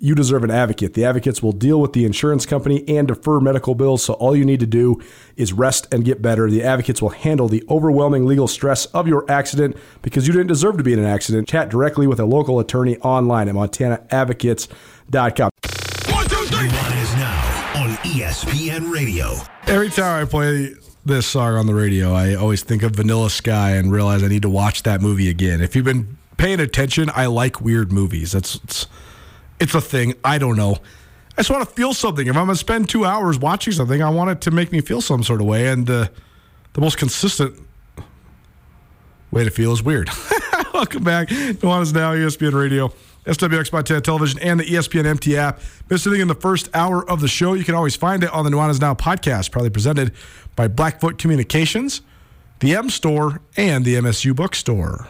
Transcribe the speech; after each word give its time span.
you 0.00 0.14
deserve 0.14 0.42
an 0.42 0.50
advocate. 0.50 0.94
The 0.94 1.04
advocates 1.04 1.42
will 1.42 1.52
deal 1.52 1.78
with 1.78 1.92
the 1.92 2.06
insurance 2.06 2.46
company 2.46 2.82
and 2.88 3.06
defer 3.06 3.38
medical 3.38 3.74
bills, 3.74 4.02
so 4.02 4.14
all 4.14 4.34
you 4.34 4.46
need 4.46 4.60
to 4.60 4.66
do 4.66 5.00
is 5.36 5.52
rest 5.52 5.86
and 5.92 6.04
get 6.04 6.22
better. 6.22 6.50
The 6.50 6.62
advocates 6.62 7.02
will 7.02 7.10
handle 7.10 7.48
the 7.48 7.62
overwhelming 7.68 8.24
legal 8.24 8.48
stress 8.48 8.86
of 8.86 9.06
your 9.06 9.30
accident 9.30 9.76
because 10.00 10.26
you 10.26 10.32
didn't 10.32 10.48
deserve 10.48 10.78
to 10.78 10.82
be 10.82 10.94
in 10.94 10.98
an 10.98 11.04
accident. 11.04 11.46
Chat 11.48 11.68
directly 11.68 12.06
with 12.06 12.18
a 12.18 12.24
local 12.24 12.58
attorney 12.58 12.96
online 12.98 13.48
at 13.48 13.54
montanaadvocates.com. 13.54 15.50
One, 16.08 16.28
two, 16.28 16.46
three. 16.46 16.68
One 16.68 16.98
is 16.98 17.14
now 17.16 17.72
on 17.76 17.90
ESPN 17.98 18.90
Radio. 18.90 19.36
Every 19.66 19.90
time 19.90 20.22
I 20.22 20.24
play 20.28 20.74
this 21.04 21.26
song 21.26 21.56
on 21.56 21.66
the 21.66 21.74
radio, 21.74 22.14
I 22.14 22.34
always 22.34 22.62
think 22.62 22.82
of 22.82 22.92
Vanilla 22.92 23.28
Sky 23.28 23.72
and 23.72 23.92
realize 23.92 24.22
I 24.22 24.28
need 24.28 24.42
to 24.42 24.50
watch 24.50 24.82
that 24.84 25.02
movie 25.02 25.28
again. 25.28 25.60
If 25.60 25.76
you've 25.76 25.84
been 25.84 26.16
paying 26.38 26.58
attention, 26.58 27.10
I 27.14 27.26
like 27.26 27.60
weird 27.60 27.92
movies. 27.92 28.32
That's 28.32 28.86
it's 29.60 29.74
a 29.74 29.80
thing. 29.80 30.14
I 30.24 30.38
don't 30.38 30.56
know. 30.56 30.78
I 31.36 31.42
just 31.42 31.50
want 31.50 31.68
to 31.68 31.74
feel 31.74 31.94
something. 31.94 32.26
If 32.26 32.36
I'm 32.36 32.46
going 32.46 32.54
to 32.54 32.58
spend 32.58 32.88
two 32.88 33.04
hours 33.04 33.38
watching 33.38 33.72
something, 33.72 34.02
I 34.02 34.10
want 34.10 34.30
it 34.30 34.40
to 34.42 34.50
make 34.50 34.72
me 34.72 34.80
feel 34.80 35.00
some 35.00 35.22
sort 35.22 35.40
of 35.40 35.46
way. 35.46 35.68
And 35.68 35.88
uh, 35.88 36.08
the 36.72 36.80
most 36.80 36.98
consistent 36.98 37.54
way 39.30 39.44
to 39.44 39.50
feel 39.50 39.72
is 39.72 39.82
weird. 39.82 40.10
Welcome 40.74 41.04
back. 41.04 41.28
Nuanez 41.28 41.94
Now, 41.94 42.14
ESPN 42.14 42.52
Radio, 42.52 42.92
SWX 43.26 43.70
by 43.70 43.78
Montana 43.78 44.00
Television, 44.00 44.40
and 44.40 44.60
the 44.60 44.64
ESPN 44.64 45.06
MT 45.06 45.36
app. 45.36 45.60
Missed 45.88 46.06
anything 46.06 46.22
in 46.22 46.28
the 46.28 46.34
first 46.34 46.68
hour 46.74 47.08
of 47.08 47.20
the 47.20 47.28
show, 47.28 47.54
you 47.54 47.64
can 47.64 47.74
always 47.74 47.96
find 47.96 48.24
it 48.24 48.30
on 48.30 48.44
the 48.44 48.50
Nuanez 48.50 48.80
Now 48.80 48.94
podcast, 48.94 49.50
proudly 49.50 49.70
presented 49.70 50.12
by 50.56 50.68
Blackfoot 50.68 51.18
Communications, 51.18 52.00
the 52.60 52.74
M 52.74 52.90
Store, 52.90 53.40
and 53.56 53.84
the 53.84 53.94
MSU 53.94 54.34
Bookstore. 54.34 55.08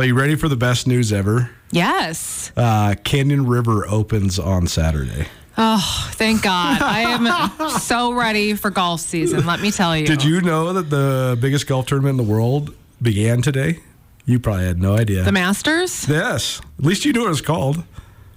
Are 0.00 0.06
you 0.06 0.14
ready 0.14 0.34
for 0.34 0.48
the 0.48 0.56
best 0.56 0.86
news 0.86 1.12
ever? 1.12 1.50
Yes. 1.72 2.52
Uh, 2.56 2.94
Canyon 3.04 3.44
River 3.44 3.86
opens 3.86 4.38
on 4.38 4.66
Saturday. 4.66 5.26
Oh, 5.58 6.08
thank 6.12 6.40
God. 6.40 6.80
I 6.80 7.00
am 7.00 7.70
so 7.80 8.14
ready 8.14 8.54
for 8.54 8.70
golf 8.70 9.02
season, 9.02 9.44
let 9.44 9.60
me 9.60 9.70
tell 9.70 9.94
you. 9.94 10.06
Did 10.06 10.24
you 10.24 10.40
know 10.40 10.72
that 10.72 10.88
the 10.88 11.36
biggest 11.38 11.66
golf 11.66 11.84
tournament 11.84 12.18
in 12.18 12.26
the 12.26 12.32
world 12.32 12.74
began 13.02 13.42
today? 13.42 13.80
You 14.24 14.40
probably 14.40 14.64
had 14.64 14.80
no 14.80 14.96
idea. 14.96 15.22
The 15.22 15.32
Masters? 15.32 16.08
Yes. 16.08 16.62
At 16.78 16.84
least 16.86 17.04
you 17.04 17.12
knew 17.12 17.20
what 17.20 17.26
it 17.26 17.28
was 17.28 17.42
called. 17.42 17.84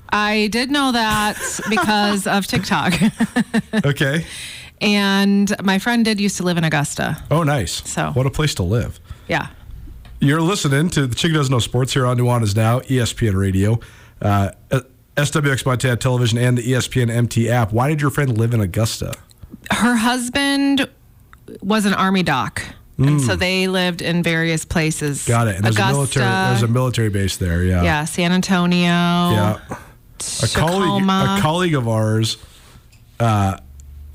I 0.09 0.47
did 0.47 0.69
know 0.69 0.91
that 0.91 1.37
because 1.69 2.27
of 2.27 2.45
TikTok. 2.45 2.93
okay. 3.85 4.25
And 4.81 5.55
my 5.63 5.79
friend 5.79 6.03
did 6.03 6.19
used 6.19 6.35
to 6.37 6.43
live 6.43 6.57
in 6.57 6.65
Augusta. 6.65 7.23
Oh, 7.31 7.43
nice. 7.43 7.89
So, 7.89 8.11
what 8.11 8.25
a 8.25 8.31
place 8.31 8.53
to 8.55 8.63
live. 8.63 8.99
Yeah. 9.29 9.47
You're 10.23 10.41
listening 10.41 10.89
to 10.91 11.05
the 11.05 11.15
Chick 11.15 11.33
Does 11.33 11.49
No 11.49 11.59
Sports 11.59 11.91
here 11.91 12.05
on 12.05 12.17
Nuanez 12.17 12.55
Now, 12.55 12.79
ESPN 12.79 13.35
Radio, 13.35 13.81
uh, 14.21 14.51
SWX 15.17 15.65
Montana 15.65 15.97
Television, 15.97 16.37
and 16.37 16.57
the 16.57 16.61
ESPN 16.61 17.11
MT 17.11 17.49
app. 17.49 17.73
Why 17.73 17.89
did 17.89 17.99
your 17.99 18.09
friend 18.09 18.37
live 18.37 18.53
in 18.53 18.61
Augusta? 18.61 19.15
Her 19.69 19.97
husband 19.97 20.89
was 21.61 21.85
an 21.85 21.93
army 21.93 22.23
doc. 22.23 22.63
Mm. 22.97 23.07
And 23.07 23.21
so 23.21 23.33
hmm. 23.33 23.39
they 23.39 23.67
lived 23.67 24.01
in 24.01 24.23
various 24.23 24.63
places. 24.63 25.27
Got 25.27 25.49
it. 25.49 25.57
And 25.57 25.65
there's 25.65 25.75
Augusta, 25.75 25.91
a 25.91 25.97
military 25.97 26.25
there's 26.25 26.63
a 26.63 26.67
military 26.69 27.09
base 27.09 27.35
there, 27.35 27.61
yeah. 27.61 27.83
Yeah, 27.83 28.05
San 28.05 28.31
Antonio. 28.31 28.79
Yeah. 28.79 29.59
A 30.41 30.47
colleague 30.53 31.03
a 31.03 31.41
colleague 31.41 31.75
of 31.75 31.89
ours 31.89 32.37
uh, 33.19 33.57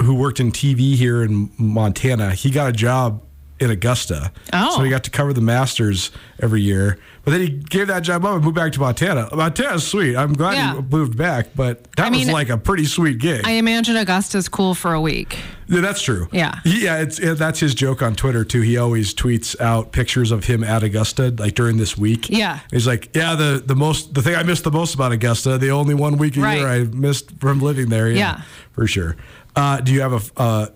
who 0.00 0.14
worked 0.14 0.40
in 0.40 0.52
TV 0.52 0.94
here 0.94 1.22
in 1.22 1.50
Montana, 1.58 2.30
he 2.30 2.50
got 2.50 2.70
a 2.70 2.72
job 2.72 3.20
in 3.60 3.70
Augusta. 3.70 4.32
Oh. 4.52 4.76
So 4.76 4.82
he 4.82 4.90
got 4.90 5.04
to 5.04 5.10
cover 5.10 5.32
the 5.32 5.40
Masters 5.40 6.10
every 6.40 6.62
year. 6.62 6.98
But 7.24 7.32
then 7.32 7.40
he 7.42 7.48
gave 7.48 7.88
that 7.88 8.00
job 8.00 8.24
up 8.24 8.36
and 8.36 8.44
moved 8.44 8.56
back 8.56 8.72
to 8.72 8.80
Montana. 8.80 9.28
Montana's 9.34 9.86
sweet. 9.86 10.16
I'm 10.16 10.32
glad 10.32 10.54
yeah. 10.54 10.76
he 10.76 10.82
moved 10.82 11.18
back, 11.18 11.48
but 11.54 11.84
that 11.96 12.06
I 12.06 12.10
was 12.10 12.18
mean, 12.24 12.32
like 12.32 12.48
a 12.48 12.56
pretty 12.56 12.86
sweet 12.86 13.18
gig. 13.18 13.42
I 13.44 13.52
imagine 13.52 13.96
Augusta's 13.96 14.48
cool 14.48 14.74
for 14.74 14.94
a 14.94 15.00
week. 15.00 15.38
Yeah, 15.68 15.82
that's 15.82 16.00
true. 16.00 16.28
Yeah. 16.32 16.60
Yeah, 16.64 17.00
it's 17.00 17.18
it, 17.18 17.36
that's 17.36 17.60
his 17.60 17.74
joke 17.74 18.00
on 18.00 18.14
Twitter 18.14 18.44
too. 18.44 18.62
He 18.62 18.78
always 18.78 19.12
tweets 19.12 19.60
out 19.60 19.92
pictures 19.92 20.30
of 20.30 20.44
him 20.44 20.64
at 20.64 20.82
Augusta 20.82 21.34
like 21.38 21.54
during 21.54 21.76
this 21.76 21.98
week. 21.98 22.30
Yeah. 22.30 22.60
He's 22.70 22.86
like, 22.86 23.14
"Yeah, 23.14 23.34
the 23.34 23.62
the 23.64 23.76
most 23.76 24.14
the 24.14 24.22
thing 24.22 24.34
I 24.34 24.42
missed 24.42 24.64
the 24.64 24.70
most 24.70 24.94
about 24.94 25.12
Augusta, 25.12 25.58
the 25.58 25.70
only 25.70 25.94
one 25.94 26.16
week 26.16 26.36
a 26.38 26.40
right. 26.40 26.58
year 26.58 26.68
I 26.68 26.84
missed 26.84 27.38
from 27.40 27.60
living 27.60 27.90
there." 27.90 28.08
Yeah. 28.08 28.16
yeah. 28.16 28.42
For 28.72 28.86
sure. 28.86 29.16
Uh, 29.54 29.80
do 29.80 29.92
you 29.92 30.00
have 30.00 30.12
a 30.12 30.40
uh, 30.40 30.66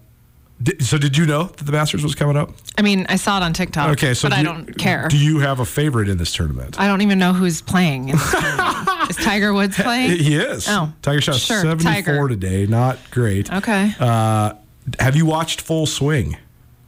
so 0.81 0.99
did 0.99 1.17
you 1.17 1.27
know 1.27 1.45
that 1.45 1.65
the 1.65 1.73
Masters 1.73 2.03
was 2.03 2.15
coming 2.15 2.37
up? 2.37 2.51
I 2.79 2.83
mean, 2.83 3.07
I 3.09 3.17
saw 3.17 3.39
it 3.39 3.43
on 3.43 3.53
TikTok. 3.53 3.91
Okay, 3.91 4.15
so 4.15 4.29
but 4.29 4.35
do 4.35 4.41
I 4.41 4.43
don't 4.43 4.79
care. 4.79 5.09
Do 5.09 5.17
you 5.17 5.39
have 5.41 5.61
a 5.61 5.65
favorite 5.65 6.09
in 6.09 6.19
this 6.19 6.33
tournament? 6.33 6.79
I 6.79 6.87
don't 6.87 7.01
even 7.01 7.19
know 7.19 7.33
who's 7.33 7.63
playing. 7.63 8.09
is 9.11 9.17
Tiger 9.17 9.53
Woods 9.53 9.77
playing? 9.77 10.19
He 10.19 10.37
is. 10.37 10.67
Oh, 10.69 10.93
Tiger 11.03 11.21
shot 11.21 11.37
sure, 11.37 11.61
74 11.61 11.93
Tiger. 11.93 12.29
today. 12.29 12.67
Not 12.67 12.99
great. 13.11 13.53
Okay. 13.53 13.93
Uh, 13.99 14.55
have 14.99 15.17
you 15.17 15.27
watched 15.27 15.61
Full 15.61 15.87
Swing? 15.87 16.37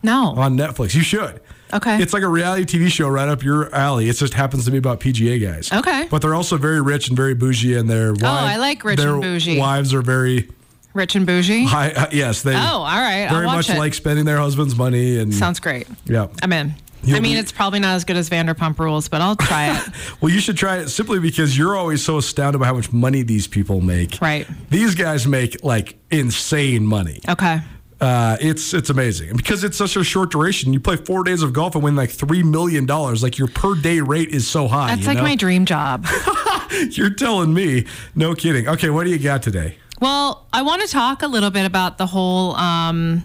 No. 0.02 0.34
On 0.36 0.56
Netflix, 0.56 0.94
you 0.94 1.02
should. 1.02 1.40
Okay. 1.72 2.00
It's 2.00 2.12
like 2.12 2.22
a 2.22 2.28
reality 2.28 2.78
TV 2.78 2.90
show 2.90 3.08
right 3.08 3.28
up 3.28 3.42
your 3.42 3.74
alley. 3.74 4.08
It 4.08 4.14
just 4.14 4.34
happens 4.34 4.64
to 4.66 4.70
be 4.70 4.78
about 4.78 5.00
PGA 5.00 5.42
guys. 5.42 5.72
Okay. 5.72 6.06
But 6.08 6.22
they're 6.22 6.34
also 6.34 6.56
very 6.56 6.80
rich 6.80 7.08
and 7.08 7.16
very 7.16 7.34
bougie, 7.34 7.74
and 7.74 7.90
their 7.90 8.12
wives, 8.12 8.22
oh, 8.22 8.28
I 8.28 8.56
like 8.56 8.84
rich 8.84 9.00
and 9.00 9.20
bougie. 9.20 9.58
Wives 9.58 9.92
are 9.92 10.02
very 10.02 10.50
Rich 10.94 11.16
and 11.16 11.26
bougie. 11.26 11.64
Hi, 11.68 11.90
uh, 11.90 12.06
yes, 12.12 12.42
they. 12.42 12.54
Oh, 12.54 12.58
all 12.58 12.84
right. 12.84 13.28
Very 13.28 13.46
much 13.46 13.68
it. 13.68 13.78
like 13.78 13.94
spending 13.94 14.24
their 14.24 14.38
husband's 14.38 14.76
money 14.76 15.18
and. 15.18 15.34
Sounds 15.34 15.60
great. 15.60 15.86
Yeah, 16.06 16.28
I'm 16.42 16.52
in. 16.52 16.74
You'll 17.02 17.18
I 17.18 17.20
mean, 17.20 17.34
be, 17.34 17.38
it's 17.38 17.52
probably 17.52 17.80
not 17.80 17.96
as 17.96 18.04
good 18.04 18.16
as 18.16 18.30
Vanderpump 18.30 18.78
Rules, 18.78 19.08
but 19.08 19.20
I'll 19.20 19.36
try 19.36 19.76
it. 19.76 19.88
well, 20.22 20.32
you 20.32 20.40
should 20.40 20.56
try 20.56 20.78
it 20.78 20.88
simply 20.88 21.18
because 21.18 21.58
you're 21.58 21.76
always 21.76 22.02
so 22.02 22.16
astounded 22.16 22.60
by 22.60 22.66
how 22.66 22.74
much 22.74 22.92
money 22.94 23.22
these 23.22 23.46
people 23.46 23.82
make. 23.82 24.18
Right. 24.22 24.46
These 24.70 24.94
guys 24.94 25.26
make 25.26 25.62
like 25.62 25.98
insane 26.10 26.86
money. 26.86 27.20
Okay. 27.28 27.60
Uh, 28.00 28.36
it's 28.40 28.74
it's 28.74 28.90
amazing 28.90 29.28
and 29.30 29.36
because 29.36 29.64
it's 29.64 29.76
such 29.76 29.96
a 29.96 30.04
short 30.04 30.30
duration. 30.30 30.72
You 30.72 30.80
play 30.80 30.96
four 30.96 31.24
days 31.24 31.42
of 31.42 31.52
golf 31.52 31.74
and 31.74 31.84
win 31.84 31.94
like 31.94 32.10
three 32.10 32.42
million 32.42 32.86
dollars. 32.86 33.22
Like 33.22 33.38
your 33.38 33.48
per 33.48 33.74
day 33.74 34.00
rate 34.00 34.30
is 34.30 34.48
so 34.48 34.66
high. 34.66 34.94
That's 34.94 35.06
like 35.06 35.18
know? 35.18 35.22
my 35.22 35.36
dream 35.36 35.66
job. 35.66 36.06
You're 36.90 37.10
telling 37.10 37.54
me? 37.54 37.86
No 38.14 38.34
kidding. 38.34 38.68
Okay, 38.68 38.90
what 38.90 39.04
do 39.04 39.10
you 39.10 39.18
got 39.18 39.42
today? 39.42 39.78
Well, 40.00 40.46
I 40.52 40.62
want 40.62 40.82
to 40.82 40.88
talk 40.88 41.22
a 41.22 41.28
little 41.28 41.50
bit 41.50 41.66
about 41.66 41.98
the 41.98 42.06
whole 42.06 42.54
um, 42.56 43.24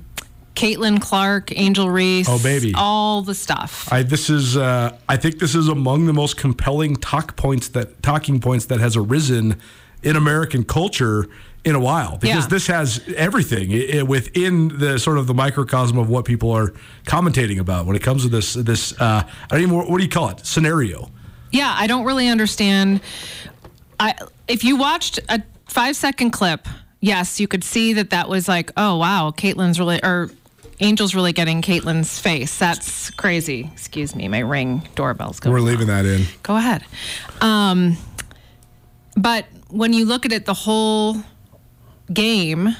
Caitlin 0.55 1.01
Clark, 1.01 1.57
Angel 1.57 1.89
Reese, 1.89 2.27
oh 2.29 2.41
baby, 2.41 2.73
all 2.75 3.21
the 3.21 3.33
stuff. 3.33 3.91
I 3.91 4.03
this 4.03 4.29
is 4.29 4.57
uh, 4.57 4.97
I 5.07 5.17
think 5.17 5.39
this 5.39 5.55
is 5.55 5.67
among 5.67 6.05
the 6.05 6.13
most 6.13 6.37
compelling 6.37 6.95
talk 6.97 7.35
points 7.35 7.69
that 7.69 8.03
talking 8.03 8.39
points 8.39 8.65
that 8.65 8.79
has 8.79 8.95
arisen 8.95 9.59
in 10.03 10.15
American 10.15 10.63
culture 10.63 11.27
in 11.65 11.75
a 11.75 11.79
while 11.79 12.17
because 12.17 12.43
yeah. 12.43 12.47
this 12.47 12.67
has 12.67 13.01
everything 13.15 13.71
it, 13.71 14.07
within 14.07 14.79
the 14.79 14.97
sort 14.97 15.17
of 15.17 15.27
the 15.27 15.33
microcosm 15.33 15.97
of 15.97 16.09
what 16.09 16.25
people 16.25 16.51
are 16.51 16.73
commentating 17.05 17.59
about 17.59 17.85
when 17.85 17.95
it 17.95 18.01
comes 18.01 18.23
to 18.23 18.29
this 18.29 18.53
this 18.53 18.93
uh, 18.99 19.23
I 19.25 19.47
don't 19.49 19.61
even 19.61 19.77
what 19.77 19.97
do 19.97 20.03
you 20.03 20.09
call 20.09 20.29
it 20.29 20.45
scenario. 20.45 21.09
Yeah, 21.51 21.73
I 21.75 21.87
don't 21.87 22.05
really 22.05 22.27
understand. 22.27 23.01
I 23.99 24.15
if 24.47 24.63
you 24.63 24.75
watched 24.75 25.19
a 25.29 25.41
five 25.69 25.95
second 25.95 26.31
clip. 26.31 26.67
Yes, 27.01 27.39
you 27.39 27.47
could 27.47 27.63
see 27.63 27.93
that 27.93 28.09
that 28.09 28.27
was 28.27 28.47
like, 28.47 28.71
oh 28.75 28.97
wow, 28.97 29.31
Caitlin's 29.35 29.79
really 29.79 30.03
or 30.03 30.29
Angel's 30.79 31.13
really 31.13 31.33
getting 31.33 31.61
Caitlin's 31.61 32.19
face. 32.19 32.57
That's 32.57 33.09
crazy. 33.11 33.69
Excuse 33.73 34.15
me, 34.15 34.27
my 34.27 34.39
ring 34.39 34.87
doorbell's 34.95 35.39
going. 35.39 35.53
We're 35.53 35.61
leaving 35.61 35.87
that 35.87 36.05
in. 36.05 36.25
Go 36.43 36.55
ahead. 36.55 36.83
Um, 37.41 37.97
but 39.15 39.45
when 39.69 39.93
you 39.93 40.05
look 40.05 40.25
at 40.25 40.31
it, 40.31 40.45
the 40.45 40.53
whole 40.53 41.17
game, 42.11 42.75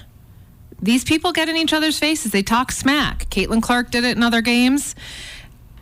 these 0.82 1.04
people 1.04 1.32
get 1.32 1.50
in 1.50 1.58
each 1.58 1.74
other's 1.74 2.00
faces. 2.00 2.32
They 2.32 2.44
talk 2.44 2.72
smack. 2.72 3.30
Caitlin 3.30 3.62
Clark 3.62 3.92
did 3.92 4.04
it 4.04 4.16
in 4.16 4.24
other 4.24 4.42
games. 4.42 4.96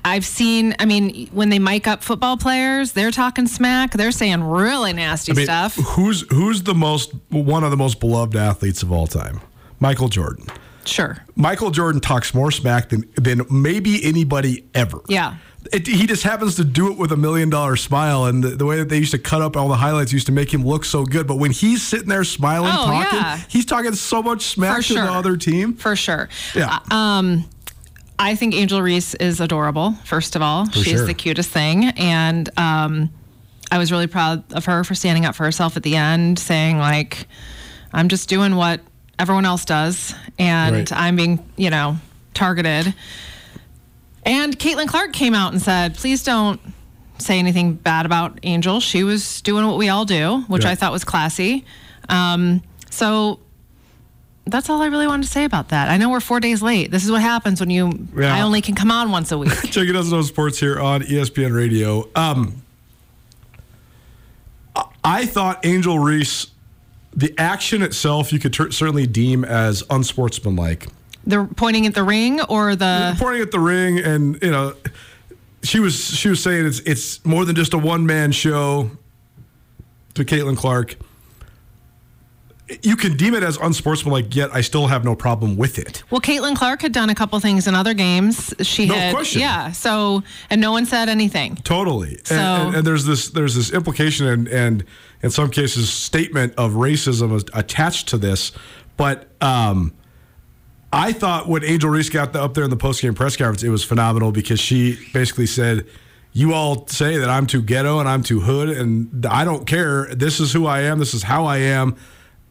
I've 0.06 0.26
seen, 0.26 0.76
I 0.80 0.86
mean, 0.86 1.28
when 1.28 1.50
they 1.50 1.60
mic 1.60 1.88
up 1.88 2.04
football 2.04 2.38
players, 2.38 2.94
they're 2.94 3.12
talking 3.12 3.48
smack. 3.48 3.92
They're 3.92 4.12
saying 4.12 4.44
really 4.44 4.94
nasty 4.94 5.34
I 5.34 5.36
mean, 5.36 5.46
stuff. 5.46 5.76
Who's 5.76 6.22
who's 6.30 6.64
the 6.64 6.76
most 6.76 7.14
one 7.30 7.64
of 7.64 7.72
the 7.72 7.78
most 7.78 8.00
beloved 8.00 8.36
athletes 8.36 8.84
of 8.84 8.92
all 8.92 9.08
time? 9.08 9.42
Michael 9.80 10.08
Jordan. 10.08 10.48
Sure. 10.86 11.18
Michael 11.36 11.72
Jordan 11.72 12.02
talks 12.02 12.34
more 12.34 12.52
smack 12.52 12.90
than 12.90 13.04
than 13.16 13.42
maybe 13.50 14.04
anybody 14.04 14.66
ever. 14.74 15.02
Yeah. 15.08 15.36
It, 15.74 15.86
he 15.86 16.08
just 16.08 16.24
happens 16.24 16.56
to 16.56 16.64
do 16.64 16.94
it 16.94 16.98
with 16.98 17.12
a 17.12 17.18
million 17.18 17.50
dollar 17.50 17.76
smile, 17.76 18.26
and 18.26 18.42
the, 18.42 18.50
the, 18.50 18.66
way 18.66 18.78
that 18.78 18.88
they 18.88 19.00
used 19.00 19.12
to 19.12 19.20
cut 19.20 19.42
up 19.42 19.58
all 19.58 19.68
the 19.68 19.76
highlights 19.76 20.14
used 20.14 20.28
to 20.28 20.32
make 20.32 20.54
him 20.54 20.64
look 20.64 20.86
so 20.86 21.04
good. 21.04 21.28
But 21.28 21.36
when 21.40 21.52
he's 21.52 21.86
sitting 21.86 22.08
there 22.08 22.24
smiling, 22.24 22.72
oh, 22.72 22.86
talking, 22.86 23.20
yeah. 23.20 23.38
he's 23.50 23.66
talking 23.66 23.94
so 23.94 24.24
much 24.24 24.44
smack 24.44 24.78
For 24.78 24.82
to 24.84 24.94
sure. 24.94 25.04
the 25.04 25.12
other 25.12 25.36
team. 25.36 25.74
For 25.74 25.98
sure. 25.98 26.30
Yeah. 26.56 26.80
Uh, 26.90 26.96
um, 26.96 27.50
I 28.20 28.36
think 28.36 28.56
Angel 28.56 28.82
Reese 28.82 29.14
is 29.16 29.40
adorable. 29.40 29.94
First 30.04 30.36
of 30.36 30.42
all, 30.42 30.68
she's 30.70 30.86
sure. 30.86 31.06
the 31.06 31.14
cutest 31.14 31.50
thing, 31.52 31.86
and 31.86 32.50
um, 32.58 33.12
I 33.72 33.78
was 33.78 33.92
really 33.92 34.08
proud 34.08 34.52
of 34.54 34.66
her 34.66 34.84
for 34.84 34.96
standing 34.96 35.26
up 35.26 35.36
for 35.36 35.44
herself 35.44 35.78
at 35.78 35.84
the 35.84 35.96
end, 35.96 36.40
saying 36.40 36.78
like, 36.80 37.28
"I'm 37.94 38.08
just 38.10 38.28
doing 38.30 38.56
what 38.56 38.82
everyone 39.20 39.46
else 39.46 39.66
does, 39.66 40.16
and 40.40 40.76
Right. 40.76 40.92
I'm 40.92 41.16
being, 41.16 41.48
you 41.58 41.70
know, 41.70 41.98
targeted." 42.34 42.94
And 44.24 44.58
Caitlin 44.58 44.88
Clark 44.88 45.14
came 45.14 45.34
out 45.36 45.54
and 45.54 45.62
said, 45.62 45.96
"Please 45.96 46.24
don't." 46.24 46.60
Say 47.20 47.40
anything 47.40 47.74
bad 47.74 48.06
about 48.06 48.40
Angel. 48.44 48.80
She 48.80 49.04
was 49.04 49.42
doing 49.42 49.66
what 49.66 49.80
we 49.80 49.90
all 49.90 50.06
do, 50.06 50.44
which 50.48 50.64
Yeah. 50.66 50.70
I 50.70 50.76
thought 50.76 50.92
was 50.92 51.04
classy. 51.04 51.66
Um, 52.10 52.62
so 52.92 53.40
that's 54.50 54.70
all 54.70 54.82
I 54.82 54.88
really 54.88 55.08
wanted 55.08 55.24
to 55.26 55.30
say 55.32 55.44
about 55.44 55.70
that. 55.70 55.90
I 55.90 55.98
know 55.98 56.10
we're 56.10 56.20
four 56.20 56.40
days 56.40 56.62
late. 56.62 56.92
This 56.92 57.04
is 57.06 57.12
what 57.12 57.22
happens 57.22 57.60
when 57.60 57.70
you. 57.70 58.08
Yeah. 58.16 58.34
I 58.36 58.42
only 58.42 58.62
can 58.62 58.76
come 58.76 58.92
on 58.92 59.12
once 59.12 59.32
a 59.32 59.38
week. 59.38 59.52
Check 59.64 59.88
it 59.88 59.96
out, 59.96 60.06
No 60.08 60.22
Sports 60.22 60.60
here 60.60 60.80
on 60.80 61.02
ESPN 61.04 61.56
Radio. 61.56 62.10
Um, 62.16 62.62
I- 65.04 65.26
thought 65.26 65.66
Angel 65.66 66.00
Reese, 66.00 66.48
the 67.14 67.34
action 67.38 67.82
itself, 67.82 68.32
you 68.34 68.40
could 68.40 68.54
ter- 68.54 68.72
certainly 68.72 69.08
deem 69.08 69.44
as 69.46 69.84
unsportsmanlike. 69.90 70.88
the 71.26 71.48
pointing 71.56 71.86
at 71.88 71.94
the 71.96 72.04
ring 72.04 72.42
or 72.42 72.76
the. 72.76 73.16
Pointing 73.18 73.42
at 73.42 73.52
the 73.52 73.60
ring, 73.60 74.00
and 74.00 74.38
you 74.42 74.52
know, 74.52 74.74
she 75.64 75.80
was 75.80 75.96
she 76.18 76.30
was 76.30 76.42
saying 76.44 76.66
it's 76.66 76.80
it's 76.82 77.24
more 77.26 77.46
than 77.46 77.56
just 77.56 77.74
a 77.74 77.78
one 77.78 78.06
man 78.06 78.32
show. 78.32 78.92
To 80.16 80.26
Caitlin 80.26 80.58
Clark, 80.58 80.96
you 82.82 82.96
can 82.96 83.16
deem 83.16 83.34
it 83.34 83.44
as 83.44 83.58
unsportsmanlike. 83.58 84.36
Yet 84.36 84.50
I 84.54 84.62
still 84.62 84.88
have 84.88 85.04
no 85.06 85.16
problem 85.16 85.56
with 85.58 85.80
it. 85.80 86.04
Well, 86.10 86.22
Caitlin 86.22 86.56
Clark 86.56 86.82
had 86.82 86.92
done 86.92 87.10
a 87.10 87.16
couple 87.16 87.40
things 87.40 87.68
in 87.68 87.76
other 87.76 87.94
games. 87.94 88.54
She 88.62 88.88
No 88.88 88.96
had, 88.96 89.14
question. 89.16 89.42
yeah. 89.42 89.72
So, 89.72 90.24
and 90.50 90.60
no 90.60 90.72
one 90.72 90.86
said 90.86 91.10
anything. 91.10 91.56
Totally. 91.58 92.20
So- 92.24 92.36
and, 92.36 92.68
and, 92.68 92.76
and 92.78 92.88
there's 92.88 93.06
this 93.06 93.30
there's 93.30 93.56
this 93.56 93.72
implication 93.72 94.28
and 94.28 94.48
and 94.48 94.84
in 95.24 95.30
some 95.32 95.50
cases 95.50 95.90
statement 95.90 96.54
of 96.58 96.74
racism 96.74 97.34
is 97.36 97.46
attached 97.54 98.10
to 98.10 98.18
this, 98.18 98.52
but 98.98 99.28
um, 99.42 99.94
I 100.94 101.12
thought 101.12 101.48
when 101.48 101.64
Angel 101.64 101.90
Reese 101.90 102.10
got 102.10 102.36
up 102.36 102.54
there 102.54 102.64
in 102.64 102.70
the 102.70 102.78
postgame 102.78 103.16
press 103.16 103.36
conference, 103.36 103.64
it 103.64 103.70
was 103.70 103.84
phenomenal 103.84 104.32
because 104.32 104.60
she 104.60 104.98
basically 105.14 105.48
said. 105.48 105.86
You 106.34 106.54
all 106.54 106.86
say 106.86 107.18
that 107.18 107.32
I'm 107.32 107.48
too 107.48 107.64
ghetto 107.64 107.98
and 108.00 108.08
I'm 108.08 108.22
too 108.22 108.42
hood, 108.42 108.70
and 108.70 109.26
I 109.26 109.44
don't 109.44 109.66
care. 109.66 110.06
This 110.14 110.40
is 110.40 110.54
who 110.54 110.68
I 110.68 110.82
am. 110.82 111.00
This 111.00 111.16
is 111.16 111.24
how 111.24 111.46
I 111.46 111.58
am, 111.58 111.96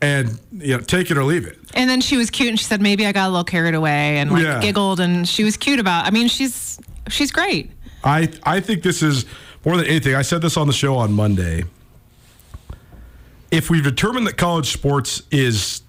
and 0.02 0.38
you 0.52 0.76
know, 0.76 0.82
take 0.82 1.10
it 1.10 1.16
or 1.16 1.24
leave 1.24 1.46
it. 1.46 1.58
And 1.74 1.88
then 1.88 2.00
she 2.00 2.16
was 2.16 2.30
cute 2.30 2.50
and 2.50 2.58
she 2.58 2.64
said 2.64 2.80
maybe 2.82 3.06
I 3.06 3.12
got 3.12 3.26
a 3.28 3.30
little 3.30 3.44
carried 3.44 3.74
away 3.74 4.18
and 4.18 4.30
like 4.30 4.42
Yeah. 4.44 4.60
giggled 4.60 5.00
and 5.00 5.26
she 5.28 5.42
was 5.44 5.56
cute 5.56 5.80
about. 5.80 6.06
I 6.06 6.10
mean, 6.10 6.28
she's 6.28 6.78
she's 7.08 7.30
great. 7.32 7.70
I 8.04 8.28
I 8.42 8.60
think 8.60 8.82
this 8.82 9.02
is 9.02 9.24
more 9.64 9.76
than 9.76 9.86
anything. 9.86 10.14
I 10.14 10.22
said 10.22 10.42
this 10.42 10.56
on 10.56 10.66
the 10.66 10.72
show 10.72 10.96
on 10.96 11.12
Monday. 11.12 11.64
If 13.50 13.70
we've 13.70 13.82
determined 13.84 14.26
that 14.26 14.36
college 14.36 14.70
sports 14.72 15.22
is 15.30 15.82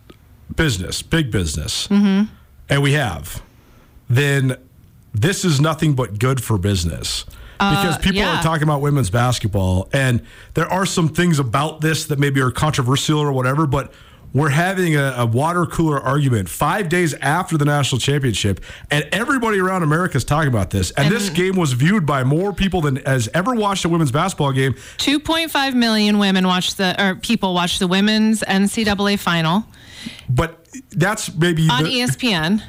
business, 0.56 1.02
big 1.02 1.32
business, 1.32 1.88
Mm-hmm. 1.88 2.32
and 2.70 2.82
we 2.82 2.94
have, 2.94 3.42
then 4.10 4.56
this 5.14 5.44
is 5.44 5.60
nothing 5.60 5.94
but 5.96 6.20
good 6.20 6.42
for 6.44 6.58
business. 6.58 7.26
Because 7.60 7.98
people 7.98 8.22
Uh, 8.22 8.26
yeah. 8.26 8.40
are 8.40 8.44
talking 8.44 8.64
about 8.64 8.82
women's 8.82 9.10
basketball, 9.10 9.90
and 9.94 10.22
there 10.54 10.68
are 10.72 10.86
some 10.86 11.10
things 11.10 11.40
about 11.40 11.82
this 11.82 12.06
that 12.06 12.20
maybe 12.20 12.40
are 12.42 12.52
controversial 12.52 13.20
or 13.20 13.32
whatever, 13.32 13.66
but 13.68 13.92
we're 14.34 14.50
having 14.50 14.96
a, 14.96 15.14
a 15.18 15.26
water 15.26 15.66
cooler 15.66 16.00
argument 16.00 16.50
five 16.50 16.90
days 16.90 17.14
after 17.16 17.58
the 17.58 17.66
national 17.66 17.98
championship, 18.00 18.60
and 18.92 19.08
everybody 19.12 19.58
around 19.58 19.84
America 19.84 20.18
is 20.18 20.24
talking 20.26 20.50
about 20.50 20.70
this. 20.70 20.92
And, 20.92 21.12
this 21.12 21.30
game 21.30 21.56
was 21.56 21.74
viewed 21.74 22.06
by 22.06 22.24
more 22.24 22.54
people 22.54 22.82
than 22.82 22.98
has 22.98 23.30
ever 23.34 23.56
watched 23.56 23.86
a 23.86 23.90
women's 23.90 24.12
basketball 24.12 24.52
game. 24.52 24.74
2.5 24.98 25.74
million 25.76 26.20
women 26.20 26.46
watched 26.46 26.78
the 26.78 27.02
or 27.04 27.16
people 27.16 27.54
watched 27.54 27.80
the 27.80 27.88
women's 27.88 28.42
NCAA 28.42 29.18
final 29.18 29.66
But 30.30 30.68
that's 30.92 31.34
maybe 31.34 31.68
on 31.70 31.86
the- 31.86 31.90
ESPN. 32.02 32.62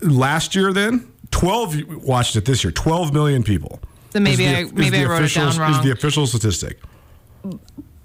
last 0.00 0.54
year. 0.54 0.72
Then 0.72 1.08
twelve 1.30 1.76
watched 2.04 2.36
it 2.36 2.44
this 2.44 2.64
year. 2.64 2.72
Twelve 2.72 3.12
million 3.14 3.42
people. 3.44 3.80
Then 4.14 4.22
maybe 4.22 4.46
the- 4.46 4.58
I- 4.58 4.64
maybe 4.72 4.98
I 4.98 5.04
wrote 5.04 5.16
it 5.16 5.24
official- 5.26 5.50
down 5.52 5.72
Is 5.74 5.80
the 5.82 5.90
official 5.90 6.26
statistic? 6.26 6.78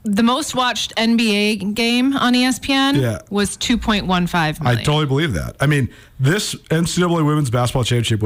The 0.04 0.24
most 0.24 0.56
watched 0.56 0.92
NBA 0.98 1.76
game 1.76 2.16
on 2.18 2.34
ESPN 2.34 2.96
Yeah. 2.96 3.20
was 3.30 3.56
2.15 3.58 4.66
I 4.66 4.76
totally 4.76 5.06
believe 5.06 5.34
that. 5.34 5.56
I 5.60 5.68
mean, 5.68 5.90
this 6.20 6.56
NCAA 6.72 7.22
Women's 7.24 7.50
Basketball 7.52 7.84
Championship 7.84 8.24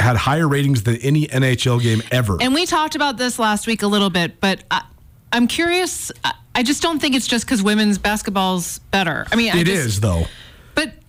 had 0.00 0.16
higher 0.16 0.48
ratings 0.48 0.84
than 0.84 0.96
any 0.96 1.26
NHL 1.28 1.80
game 1.82 2.02
ever. 2.10 2.38
And 2.40 2.54
we 2.54 2.64
talked 2.66 2.94
about 2.94 3.18
this 3.18 3.38
last 3.38 3.66
week 3.66 3.82
a 3.82 3.86
little 3.86 4.10
bit, 4.10 4.40
but 4.40 4.64
I, 4.70 4.82
I'm 5.32 5.48
curious. 5.48 6.10
I, 6.24 6.32
I 6.54 6.62
just 6.62 6.82
don't 6.82 6.98
think 6.98 7.14
it's 7.14 7.26
just 7.26 7.44
because 7.44 7.62
women's 7.62 7.98
basketball's 7.98 8.78
better. 8.90 9.26
I 9.30 9.36
mean, 9.36 9.52
I 9.52 9.58
It 9.58 9.64
just, 9.66 9.86
is 9.86 10.00
though. 10.00 10.26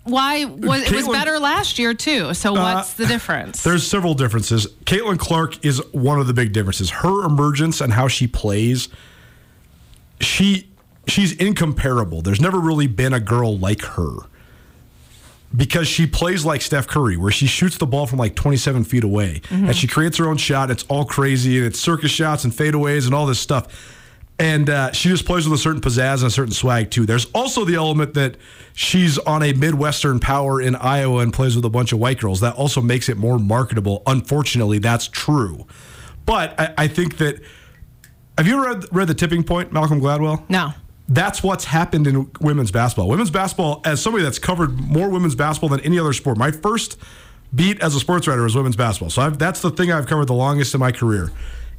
Why 0.10 0.46
was 0.46 0.84
it 0.84 0.92
was 0.92 1.08
better 1.08 1.40
last 1.40 1.80
year 1.80 1.94
too? 1.94 2.34
So 2.34 2.56
uh, 2.56 2.76
what's 2.76 2.94
the 2.94 3.06
difference? 3.06 3.64
There's 3.64 3.86
several 3.86 4.14
differences. 4.14 4.68
Caitlin 4.86 5.20
Clark 5.20 5.64
is 5.64 5.82
one 5.92 6.20
of 6.20 6.28
the 6.28 6.34
big 6.34 6.54
differences. 6.54 6.90
Her 6.90 7.26
emergence 7.26 7.82
and 7.82 7.94
how 7.94 8.08
she 8.08 8.28
plays, 8.28 8.90
she 10.20 10.70
she's 11.08 11.34
incomparable. 11.34 12.22
There's 12.22 12.42
never 12.42 12.60
really 12.60 12.88
been 12.88 13.14
a 13.14 13.20
girl 13.20 13.58
like 13.58 13.82
her. 13.82 14.16
Because 15.56 15.88
she 15.88 16.06
plays 16.06 16.46
like 16.46 16.62
Steph 16.62 16.86
Curry, 16.86 17.18
where 17.18 17.32
she 17.32 17.48
shoots 17.48 17.78
the 17.80 17.88
ball 17.88 18.06
from 18.06 18.20
like 18.20 18.36
27 18.36 18.84
feet 18.84 19.04
away, 19.04 19.42
and 19.50 19.64
mm-hmm. 19.64 19.72
she 19.72 19.88
creates 19.88 20.18
her 20.18 20.28
own 20.28 20.38
shot. 20.38 20.70
It's 20.70 20.84
all 20.90 21.06
crazy, 21.06 21.58
and 21.58 21.66
it's 21.66 21.80
circus 21.80 22.12
shots 22.12 22.44
and 22.44 22.54
fadeaways 22.54 23.06
and 23.06 23.16
all 23.16 23.26
this 23.26 23.40
stuff. 23.40 23.98
And 24.40 24.70
uh, 24.70 24.94
she 24.94 25.10
just 25.10 25.26
plays 25.26 25.48
with 25.48 25.60
a 25.60 25.62
certain 25.62 25.82
pizzazz 25.82 26.20
and 26.20 26.28
a 26.28 26.30
certain 26.30 26.54
swag 26.54 26.92
too. 26.92 27.06
There's 27.06 27.26
also 27.34 27.66
the 27.66 27.76
element 27.76 28.14
that 28.14 28.38
she's 28.74 29.18
on 29.18 29.44
a 29.44 29.52
Midwestern 29.52 30.22
power 30.22 30.62
in 30.62 30.78
Iowa 30.78 31.20
and 31.20 31.34
plays 31.34 31.58
with 31.58 31.66
a 31.66 31.70
bunch 31.70 31.92
of 31.92 32.00
white 32.00 32.20
girls. 32.20 32.40
That 32.40 32.56
also 32.56 32.82
makes 32.82 33.10
it 33.10 33.18
more 33.18 33.38
marketable. 33.38 34.02
Unfortunately, 34.08 34.80
that's 34.80 35.10
true. 35.10 35.68
But 36.26 36.58
I, 36.58 36.74
I 36.78 36.88
think 36.88 37.18
that 37.18 37.42
have 38.38 38.48
you 38.48 38.54
ever 38.54 38.80
read, 38.80 38.86
read 38.94 39.08
the 39.10 39.14
Tipping 39.14 39.44
Point, 39.44 39.74
Malcolm 39.74 40.00
Gladwell? 40.00 40.50
no. 40.50 40.74
That's 41.12 41.42
what's 41.42 41.66
happened 41.66 42.06
in 42.06 42.30
women's 42.40 42.70
basketball. 42.70 43.08
Women's 43.08 43.32
basketball, 43.32 43.82
as 43.84 44.00
somebody 44.00 44.24
that's 44.24 44.38
covered 44.38 44.80
more 44.80 45.10
women's 45.10 45.34
basketball 45.34 45.70
than 45.70 45.80
any 45.80 45.98
other 45.98 46.14
sport, 46.14 46.38
my 46.38 46.52
first 46.52 47.00
beat 47.54 47.82
as 47.82 47.96
a 47.96 48.00
sports 48.00 48.28
writer 48.28 48.44
was 48.44 48.56
women's 48.56 48.76
basketball. 48.76 49.10
So 49.10 49.24
I've, 49.24 49.40
that's 49.40 49.60
the 49.62 49.72
thing 49.72 49.92
I've 49.92 50.06
covered 50.06 50.26
the 50.26 50.36
longest 50.36 50.76
in 50.76 50.80
my 50.80 50.92
career. 50.92 51.32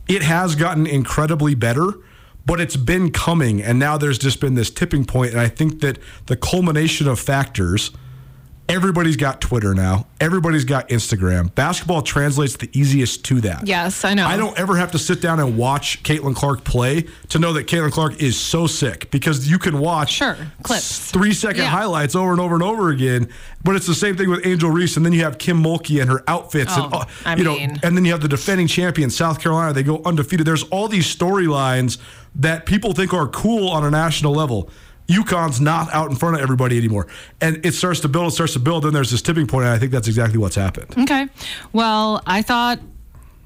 It 0.09 0.23
has 0.23 0.57
gotten 0.57 0.85
incredibly 0.85 1.55
better, 1.55 1.93
but 2.47 2.61
it's 2.61 2.77
been 2.77 3.11
coming, 3.11 3.63
and 3.63 3.79
now 3.79 3.97
there's 3.97 4.19
just 4.19 4.41
been 4.41 4.55
this 4.55 4.71
tipping 4.71 5.05
point, 5.05 5.33
and 5.33 5.41
I 5.41 5.49
think 5.49 5.81
that 5.81 5.99
the 6.27 6.37
culmination 6.37 7.09
of 7.09 7.19
factors. 7.19 7.91
Everybody's 8.71 9.17
got 9.17 9.41
Twitter 9.41 9.75
now. 9.75 10.07
Everybody's 10.21 10.65
got 10.65 10.89
Instagram. 10.91 11.53
Basketball 11.57 12.03
translates 12.03 12.57
the 12.57 12.71
easiest 12.79 13.25
to 13.25 13.41
that. 13.41 13.67
Yes, 13.67 14.05
I 14.05 14.15
know. 14.15 14.27
I 14.27 14.37
don't 14.37 14.57
ever 14.59 14.77
have 14.77 14.93
to 14.93 14.99
sit 14.99 15.21
down 15.21 15.41
and 15.41 15.57
watch 15.59 16.03
Caitlin 16.05 16.37
Clark 16.37 16.63
play 16.63 17.07
to 17.31 17.39
know 17.41 17.53
that 17.55 17.67
Caitlin 17.67 17.91
Clark 17.91 18.23
is 18.23 18.39
so 18.39 18.69
sick 18.69 19.11
because 19.11 19.51
you 19.51 19.59
can 19.59 19.81
watch 19.81 20.13
Sure, 20.13 20.37
clips. 20.63 21.11
three 21.11 21.33
second 21.33 21.63
Yeah. 21.63 21.69
highlights 21.71 22.15
over 22.15 22.31
and 22.31 22.41
over 22.41 22.55
and 22.55 22.63
over 22.63 22.91
again. 22.91 23.29
But 23.65 23.75
it's 23.75 23.87
the 23.87 23.95
same 23.95 24.17
thing 24.17 24.31
with 24.31 24.47
Angel 24.47 24.71
Reese, 24.71 24.97
and 24.97 25.05
then 25.05 25.13
you 25.13 25.25
have 25.25 25.39
Kim 25.39 25.61
Mulkey 25.63 26.01
and 26.01 26.09
her 26.09 26.23
outfits, 26.29 26.75
and 26.77 26.95
Oh, 26.95 26.99
uh, 26.99 27.05
I 27.27 27.35
you 27.35 27.43
know, 27.45 27.57
and 27.57 27.97
then 27.97 28.05
you 28.05 28.13
have 28.13 28.21
the 28.21 28.29
defending 28.29 28.69
champion 28.69 29.11
South 29.11 29.41
Carolina. 29.41 29.73
They 29.73 29.83
go 29.83 30.01
undefeated. 30.05 30.47
There's 30.47 30.63
all 30.65 30.87
these 30.87 31.13
storylines 31.15 31.99
that 32.37 32.67
people 32.67 32.93
think 32.93 33.13
are 33.13 33.27
cool 33.27 33.69
on 33.69 33.85
a 33.85 33.91
national 33.91 34.33
level. 34.33 34.71
UConn's 35.11 35.61
not 35.61 35.93
out 35.93 36.09
in 36.11 36.17
front 36.17 36.37
of 36.37 36.43
everybody 36.43 36.79
anymore, 36.79 37.07
and 37.41 37.65
it 37.67 37.75
starts 37.75 38.01
to 38.01 38.09
build. 38.09 38.29
It 38.29 38.35
starts 38.35 38.53
to 38.55 38.61
build. 38.61 38.85
Then 38.85 38.93
there's 38.93 39.11
this 39.11 39.23
tipping 39.23 39.47
point, 39.47 39.65
and 39.67 39.75
I 39.75 39.79
think 39.79 39.91
that's 39.93 40.09
exactly 40.09 40.39
what's 40.39 40.55
happened. 40.57 40.95
Okay. 40.99 41.29
Well, 41.73 42.23
I 42.27 42.43
thought 42.43 42.79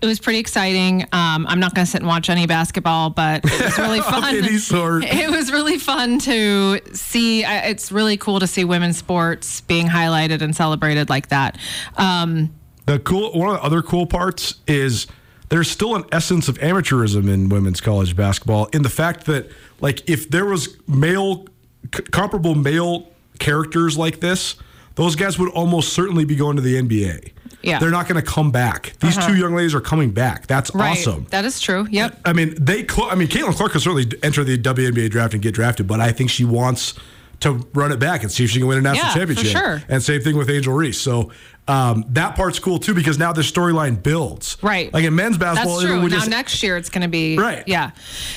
it 0.02 0.06
was 0.06 0.20
pretty 0.20 0.38
exciting. 0.38 1.04
Um, 1.12 1.46
I'm 1.48 1.60
not 1.60 1.74
going 1.74 1.86
to 1.86 1.90
sit 1.90 2.02
and 2.02 2.08
watch 2.08 2.28
any 2.28 2.46
basketball, 2.46 3.08
but 3.08 3.42
it 3.44 3.64
was 3.64 3.78
really 3.78 4.00
fun. 4.14 4.36
any 4.36 4.58
sort. 4.58 5.04
It 5.08 5.30
was 5.30 5.50
really 5.50 5.78
fun 5.78 6.18
to 6.20 6.80
see. 6.92 7.44
It's 7.44 7.90
really 7.90 8.18
cool 8.18 8.40
to 8.40 8.46
see 8.46 8.64
women's 8.64 8.98
sports 8.98 9.62
being 9.62 9.86
highlighted 9.88 10.42
and 10.42 10.54
celebrated 10.54 11.08
like 11.08 11.28
that. 11.28 11.56
Um, 11.96 12.52
The 12.84 12.98
cool 12.98 13.32
one 13.32 13.48
of 13.48 13.56
the 13.56 13.62
other 13.62 13.80
cool 13.80 14.06
parts 14.06 14.56
is 14.66 15.06
there's 15.48 15.70
still 15.70 15.94
an 15.96 16.04
essence 16.12 16.48
of 16.48 16.58
amateurism 16.58 17.32
in 17.32 17.48
women's 17.48 17.80
college 17.80 18.14
basketball 18.16 18.66
in 18.74 18.82
the 18.82 18.90
fact 18.90 19.24
that 19.26 19.48
like 19.80 20.08
if 20.10 20.28
there 20.28 20.44
was 20.44 20.76
male 20.86 21.46
c- 21.94 22.02
comparable 22.10 22.54
male 22.54 23.08
characters 23.38 23.96
like 23.98 24.20
this, 24.20 24.56
those 24.94 25.16
guys 25.16 25.38
would 25.38 25.50
almost 25.50 25.92
certainly 25.92 26.24
be 26.24 26.36
going 26.36 26.56
to 26.56 26.62
the 26.62 26.80
NBA. 26.80 27.32
Yeah. 27.62 27.78
They're 27.78 27.90
not 27.90 28.06
going 28.06 28.22
to 28.22 28.30
come 28.30 28.50
back. 28.52 28.92
These 29.00 29.16
two 29.26 29.34
young 29.36 29.54
ladies 29.54 29.74
are 29.74 29.80
coming 29.80 30.10
back. 30.10 30.46
That's 30.46 30.72
right. 30.74 30.90
awesome. 30.90 31.26
That 31.30 31.44
is 31.46 31.60
true. 31.60 31.86
Yep. 31.90 32.20
I 32.24 32.32
mean, 32.34 32.54
they. 32.62 32.86
Cl- 32.86 33.08
I 33.10 33.14
mean, 33.14 33.26
Caitlin 33.28 33.54
Clark 33.56 33.72
could 33.72 33.80
certainly 33.80 34.06
enter 34.22 34.44
the 34.44 34.58
WNBA 34.58 35.08
draft 35.10 35.32
and 35.32 35.42
get 35.42 35.54
drafted, 35.54 35.86
but 35.86 35.98
I 35.98 36.12
think 36.12 36.28
she 36.30 36.44
wants 36.44 36.92
to 37.40 37.66
run 37.72 37.90
it 37.90 37.98
back 37.98 38.22
and 38.22 38.30
see 38.30 38.44
if 38.44 38.50
she 38.50 38.58
can 38.58 38.68
win 38.68 38.78
a 38.78 38.82
national 38.82 39.06
Yeah, 39.06 39.12
for 39.12 39.18
championship. 39.18 39.56
sure. 39.56 39.82
And 39.88 40.02
same 40.02 40.20
thing 40.20 40.36
with 40.36 40.48
Angel 40.50 40.72
Reese. 40.74 41.00
So 41.00 41.32
Um, 41.66 42.04
that 42.10 42.36
part's 42.36 42.58
cool 42.58 42.78
too 42.78 42.92
because 42.92 43.18
now 43.18 43.32
the 43.32 43.40
storyline 43.40 44.02
builds. 44.02 44.58
Right. 44.60 44.92
Like 44.92 45.04
in 45.04 45.14
men's 45.14 45.38
basketball, 45.38 45.76
That's 45.80 45.86
true. 45.90 46.02
now 46.02 46.08
just- 46.08 46.28
next 46.28 46.62
year 46.62 46.76
it's 46.76 46.90
going 46.90 47.02
to 47.02 47.08
be 47.08 47.38
Right. 47.38 47.64
Yeah. 47.66 47.90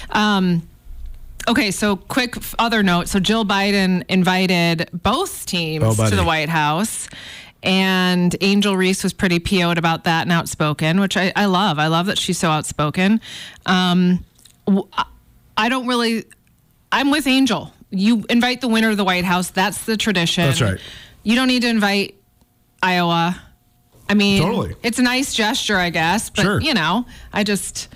Um, 0.09 0.63
okay, 1.47 1.71
so 1.71 1.95
quick 1.95 2.35
other 2.59 2.83
note. 2.83 3.07
So 3.07 3.19
Jill 3.19 3.45
Biden 3.45 4.03
invited 4.09 4.89
both 4.93 5.43
Oh, 5.43 5.45
teams 5.45 5.97
buddy. 5.97 6.09
to 6.11 6.15
the 6.15 6.23
White 6.23 6.49
House. 6.49 7.07
And 7.63 8.35
Angel 8.39 8.77
Reese 8.77 9.03
was 9.03 9.13
pretty 9.13 9.39
PO'd 9.39 9.77
about 9.77 10.03
that 10.03 10.21
and 10.23 10.31
outspoken, 10.31 10.99
which 10.99 11.17
I, 11.17 11.33
I 11.35 11.45
love. 11.45 11.79
I 11.79 11.87
love 11.87 12.05
that 12.05 12.17
she's 12.19 12.37
so 12.37 12.49
outspoken. 12.49 13.19
Um, 13.65 14.23
I 15.57 15.69
don't 15.69 15.87
really. 15.87 16.25
I'm 16.91 17.09
with 17.11 17.25
Angel. 17.27 17.73
You 17.89 18.25
invite 18.29 18.61
the 18.61 18.67
winner 18.67 18.91
to 18.91 18.95
the 18.95 19.03
White 19.03 19.25
House. 19.25 19.49
That's 19.49 19.85
the 19.85 19.97
tradition. 19.97 20.45
That's 20.45 20.61
right. 20.61 20.79
You 21.23 21.35
don't 21.35 21.47
need 21.47 21.63
to 21.63 21.67
invite 21.69 22.15
Iowa. 22.83 23.41
I 24.09 24.13
mean, 24.13 24.41
Totally. 24.43 24.75
it's 24.83 24.99
a 24.99 25.03
nice 25.03 25.33
gesture, 25.33 25.77
I 25.77 25.89
guess, 25.89 26.29
but 26.29 26.43
Sure. 26.43 26.61
you 26.61 26.73
know, 26.73 27.05
I 27.33 27.43
just 27.43 27.89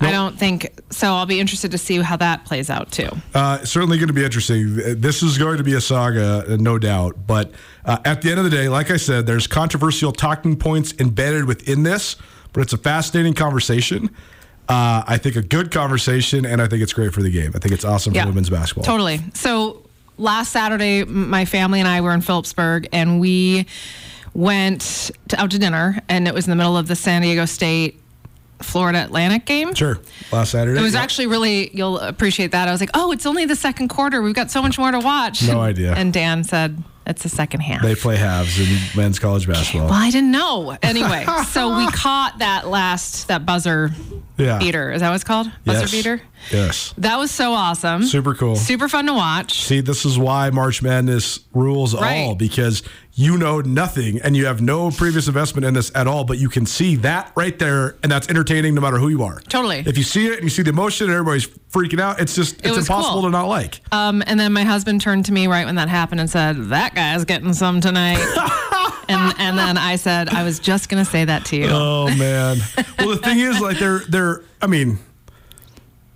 I 0.00 0.10
don't 0.12 0.38
think 0.38 0.70
so. 0.90 1.08
I'll 1.08 1.26
be 1.26 1.40
interested 1.40 1.70
to 1.72 1.78
see 1.78 2.00
how 2.00 2.16
that 2.16 2.44
plays 2.44 2.70
out 2.70 2.90
too. 2.90 3.08
Uh, 3.34 3.58
certainly 3.64 3.98
going 3.98 4.08
to 4.08 4.14
be 4.14 4.24
interesting. 4.24 4.76
This 4.98 5.22
is 5.22 5.36
going 5.36 5.58
to 5.58 5.64
be 5.64 5.74
a 5.74 5.80
saga, 5.80 6.44
uh, 6.48 6.56
no 6.56 6.78
doubt. 6.78 7.26
But 7.26 7.52
uh, 7.84 7.98
at 8.04 8.22
the 8.22 8.30
end 8.30 8.38
of 8.38 8.44
the 8.44 8.50
day, 8.50 8.68
like 8.68 8.90
I 8.90 8.96
said, 8.96 9.26
there's 9.26 9.46
controversial 9.46 10.12
talking 10.12 10.56
points 10.56 10.94
embedded 10.98 11.44
within 11.44 11.82
this, 11.82 12.16
but 12.52 12.62
it's 12.62 12.72
a 12.72 12.78
fascinating 12.78 13.34
conversation. 13.34 14.10
Uh, 14.68 15.02
I 15.06 15.18
think 15.18 15.36
a 15.36 15.42
good 15.42 15.70
conversation, 15.70 16.46
and 16.46 16.62
I 16.62 16.68
think 16.68 16.82
it's 16.82 16.92
great 16.92 17.12
for 17.12 17.22
the 17.22 17.30
game. 17.30 17.52
I 17.54 17.58
think 17.58 17.74
it's 17.74 17.84
awesome 17.84 18.14
for 18.14 18.24
women's 18.24 18.50
basketball. 18.50 18.84
Totally. 18.84 19.20
So 19.34 19.82
last 20.16 20.52
Saturday, 20.52 21.04
my 21.04 21.44
family 21.44 21.80
and 21.80 21.88
I 21.88 22.00
were 22.00 22.12
in 22.12 22.20
Philipsburg, 22.20 22.88
and 22.92 23.20
we 23.20 23.66
went 24.32 25.12
to, 25.28 25.40
out 25.40 25.50
to 25.50 25.58
dinner, 25.58 26.00
and 26.08 26.28
it 26.28 26.34
was 26.34 26.46
in 26.46 26.50
the 26.50 26.56
middle 26.56 26.76
of 26.76 26.86
the 26.86 26.96
San 26.96 27.22
Diego 27.22 27.46
State 27.46 27.99
Florida 28.62 29.02
Atlantic 29.04 29.46
game. 29.46 29.74
Sure. 29.74 29.98
Last 30.32 30.50
Saturday. 30.52 30.78
It 30.78 30.82
was 30.82 30.94
Yeah. 30.94 31.00
actually 31.02 31.26
really, 31.26 31.70
you'll 31.76 31.98
appreciate 31.98 32.52
that. 32.52 32.68
I 32.68 32.72
was 32.72 32.80
like, 32.80 32.90
oh, 32.94 33.12
it's 33.12 33.26
only 33.26 33.44
the 33.46 33.56
second 33.56 33.88
quarter. 33.88 34.22
We've 34.22 34.34
got 34.34 34.50
so 34.50 34.62
much 34.62 34.78
more 34.78 34.90
to 34.90 34.98
watch. 35.00 35.42
No 35.46 35.60
idea. 35.60 35.94
And 35.94 36.12
Dan 36.12 36.44
said, 36.44 36.82
it's 37.06 37.22
the 37.22 37.28
second 37.28 37.60
half. 37.60 37.82
They 37.82 37.94
play 37.94 38.16
halves 38.16 38.60
in 38.60 38.68
men's 38.96 39.18
college 39.18 39.48
basketball. 39.48 39.88
well, 39.88 39.98
I 39.98 40.10
didn't 40.10 40.30
know. 40.30 40.76
Anyway, 40.82 41.26
so 41.48 41.76
we 41.76 41.86
caught 41.88 42.38
that 42.38 42.68
last, 42.68 43.26
that 43.28 43.44
buzzer 43.44 43.90
Yeah. 44.36 44.58
beater. 44.58 44.92
Is 44.92 45.00
that 45.00 45.08
what 45.08 45.14
it's 45.16 45.24
called? 45.24 45.50
Buzzer 45.64 45.80
Yes. 45.80 45.90
beater? 45.90 46.20
Yes. 46.52 46.94
That 46.98 47.18
was 47.18 47.30
so 47.30 47.52
awesome. 47.52 48.04
Super 48.04 48.34
cool. 48.34 48.56
Super 48.56 48.88
fun 48.88 49.06
to 49.06 49.12
watch. 49.14 49.62
See, 49.64 49.80
this 49.80 50.04
is 50.04 50.18
why 50.18 50.50
March 50.50 50.82
Madness 50.82 51.40
rules 51.54 51.94
Right. 51.94 52.24
all 52.24 52.34
because 52.34 52.82
you 53.12 53.36
know 53.36 53.60
nothing 53.60 54.20
and 54.22 54.36
you 54.36 54.46
have 54.46 54.62
no 54.62 54.90
previous 54.90 55.26
investment 55.28 55.64
in 55.64 55.74
this 55.74 55.90
at 55.94 56.06
all, 56.06 56.24
but 56.24 56.38
you 56.38 56.48
can 56.48 56.64
see 56.64 56.96
that 56.96 57.30
right 57.34 57.58
there, 57.58 57.96
and 58.02 58.10
that's 58.10 58.28
entertaining 58.28 58.74
no 58.74 58.80
matter 58.80 58.98
who 58.98 59.08
you 59.08 59.22
are. 59.22 59.40
Totally. 59.48 59.82
If 59.86 59.98
you 59.98 60.04
see 60.04 60.26
it 60.28 60.34
and 60.34 60.44
you 60.44 60.48
see 60.50 60.62
the 60.62 60.70
emotion 60.70 61.06
and 61.06 61.14
everybody's 61.14 61.46
freaking 61.72 62.00
out, 62.00 62.20
it's 62.20 62.34
just 62.34 62.58
it's 62.64 62.68
was 62.76 62.78
impossible 62.88 63.20
cool. 63.20 63.22
to 63.24 63.30
not 63.30 63.46
like. 63.48 63.80
Um, 63.92 64.22
and 64.26 64.38
then 64.40 64.52
my 64.52 64.62
husband 64.64 65.00
turned 65.00 65.26
to 65.26 65.32
me 65.32 65.46
right 65.48 65.66
when 65.66 65.74
that 65.74 65.88
happened 65.88 66.20
and 66.20 66.30
said, 66.30 66.56
"That 66.70 66.94
guy's 66.94 67.24
getting 67.24 67.52
some 67.52 67.80
tonight." 67.80 68.18
and 69.08 69.34
and 69.38 69.58
then 69.58 69.76
I 69.76 69.96
said, 69.96 70.28
"I 70.30 70.42
was 70.44 70.58
just 70.58 70.88
gonna 70.88 71.04
say 71.04 71.24
that 71.24 71.44
to 71.46 71.56
you." 71.56 71.66
Oh 71.68 72.06
man. 72.16 72.58
well, 72.98 73.08
the 73.10 73.16
thing 73.18 73.40
is, 73.40 73.60
like 73.60 73.78
they're 73.78 74.00
they're. 74.08 74.42
I 74.62 74.66
mean, 74.66 74.98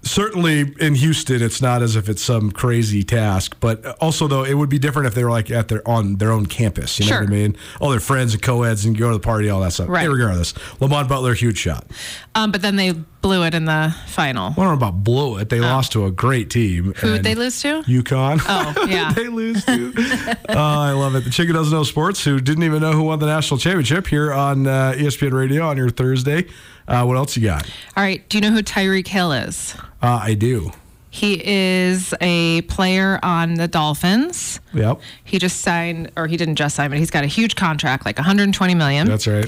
certainly 0.04 0.72
in 0.80 0.94
Houston, 0.94 1.42
it's 1.42 1.60
not 1.60 1.82
as 1.82 1.96
if 1.96 2.08
it's 2.08 2.22
some 2.22 2.50
crazy 2.52 3.02
task, 3.02 3.56
but 3.60 3.84
also 4.00 4.28
though 4.28 4.44
it 4.44 4.54
would 4.54 4.68
be 4.68 4.78
different 4.78 5.06
if 5.08 5.14
they 5.14 5.24
were 5.24 5.30
like 5.30 5.50
at 5.50 5.68
their 5.68 5.86
on 5.88 6.16
their 6.16 6.30
own 6.32 6.46
campus. 6.46 6.98
You 6.98 7.06
know 7.06 7.08
Sure. 7.12 7.20
what 7.22 7.28
I 7.30 7.32
mean? 7.32 7.56
All 7.80 7.90
their 7.90 8.00
friends 8.00 8.34
and 8.34 8.42
co-eds 8.42 8.84
and 8.84 8.96
go 8.96 9.08
to 9.10 9.14
the 9.14 9.20
party, 9.20 9.48
all 9.50 9.60
that 9.60 9.72
stuff. 9.72 9.88
Right. 9.88 10.08
Regardless, 10.08 10.54
Lamont 10.80 11.08
Butler, 11.08 11.34
huge 11.34 11.58
shot. 11.58 11.86
Um, 12.34 12.50
but 12.52 12.62
then 12.62 12.76
they 12.76 12.92
blew 12.92 13.42
it 13.44 13.54
in 13.54 13.64
the 13.64 13.94
final. 14.08 14.50
I 14.52 14.54
don't 14.56 14.64
know 14.66 14.72
about 14.74 15.02
blow 15.02 15.38
it. 15.38 15.48
They 15.48 15.60
lost 15.60 15.92
to 15.92 16.04
a 16.04 16.10
great 16.10 16.50
team. 16.50 16.92
Who 16.98 17.12
would 17.12 17.22
they 17.24 17.34
lose 17.34 17.60
to? 17.62 17.82
UConn. 17.84 18.40
Oh, 18.46 18.86
yeah. 18.88 19.12
they 19.12 19.28
lose 19.28 19.64
to. 19.64 19.92
oh, 20.50 20.54
I 20.58 20.90
love 20.92 21.14
it. 21.14 21.24
The 21.24 21.30
Chicken 21.30 21.54
Doesn't 21.54 21.72
Know 21.72 21.84
Sports, 21.84 22.22
who 22.24 22.38
didn't 22.40 22.64
even 22.64 22.82
know 22.82 22.92
who 22.92 23.04
won 23.04 23.20
the 23.20 23.26
national 23.26 23.58
championship 23.58 24.06
here 24.08 24.32
on 24.32 24.66
uh, 24.66 24.92
ESPN 24.96 25.32
Radio 25.32 25.66
on 25.66 25.76
your 25.78 25.88
Thursday. 25.90 26.46
Uh, 26.86 27.04
what 27.04 27.16
else 27.16 27.36
you 27.36 27.42
got? 27.42 27.64
All 27.96 28.02
right. 28.04 28.26
Do 28.28 28.36
you 28.36 28.42
know 28.42 28.50
who 28.50 28.62
Tyreek 28.62 29.08
Hill 29.08 29.32
is? 29.32 29.74
Uh, 30.02 30.20
I 30.22 30.34
do. 30.34 30.70
He 31.10 31.40
is 31.44 32.12
a 32.20 32.62
player 32.62 33.20
on 33.22 33.54
the 33.54 33.68
Dolphins. 33.68 34.58
Yep. 34.72 35.00
He 35.22 35.38
just 35.38 35.60
signed, 35.60 36.10
or 36.16 36.26
he 36.26 36.36
didn't 36.36 36.56
just 36.56 36.74
sign, 36.74 36.90
but 36.90 36.98
he's 36.98 37.10
got 37.12 37.22
a 37.22 37.28
huge 37.28 37.54
contract, 37.54 38.04
like 38.04 38.18
120 38.18 38.74
million, 38.74 39.06
That's 39.06 39.28
right. 39.28 39.46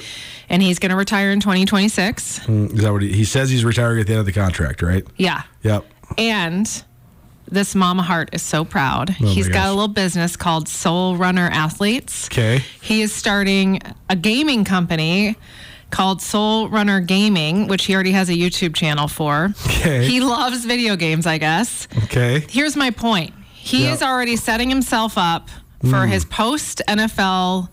and 0.49 0.62
he's 0.62 0.78
going 0.78 0.90
to 0.90 0.97
retire 0.97 1.33
in 1.33 1.40
2026. 1.40 2.38
Mm, 2.47 2.73
Is 2.73 2.83
that 2.83 2.93
what 2.93 3.02
he, 3.02 3.12
he 3.12 3.25
says? 3.25 3.50
He's 3.50 3.64
retiring 3.64 4.00
at 4.00 4.07
the 4.07 4.12
end 4.12 4.21
of 4.21 4.26
the 4.26 4.33
contract, 4.33 4.81
right? 4.81 5.05
Yeah. 5.16 5.43
Yep. 5.64 5.85
And 6.19 6.85
this 7.49 7.75
mama 7.75 8.02
heart 8.02 8.31
is 8.33 8.43
so 8.43 8.64
proud. 8.64 9.11
Oh 9.21 9.26
He's 9.26 9.49
got 9.49 9.66
a 9.66 9.71
little 9.71 9.88
business 9.88 10.37
called 10.37 10.69
Soul 10.69 11.16
Runner 11.16 11.49
Athletes. 11.52 12.26
Okay. 12.28 12.62
He 12.81 13.02
is 13.02 13.12
starting 13.12 13.81
a 14.09 14.14
gaming 14.14 14.62
company 14.64 15.37
called 15.90 16.21
Soul 16.21 16.69
Runner 16.69 17.00
Gaming, 17.00 17.69
which 17.69 17.87
he 17.87 17.95
already 17.95 18.12
has 18.12 18.28
a 18.28 18.33
YouTube 18.35 18.75
channel 18.75 19.09
for. 19.09 19.55
Okay. 19.66 20.05
He 20.07 20.21
loves 20.21 20.64
video 20.64 20.97
games, 20.97 21.26
I 21.26 21.38
guess. 21.38 21.88
Okay. 22.05 22.45
Here's 22.49 22.76
my 22.76 22.90
point. 22.90 23.33
He 23.55 23.85
Yeah. 23.85 23.95
is 23.95 24.02
already 24.02 24.37
setting 24.37 24.69
himself 24.69 25.16
up 25.16 25.49
for 25.83 26.05
hmm. 26.07 26.12
his 26.12 26.25
post 26.25 26.83
NFL 26.88 27.69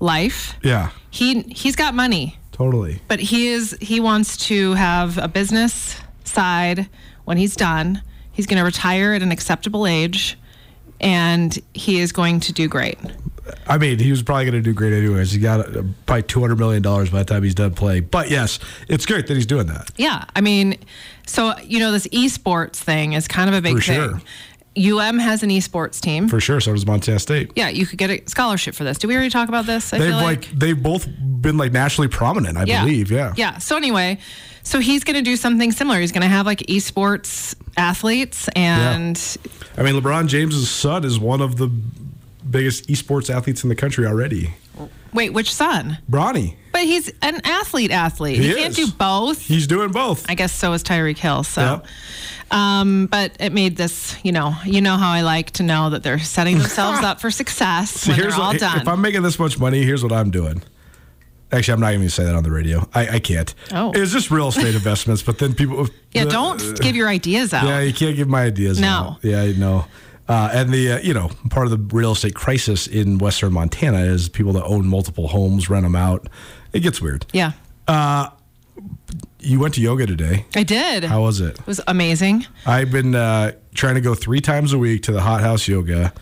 life. 0.00 0.54
Yeah. 0.62 0.90
He 1.10 1.42
he's 1.42 1.76
got 1.76 1.94
money 1.94 2.36
Totally. 2.52 3.00
but 3.08 3.20
he 3.20 3.48
is 3.48 3.76
he 3.80 4.00
wants 4.00 4.36
to 4.48 4.74
have 4.74 5.18
a 5.18 5.28
business 5.28 5.96
side 6.24 6.88
when 7.24 7.36
he's 7.38 7.56
done 7.56 8.02
he's 8.32 8.46
going 8.46 8.58
to 8.58 8.64
retire 8.64 9.14
at 9.14 9.22
an 9.22 9.32
acceptable 9.32 9.86
age 9.86 10.38
and 11.00 11.58
he 11.72 12.00
is 12.00 12.12
going 12.12 12.40
to 12.40 12.52
do 12.52 12.68
great 12.68 12.98
I 13.66 13.78
mean, 13.78 13.98
he 13.98 14.10
was 14.10 14.22
probably 14.22 14.44
going 14.44 14.54
to 14.54 14.60
do 14.62 14.72
great 14.72 14.92
anyways. 14.92 15.32
He 15.32 15.38
got 15.40 15.60
uh, 15.76 15.82
probably 16.06 16.22
two 16.24 16.40
hundred 16.40 16.58
million 16.58 16.82
dollars 16.82 17.10
by 17.10 17.18
the 17.20 17.24
time 17.24 17.42
he's 17.42 17.54
done 17.54 17.74
playing. 17.74 18.04
But 18.10 18.30
yes, 18.30 18.58
it's 18.88 19.06
great 19.06 19.26
that 19.28 19.34
he's 19.34 19.46
doing 19.46 19.66
that. 19.68 19.90
yeah 19.96 20.24
i 20.34 20.40
mean 20.40 20.76
so 21.26 21.56
you 21.58 21.78
know 21.78 21.92
this 21.92 22.06
esports 22.08 22.76
thing 22.76 23.12
is 23.14 23.26
kind 23.28 23.48
of 23.48 23.54
a 23.56 23.60
big 23.62 23.76
For 23.76 23.82
thing 23.82 24.20
sure. 24.74 25.00
um 25.00 25.18
has 25.18 25.42
an 25.42 25.50
esports 25.50 26.00
team 26.00 26.28
For 26.28 26.40
sure. 26.40 26.60
So 26.60 26.72
does 26.72 26.86
Montana 26.86 27.18
State. 27.18 27.52
yeah 27.56 27.68
you 27.68 27.86
could 27.86 27.98
get 27.98 28.10
a 28.10 28.22
scholarship 28.28 28.74
for 28.74 28.84
this 28.84 28.98
did 28.98 29.06
we 29.08 29.14
already 29.14 29.30
talk 29.30 29.48
about 29.48 29.66
this 29.66 29.92
I 29.92 29.98
They've 29.98 30.08
feel 30.08 30.16
like, 30.18 30.50
they've 30.50 30.80
both 30.80 31.06
been 31.18 31.56
like 31.56 31.72
nationally 31.72 32.08
prominent, 32.08 32.56
I 32.58 32.64
believe. 32.64 33.10
Yeah. 33.10 33.32
Yeah. 33.36 33.58
So 33.58 33.76
anyway, 33.76 34.18
so 34.62 34.80
he's 34.80 35.04
going 35.04 35.14
to 35.16 35.22
do 35.22 35.36
something 35.36 35.70
similar. 35.70 36.00
He's 36.00 36.10
going 36.12 36.22
to 36.22 36.28
have 36.28 36.44
like 36.44 36.58
esports 36.60 37.54
athletes 37.76 38.48
and 38.56 39.16
I 39.78 39.82
mean, 39.82 39.94
LeBron 39.94 40.26
James's 40.28 40.68
son 40.70 41.04
is 41.04 41.18
one 41.20 41.40
of 41.40 41.56
the 41.56 41.70
biggest 42.50 42.88
esports 42.88 43.34
athletes 43.34 43.62
in 43.62 43.68
the 43.68 43.74
country 43.74 44.06
already. 44.06 44.54
wait, 45.12 45.30
which 45.30 45.52
son? 45.54 45.98
Bronny. 46.10 46.56
But 46.72 46.82
he's 46.82 47.10
an 47.22 47.40
athlete 47.44 47.90
athlete. 47.90 48.38
He 48.38 48.48
He, 48.48 48.54
can't 48.54 48.74
do 48.74 48.86
both. 48.90 49.40
He's 49.40 49.66
doing 49.66 49.90
both. 49.92 50.28
I 50.28 50.34
guess 50.34 50.52
so 50.52 50.72
is 50.74 50.82
Tyreek 50.82 51.16
Hill. 51.18 51.42
So, 51.42 51.82
um, 52.50 53.06
but 53.06 53.32
it 53.40 53.52
made 53.52 53.76
this, 53.76 54.16
you 54.22 54.32
know, 54.32 54.54
you 54.64 54.80
know 54.80 54.96
how 54.96 55.10
I 55.10 55.22
like 55.22 55.52
to 55.52 55.62
know 55.62 55.90
that 55.90 56.02
they're 56.02 56.18
setting 56.18 56.58
themselves 56.58 57.00
up 57.02 57.20
for 57.20 57.30
success 57.30 57.90
See, 58.02 58.10
when 58.10 58.18
they're 58.18 58.28
here's 58.30 58.38
all 58.38 58.52
what, 58.52 58.60
done. 58.60 58.80
If 58.80 58.88
I'm 58.88 59.00
making 59.00 59.22
this 59.22 59.38
much 59.38 59.58
money, 59.58 59.82
here's 59.82 60.02
what 60.02 60.12
I'm 60.12 60.30
doing. 60.30 60.62
Actually, 61.52 61.74
I'm 61.74 61.80
not 61.80 61.88
even 61.90 62.00
going 62.00 62.08
to 62.08 62.14
say 62.14 62.24
that 62.24 62.34
on 62.34 62.42
the 62.42 62.50
radio. 62.50 62.88
I, 62.92 63.08
I 63.08 63.18
can't. 63.20 63.54
Oh. 63.72 63.92
It's 63.94 64.12
just 64.12 64.30
real 64.30 64.48
estate 64.48 64.74
investments, 64.74 65.22
but 65.22 65.38
then 65.38 65.54
people. 65.54 65.88
yeah, 66.12 66.24
the- 66.24 66.30
don't 66.30 66.80
give 66.80 66.96
your 66.96 67.08
ideas 67.08 67.54
out. 67.54 67.64
Yeah, 67.66 67.80
you 67.80 67.94
can't 67.94 68.16
give 68.16 68.28
my 68.28 68.42
ideas. 68.42 68.80
No. 68.80 68.88
out. 68.88 69.18
Yeah, 69.22 69.42
I 69.42 69.52
know. 69.52 69.84
Uh, 70.28 70.50
and 70.52 70.70
the 70.70 70.92
uh, 70.92 70.98
you 71.00 71.14
know 71.14 71.30
part 71.50 71.66
of 71.66 71.70
the 71.70 71.96
real 71.96 72.12
estate 72.12 72.34
crisis 72.34 72.86
in 72.86 73.18
Western 73.18 73.52
Montana 73.52 73.98
is 73.98 74.28
people 74.28 74.52
that 74.54 74.64
own 74.64 74.86
multiple 74.86 75.28
homes 75.28 75.70
rent 75.70 75.84
them 75.84 75.94
out. 75.96 76.28
It 76.72 76.80
gets 76.80 77.00
weird. 77.00 77.24
yeah, 77.32 77.52
You 79.40 79.60
went 79.60 79.74
to 79.74 79.80
yoga 79.80 80.06
today. 80.06 80.44
I 80.56 80.64
did. 80.64 81.04
How 81.04 81.22
was 81.22 81.40
it? 81.40 81.58
it 81.58 81.66
was 81.66 81.80
amazing. 81.86 82.46
I've 82.66 82.90
been 82.90 83.14
uh, 83.14 83.52
trying 83.74 83.94
to 83.94 84.00
go 84.00 84.14
three 84.14 84.40
times 84.40 84.72
a 84.72 84.78
week 84.78 85.02
to 85.04 85.12
the 85.12 85.20
Hot 85.20 85.40
House 85.40 85.68
Yoga. 85.68 86.12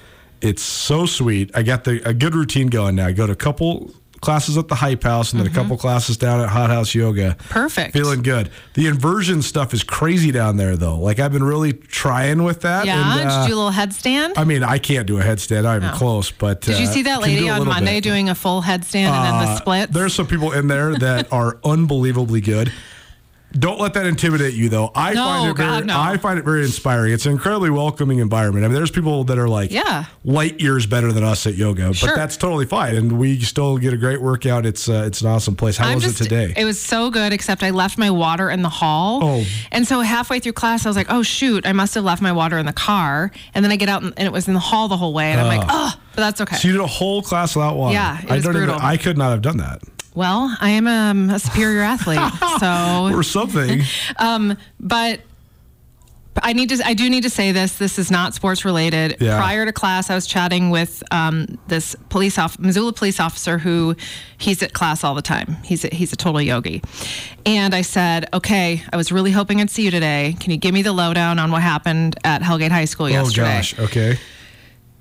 It's 0.42 0.62
so 0.62 1.06
sweet. 1.06 1.50
I 1.54 1.62
got 1.62 1.84
the 1.84 2.06
a 2.06 2.12
good 2.12 2.34
routine 2.34 2.66
going 2.68 2.96
now. 2.96 3.06
I 3.06 3.12
go 3.12 3.26
to 3.26 3.32
a 3.32 3.37
couple 3.37 3.94
classes 4.24 4.56
at 4.58 4.68
the 4.68 4.74
Hype 4.74 5.02
House 5.02 5.32
and 5.32 5.40
then 5.40 5.46
a 5.46 5.54
couple 5.54 5.76
classes 5.76 6.16
down 6.16 6.40
at 6.40 6.48
Hot 6.48 6.70
House 6.70 6.94
Yoga. 6.94 7.36
Perfect. 7.50 7.92
Feeling 7.92 8.22
good. 8.22 8.50
The 8.74 8.86
inversion 8.86 9.42
stuff 9.42 9.74
is 9.74 9.84
crazy 9.84 10.32
down 10.32 10.56
there 10.56 10.76
though. 10.76 10.98
Like 10.98 11.18
I've 11.20 11.32
been 11.32 11.44
really 11.44 11.72
trying 11.74 12.42
with 12.42 12.62
that. 12.62 12.86
Yeah, 12.86 13.12
and, 13.18 13.20
did 13.20 13.26
uh, 13.28 13.42
you 13.42 13.48
do 13.48 13.54
a 13.54 13.60
little 13.62 13.70
headstand? 13.70 14.32
I 14.36 14.44
mean, 14.44 14.62
I 14.62 14.78
can't 14.78 15.06
do 15.06 15.18
a 15.20 15.22
headstand. 15.22 15.66
I'm 15.66 15.82
even 15.82 15.94
close, 15.94 16.30
but 16.30 16.62
Did 16.62 16.78
you 16.78 16.86
uh, 16.86 16.92
see 16.92 17.02
that 17.02 17.20
lady 17.20 17.48
on 17.48 17.66
Monday 17.66 17.96
bit. 17.96 18.04
doing 18.04 18.28
a 18.30 18.34
full 18.34 18.62
headstand 18.62 19.10
and 19.10 19.24
then 19.24 19.44
the 19.46 19.52
Uh, 19.52 19.56
splits? 19.56 19.92
There's 19.92 20.14
some 20.14 20.26
people 20.26 20.52
in 20.52 20.68
there 20.68 20.94
that 20.98 21.32
are 21.32 21.58
unbelievably 21.64 22.40
good. 22.40 22.72
Don't 23.58 23.80
let 23.80 23.94
that 23.94 24.06
intimidate 24.06 24.54
you, 24.54 24.68
though. 24.68 24.90
I 24.94 25.14
No, 25.14 25.25
find 25.25 25.50
it 25.50 25.56
very, 25.56 25.68
God, 25.68 25.87
no. 25.87 25.99
I 26.00 26.16
find 26.16 26.38
it 26.38 26.44
very 26.44 26.62
inspiring. 26.64 27.12
It's 27.12 27.26
an 27.26 27.32
incredibly 27.32 27.70
welcoming 27.70 28.18
environment. 28.18 28.64
I 28.64 28.68
mean, 28.68 28.75
there's 28.75 28.90
people 28.90 29.25
that 29.25 29.38
are 29.38 29.49
like 29.49 29.70
Yeah. 29.70 30.04
light 30.25 30.61
years 30.61 30.87
better 30.87 31.12
than 31.12 31.23
us 31.23 31.46
at 31.46 31.54
yoga, 31.54 31.92
but 32.00 32.14
that's 32.16 32.37
totally 32.37 32.66
fine, 32.66 32.96
and 32.96 33.18
we 33.18 33.38
still 33.40 33.78
get 33.78 33.92
a 33.92 33.96
great 33.96 34.20
workout. 34.20 34.66
It's 34.66 34.88
uh, 34.88 35.04
it's 35.06 35.20
an 35.20 35.28
awesome 35.28 35.54
place. 35.56 35.76
How 35.76 35.88
I'm 35.88 35.94
was 35.96 36.04
just, 36.04 36.20
it 36.20 36.25
today? 36.25 36.54
It 36.56 36.64
was 36.64 36.80
so 36.80 37.11
good, 37.11 37.32
except 37.32 37.62
I 37.62 37.70
left 37.70 37.96
my 37.99 38.11
water 38.11 38.50
in 38.50 38.62
the 38.62 38.68
hall. 38.68 39.20
Oh. 39.23 39.44
And 39.70 39.87
so 39.87 40.00
halfway 40.00 40.40
through 40.40 40.52
class, 40.52 40.84
I 40.84 40.88
was 40.88 40.96
like, 40.96 41.06
oh, 41.11 41.23
shoot, 41.23 41.66
I 41.66 41.73
must 41.73 41.94
have 41.94 42.04
left 42.04 42.23
my 42.23 42.32
water 42.32 42.58
in 42.58 42.66
the 42.66 42.73
car. 42.73 43.30
And 43.54 43.64
then 43.64 43.70
I 43.73 43.76
get 43.76 43.88
out 43.88 44.02
and, 44.02 44.12
and 44.16 44.26
it 44.26 44.32
was 44.32 44.49
in 44.49 44.54
the 44.54 44.61
hall 44.61 44.88
the 44.88 44.96
whole 44.96 45.12
way. 45.14 45.30
And 45.32 45.40
I'm 45.40 45.46
like, 45.58 45.66
oh, 45.70 45.92
but 46.16 46.23
that's 46.23 46.40
okay. 46.40 46.56
so 46.56 46.68
you 46.68 46.73
did 46.75 46.80
a 46.80 46.87
whole 46.87 47.23
class 47.23 47.54
without 47.54 47.76
water. 47.76 47.94
Yeah, 47.94 48.20
it 48.23 48.30
I 48.30 48.34
was 48.37 48.44
don't 48.44 48.52
brutal. 48.54 48.75
Even, 48.76 48.87
I 48.87 48.96
could 48.96 49.16
not 49.18 49.30
have 49.30 49.42
done 49.42 49.58
that 49.58 49.82
well, 50.14 50.56
I 50.61 50.71
am 50.71 50.87
um, 50.87 51.30
a 51.30 51.38
superior 51.38 51.83
athlete. 51.94 52.21
So, 52.61 53.16
or 53.16 53.23
something. 53.23 53.83
but. 54.80 55.21
I 56.42 56.52
need 56.52 56.71
to. 56.71 56.85
I 56.85 56.94
do 56.94 57.09
need 57.09 57.23
to 57.23 57.30
say 57.30 57.52
this. 57.52 57.78
This 57.78 57.97
is 57.97 58.11
not 58.11 58.35
sports 58.35 58.64
related. 58.64 59.18
Yeah. 59.21 59.38
Prior 59.38 59.64
to 59.64 59.73
class, 59.73 60.11
I 60.11 60.16
was 60.16 60.26
chatting 60.26 60.71
with 60.71 61.00
um, 61.12 61.61
this 61.68 61.94
police 62.09 62.38
off 62.38 62.59
Missoula 62.59 62.92
police 62.92 63.21
officer 63.21 63.56
who 63.56 63.94
he's 64.37 64.61
at 64.61 64.73
class 64.73 65.04
all 65.04 65.14
the 65.14 65.23
time. 65.23 65.59
He's 65.64 65.85
a, 65.85 65.94
he's 65.94 66.12
a 66.12 66.16
total 66.16 66.42
yogi, 66.42 66.83
and 67.47 67.73
I 67.73 67.83
said, 67.83 68.26
"Okay, 68.35 68.83
I 68.92 68.97
was 68.97 69.12
really 69.12 69.30
hoping 69.30 69.61
I'd 69.61 69.71
see 69.71 69.85
you 69.85 69.92
today. 69.92 70.35
Can 70.40 70.50
you 70.50 70.56
give 70.56 70.75
me 70.75 70.83
the 70.83 70.92
lowdown 70.92 71.38
on 71.38 71.52
what 71.52 71.62
happened 71.62 72.18
at 72.25 72.42
Hellgate 72.42 72.73
High 72.73 72.87
School 72.87 73.06
oh 73.06 73.11
yesterday?" 73.11 73.56
gosh. 73.59 73.78
Okay. 73.78 74.18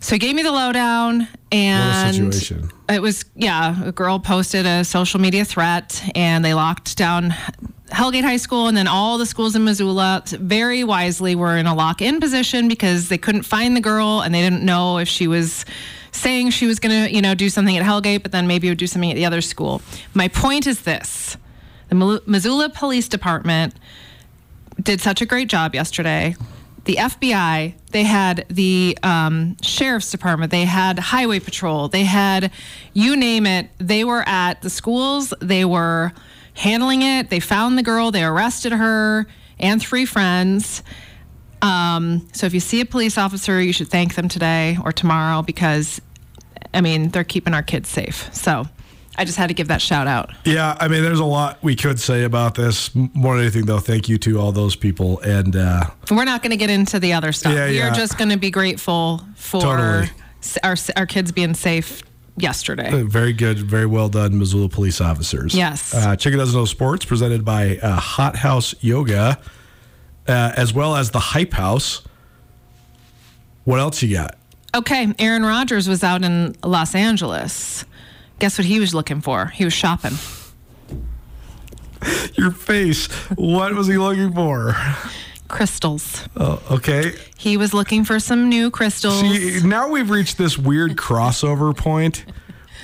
So 0.01 0.13
he 0.13 0.19
gave 0.19 0.35
me 0.35 0.43
the 0.43 0.51
lowdown, 0.51 1.27
and 1.51 2.33
situation. 2.33 2.69
It 2.93 3.01
was 3.01 3.25
yeah. 3.35 3.87
A 3.87 3.91
girl 3.91 4.19
posted 4.19 4.65
a 4.65 4.83
social 4.83 5.19
media 5.19 5.45
threat, 5.45 6.03
and 6.15 6.43
they 6.43 6.53
locked 6.53 6.97
down 6.97 7.31
Hellgate 7.89 8.23
High 8.23 8.37
School, 8.37 8.67
and 8.67 8.75
then 8.75 8.87
all 8.87 9.17
the 9.17 9.25
schools 9.25 9.55
in 9.55 9.63
Missoula 9.63 10.23
very 10.25 10.83
wisely 10.83 11.35
were 11.35 11.57
in 11.57 11.67
a 11.67 11.75
lock-in 11.75 12.19
position 12.19 12.67
because 12.67 13.09
they 13.09 13.17
couldn't 13.17 13.43
find 13.43 13.75
the 13.75 13.81
girl, 13.81 14.21
and 14.21 14.33
they 14.33 14.41
didn't 14.41 14.63
know 14.63 14.97
if 14.97 15.07
she 15.07 15.27
was 15.27 15.65
saying 16.11 16.51
she 16.51 16.67
was 16.67 16.79
going 16.79 17.07
to 17.07 17.13
you 17.13 17.21
know 17.21 17.35
do 17.35 17.49
something 17.49 17.77
at 17.77 17.83
Hellgate, 17.83 18.23
but 18.23 18.31
then 18.31 18.47
maybe 18.47 18.69
would 18.69 18.77
do 18.77 18.87
something 18.87 19.11
at 19.11 19.15
the 19.15 19.25
other 19.25 19.41
school. 19.41 19.81
My 20.13 20.27
point 20.27 20.67
is 20.67 20.81
this: 20.81 21.37
the 21.89 22.21
Missoula 22.25 22.69
Police 22.69 23.07
Department 23.07 23.75
did 24.81 25.01
such 25.01 25.21
a 25.21 25.25
great 25.25 25.47
job 25.49 25.75
yesterday. 25.75 26.35
The 26.85 26.95
FBI, 26.95 27.73
they 27.91 28.03
had 28.03 28.45
the 28.49 28.97
um, 29.03 29.55
sheriff's 29.61 30.11
department, 30.11 30.51
they 30.51 30.65
had 30.65 30.99
highway 30.99 31.39
patrol, 31.39 31.87
they 31.87 32.03
had 32.03 32.51
you 32.91 33.15
name 33.15 33.45
it. 33.47 33.69
They 33.77 34.03
were 34.03 34.23
at 34.27 34.61
the 34.61 34.69
schools, 34.69 35.33
they 35.39 35.63
were 35.63 36.11
handling 36.55 37.01
it. 37.01 37.29
They 37.29 37.39
found 37.39 37.77
the 37.77 37.83
girl, 37.83 38.11
they 38.11 38.23
arrested 38.23 38.73
her 38.73 39.27
and 39.59 39.81
three 39.81 40.05
friends. 40.05 40.83
Um, 41.61 42.27
so 42.33 42.45
if 42.45 42.53
you 42.53 42.59
see 42.59 42.81
a 42.81 42.85
police 42.85 43.17
officer, 43.17 43.61
you 43.61 43.71
should 43.71 43.87
thank 43.87 44.15
them 44.15 44.27
today 44.27 44.77
or 44.83 44.91
tomorrow 44.91 45.41
because, 45.41 46.01
I 46.73 46.81
mean, 46.81 47.09
they're 47.09 47.23
keeping 47.23 47.53
our 47.53 47.63
kids 47.63 47.87
safe. 47.87 48.33
So 48.35 48.67
I 49.15 49.25
just 49.25 49.37
had 49.37 49.47
to 49.47 49.53
give 49.53 49.67
that 49.67 49.81
shout 49.81 50.07
out. 50.07 50.31
Yeah, 50.43 50.75
I 50.79 50.87
mean, 50.87 51.03
there's 51.03 51.19
a 51.19 51.25
lot 51.25 51.61
we 51.61 51.75
could 51.75 51.99
say 51.99 52.23
about 52.23 52.55
this. 52.55 52.93
More 52.95 53.35
than 53.35 53.43
anything, 53.43 53.65
though, 53.65 53.79
thank 53.79 54.09
you 54.09 54.17
to 54.19 54.39
all 54.39 54.51
those 54.51 54.75
people. 54.75 55.19
And 55.19 55.55
uh, 55.55 55.83
We're 56.09 56.25
not 56.25 56.41
going 56.41 56.51
to 56.51 56.57
get 56.57 56.69
into 56.69 56.99
the 56.99 57.13
other 57.13 57.31
stuff. 57.31 57.53
Yeah, 57.53 57.67
we 57.67 57.77
yeah. 57.77 57.89
are 57.91 57.95
just 57.95 58.17
going 58.17 58.29
to 58.29 58.37
be 58.37 58.49
grateful 58.49 59.21
for 59.35 59.61
Totally. 59.61 60.09
our 60.63 60.75
our 60.95 61.05
kids 61.05 61.31
being 61.31 61.53
safe 61.53 62.03
yesterday. 62.37 62.89
uh, 63.01 63.03
very 63.05 63.33
good, 63.33 63.59
very 63.59 63.85
well 63.85 64.09
done, 64.09 64.37
Missoula 64.37 64.69
police 64.69 64.99
officers. 64.99 65.53
Yes. 65.55 65.93
Uh, 65.93 66.15
Chicken 66.15 66.39
Doesn't 66.39 66.59
Know 66.59 66.65
Sports, 66.65 67.05
presented 67.05 67.45
by 67.45 67.77
uh, 67.77 67.95
Hot 67.95 68.35
House 68.35 68.73
Yoga, 68.81 69.39
uh, 70.27 70.53
as 70.55 70.73
well 70.73 70.95
as 70.95 71.11
the 71.11 71.19
Hype 71.19 71.53
House. 71.53 72.01
What 73.63 73.79
else 73.79 74.01
you 74.01 74.15
got? 74.15 74.37
Okay, 74.75 75.13
Aaron 75.19 75.45
Rodgers 75.45 75.87
was 75.87 76.03
out 76.03 76.23
in 76.23 76.55
Los 76.63 76.95
Angeles. 76.95 77.85
Guess 78.39 78.57
what 78.57 78.65
he 78.65 78.79
was 78.79 78.93
looking 78.93 79.21
for? 79.21 79.47
He 79.47 79.63
was 79.63 79.73
shopping. 79.73 80.13
Your 82.35 82.51
face. 82.51 83.07
what 83.35 83.73
was 83.73 83.87
he 83.87 83.97
looking 83.97 84.33
for? 84.33 84.75
Crystals. 85.47 86.27
Oh, 86.35 86.61
okay. 86.71 87.13
He 87.37 87.57
was 87.57 87.73
looking 87.73 88.03
for 88.03 88.19
some 88.19 88.49
new 88.49 88.71
crystals. 88.71 89.19
See, 89.21 89.61
now 89.63 89.89
we've 89.89 90.09
reached 90.09 90.37
this 90.37 90.57
weird 90.57 90.95
crossover 90.95 91.75
point 91.75 92.25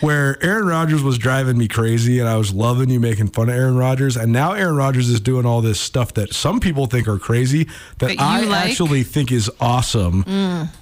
where 0.02 0.38
Aaron 0.44 0.66
Rodgers 0.68 1.04
was 1.04 1.18
driving 1.18 1.58
me 1.58 1.68
crazy 1.68 2.20
and 2.20 2.28
I 2.30 2.38
was 2.38 2.54
loving 2.54 2.90
you 2.90 3.00
making 3.00 3.28
fun 3.30 3.50
of 3.50 3.56
Aaron 3.56 3.76
Rodgers. 3.76 4.16
And 4.18 4.32
now 4.32 4.54
Aaron 4.54 4.76
Rodgers 4.76 5.10
is 5.10 5.20
doing 5.20 5.46
all 5.46 5.62
this 5.62 5.80
stuff 5.80 6.14
that 6.16 6.34
some 6.34 6.60
people 6.60 6.86
think 6.86 7.08
are 7.08 7.20
crazy 7.20 7.66
that, 8.00 8.08
That 8.08 8.20
I 8.20 8.42
like? 8.42 8.68
Mm. 8.68 8.70
actually 8.72 9.04
think 9.04 9.32
is 9.32 9.50
awesome, 9.60 10.24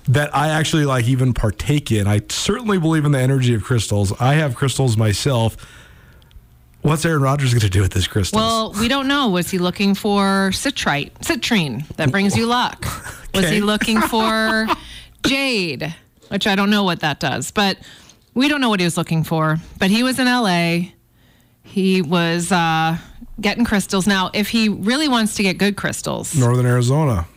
that 0.08 0.36
I 0.36 0.50
actually 0.50 0.86
like 0.86 1.08
even 1.08 1.34
partake 1.34 1.92
in. 1.92 2.08
I 2.08 2.22
certainly 2.30 2.78
believe 2.80 3.06
in 3.06 3.12
the 3.12 3.20
energy 3.20 3.54
of 3.54 3.64
crystals. 3.64 4.14
I 4.22 4.36
have 4.36 4.56
crystals 4.56 4.98
myself. 4.98 5.58
What's 6.84 7.04
Aaron 7.06 7.22
Rodgers 7.22 7.54
going 7.54 7.62
to 7.62 7.70
do 7.70 7.82
with 7.82 7.92
this 7.92 8.08
crystal? 8.08 8.40
well, 8.40 8.72
we 8.80 8.88
don't 8.88 9.08
know. 9.08 9.30
Was 9.30 9.50
he 9.52 9.58
looking 9.58 9.94
for 9.94 10.52
citrite, 10.54 11.12
citrine 11.20 11.86
that 11.98 12.12
brings 12.12 12.38
you 12.38 12.46
luck? 12.46 12.86
Was 13.34 13.44
Okay. 13.46 13.56
he 13.56 13.62
looking 13.62 14.00
for 14.00 14.68
jade, 15.26 15.94
which 16.30 16.48
I 16.48 16.56
don't 16.56 16.70
know 16.70 16.84
what 16.84 17.02
that 17.02 17.20
does, 17.20 17.52
but 17.52 17.78
we 18.38 18.48
don't 18.48 18.62
know 18.62 18.70
what 18.70 18.80
he 18.80 18.86
was 18.86 18.98
looking 18.98 19.24
for. 19.24 19.58
But 19.80 19.90
he 19.90 20.04
was 20.04 20.20
in 20.20 20.28
LA. 20.28 20.92
He 21.64 22.04
was 22.04 22.52
uh, 22.52 22.98
getting 23.42 23.66
crystals. 23.66 24.06
Now, 24.06 24.30
if 24.34 24.50
he 24.50 24.70
really 24.70 25.10
wants 25.10 25.36
to 25.36 25.44
get 25.44 25.58
good 25.58 25.76
crystals, 25.76 26.36
Northern 26.36 26.66
Arizona. 26.66 27.28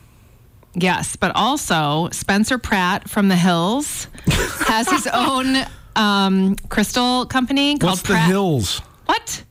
Yes, 0.75 1.17
but 1.17 1.33
also 1.35 2.11
Spencer 2.13 2.59
Pratt 2.59 3.09
from 3.09 3.29
the 3.29 3.35
Hills 3.35 4.07
has 4.27 4.89
his 4.89 5.09
own 5.09 5.57
um, 5.97 6.55
crystal 6.69 7.27
company 7.27 7.77
called 7.79 7.93
What's 7.93 8.03
the 8.03 8.19
hills? 8.19 8.79
What? 9.07 9.43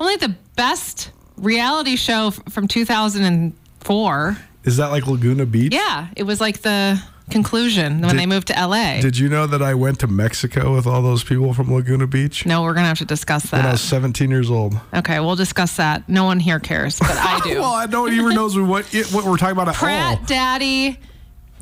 Only 0.00 0.16
the 0.16 0.34
best 0.56 1.10
reality 1.36 1.96
show 1.96 2.28
f- 2.28 2.40
from 2.48 2.66
2004. 2.66 4.38
Is 4.64 4.76
that 4.78 4.86
like 4.86 5.06
Laguna 5.06 5.44
Beach? 5.44 5.74
Yeah, 5.74 6.08
it 6.16 6.22
was 6.22 6.40
like 6.40 6.62
the 6.62 7.02
conclusion 7.30 8.00
when 8.00 8.10
Did- 8.10 8.18
they 8.18 8.26
moved 8.26 8.48
to 8.48 8.54
LA. 8.54 9.00
Did 9.00 9.18
you 9.18 9.28
know 9.28 9.46
that 9.46 9.62
I 9.62 9.74
went 9.74 9.98
to 10.00 10.06
Mexico 10.06 10.74
with 10.74 10.86
all 10.86 11.02
those 11.02 11.22
people 11.24 11.52
from 11.54 11.72
Laguna 11.72 12.06
Beach 12.06 12.46
no, 12.46 12.62
we're 12.62 12.74
gonna 12.74 12.86
have 12.88 12.98
to 12.98 13.04
discuss 13.04 13.44
that. 13.44 13.58
when 13.58 13.66
I 13.66 13.72
was 13.72 13.80
17 13.80 14.30
years 14.30 14.50
old? 14.50 14.74
Okay, 14.94 15.20
we'll 15.20 15.36
discuss 15.36 15.76
that. 15.76 16.08
No 16.08 16.24
one 16.24 16.40
here 16.40 16.58
cares, 16.60 16.98
but 16.98 17.10
I 17.12 17.40
do. 17.44 17.60
Well, 17.60 17.72
I 17.72 17.86
no 17.86 18.02
one 18.02 18.12
even 18.14 18.34
knows 18.34 18.58
what 18.58 18.92
it, 18.94 19.06
what 19.12 19.24
we're 19.24 19.36
talking 19.36 19.52
about 19.52 19.68
at 19.68 19.74
Pratt 19.74 20.18
all. 20.18 20.24
Daddy 20.26 20.98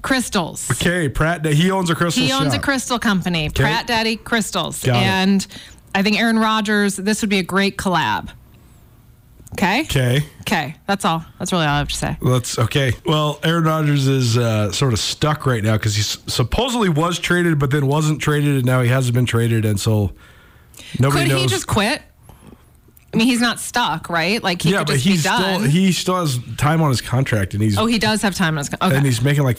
Crystals. 0.02 0.70
Okay, 0.70 1.08
Pratt. 1.08 1.44
He 1.44 1.70
owns 1.70 1.90
a 1.90 1.94
crystal 1.94 2.22
He 2.24 2.32
owns 2.32 2.52
shop. 2.52 2.62
a 2.62 2.64
crystal 2.64 2.98
company, 2.98 3.50
Pratt 3.50 3.86
Daddy 3.86 4.16
Crystals. 4.16 4.82
Got 4.84 4.96
it. 4.96 5.02
and 5.02 5.46
I 5.94 6.02
think 6.02 6.20
Aaron 6.20 6.38
Rodgers, 6.38 6.96
this 6.96 7.22
would 7.22 7.30
be 7.30 7.38
a 7.38 7.42
great 7.42 7.76
collab. 7.76 8.28
Okay? 9.58 9.80
Okay, 9.82 10.24
Okay. 10.42 10.76
That's 10.86 11.04
all. 11.04 11.24
That's 11.38 11.50
really 11.52 11.64
all 11.64 11.74
I 11.74 11.78
have 11.78 11.88
to 11.88 11.94
say. 11.96 12.16
let's. 12.20 12.58
Okay, 12.58 12.92
well, 13.06 13.40
Aaron 13.42 13.64
Rodgers 13.64 14.06
is 14.06 14.36
uh, 14.36 14.70
sort 14.70 14.92
of 14.92 14.98
stuck 14.98 15.46
right 15.46 15.62
now 15.64 15.72
because 15.78 15.94
he 15.96 16.02
supposedly 16.02 16.88
was 16.90 17.18
traded, 17.18 17.58
but 17.58 17.70
then 17.70 17.86
wasn't 17.86 18.20
traded, 18.20 18.56
and 18.56 18.64
now 18.66 18.82
he 18.82 18.88
hasn't 18.90 19.14
been 19.14 19.24
traded, 19.26 19.64
and 19.64 19.80
so 19.80 20.12
nobody 21.00 21.22
Could 21.24 21.28
knows. 21.32 21.40
he 21.42 21.46
just 21.48 21.66
quit? 21.66 22.02
I 23.14 23.16
mean, 23.16 23.26
he's 23.28 23.40
not 23.40 23.58
stuck, 23.58 24.10
right? 24.10 24.42
Like 24.42 24.60
he 24.60 24.72
yeah, 24.72 24.78
could 24.80 24.86
but 24.88 24.92
just 24.94 25.04
he's 25.06 25.22
be 25.22 25.28
done. 25.28 25.60
still 25.60 25.70
he 25.70 25.92
still 25.92 26.16
has 26.16 26.38
time 26.58 26.82
on 26.82 26.90
his 26.90 27.00
contract, 27.00 27.54
and 27.54 27.62
he's 27.62 27.78
oh, 27.78 27.86
he 27.86 27.98
does 27.98 28.20
have 28.22 28.34
time 28.34 28.54
on 28.54 28.58
his 28.58 28.68
con- 28.68 28.78
okay. 28.82 28.96
and 28.96 29.06
he's 29.06 29.22
making 29.22 29.42
like 29.44 29.58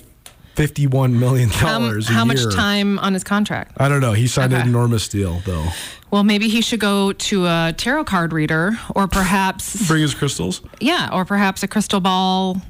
51 0.56 1.20
million 1.20 1.50
How, 1.50 1.80
dollars 1.80 2.08
a 2.10 2.14
how 2.14 2.24
year. 2.26 2.34
much 2.46 2.56
time 2.56 2.98
on 3.00 3.14
his 3.14 3.24
contract? 3.24 3.74
I 3.78 3.90
don't 3.90 4.02
know. 4.02 4.14
He 4.14 4.28
signed 4.28 4.54
an 4.54 4.68
enormous 4.68 5.08
deal 5.08 5.42
though. 5.46 5.66
Well, 6.10 6.24
maybe 6.24 6.48
he 6.48 6.62
should 6.62 6.80
go 6.80 7.12
to 7.12 7.46
a 7.46 7.74
tarot 7.78 8.06
card 8.06 8.32
reader 8.34 8.80
or 8.96 9.08
perhaps 9.08 9.88
Bring 9.88 10.02
his 10.02 10.14
crystals. 10.14 10.62
yeah, 10.80 11.10
or 11.12 11.26
perhaps 11.26 11.64
a 11.64 11.68
crystal 11.68 12.00
ball 12.00 12.62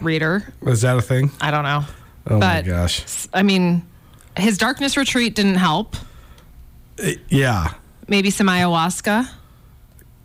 reader. 0.00 0.52
Is 0.62 0.82
that 0.82 0.96
a 0.96 1.02
thing? 1.02 1.30
I 1.40 1.50
don't 1.50 1.64
know. 1.64 1.84
Oh 2.28 2.38
my 2.38 2.62
But- 2.62 2.66
gosh. 2.66 3.26
I 3.34 3.42
mean, 3.42 3.82
his 4.36 4.58
darkness 4.58 4.96
retreat 4.96 5.34
didn't 5.34 5.56
help. 5.56 5.96
Eh, 6.98 7.16
yeah, 7.28 7.74
Maybe 8.08 8.30
some 8.30 8.46
ayahuasca. 8.48 9.28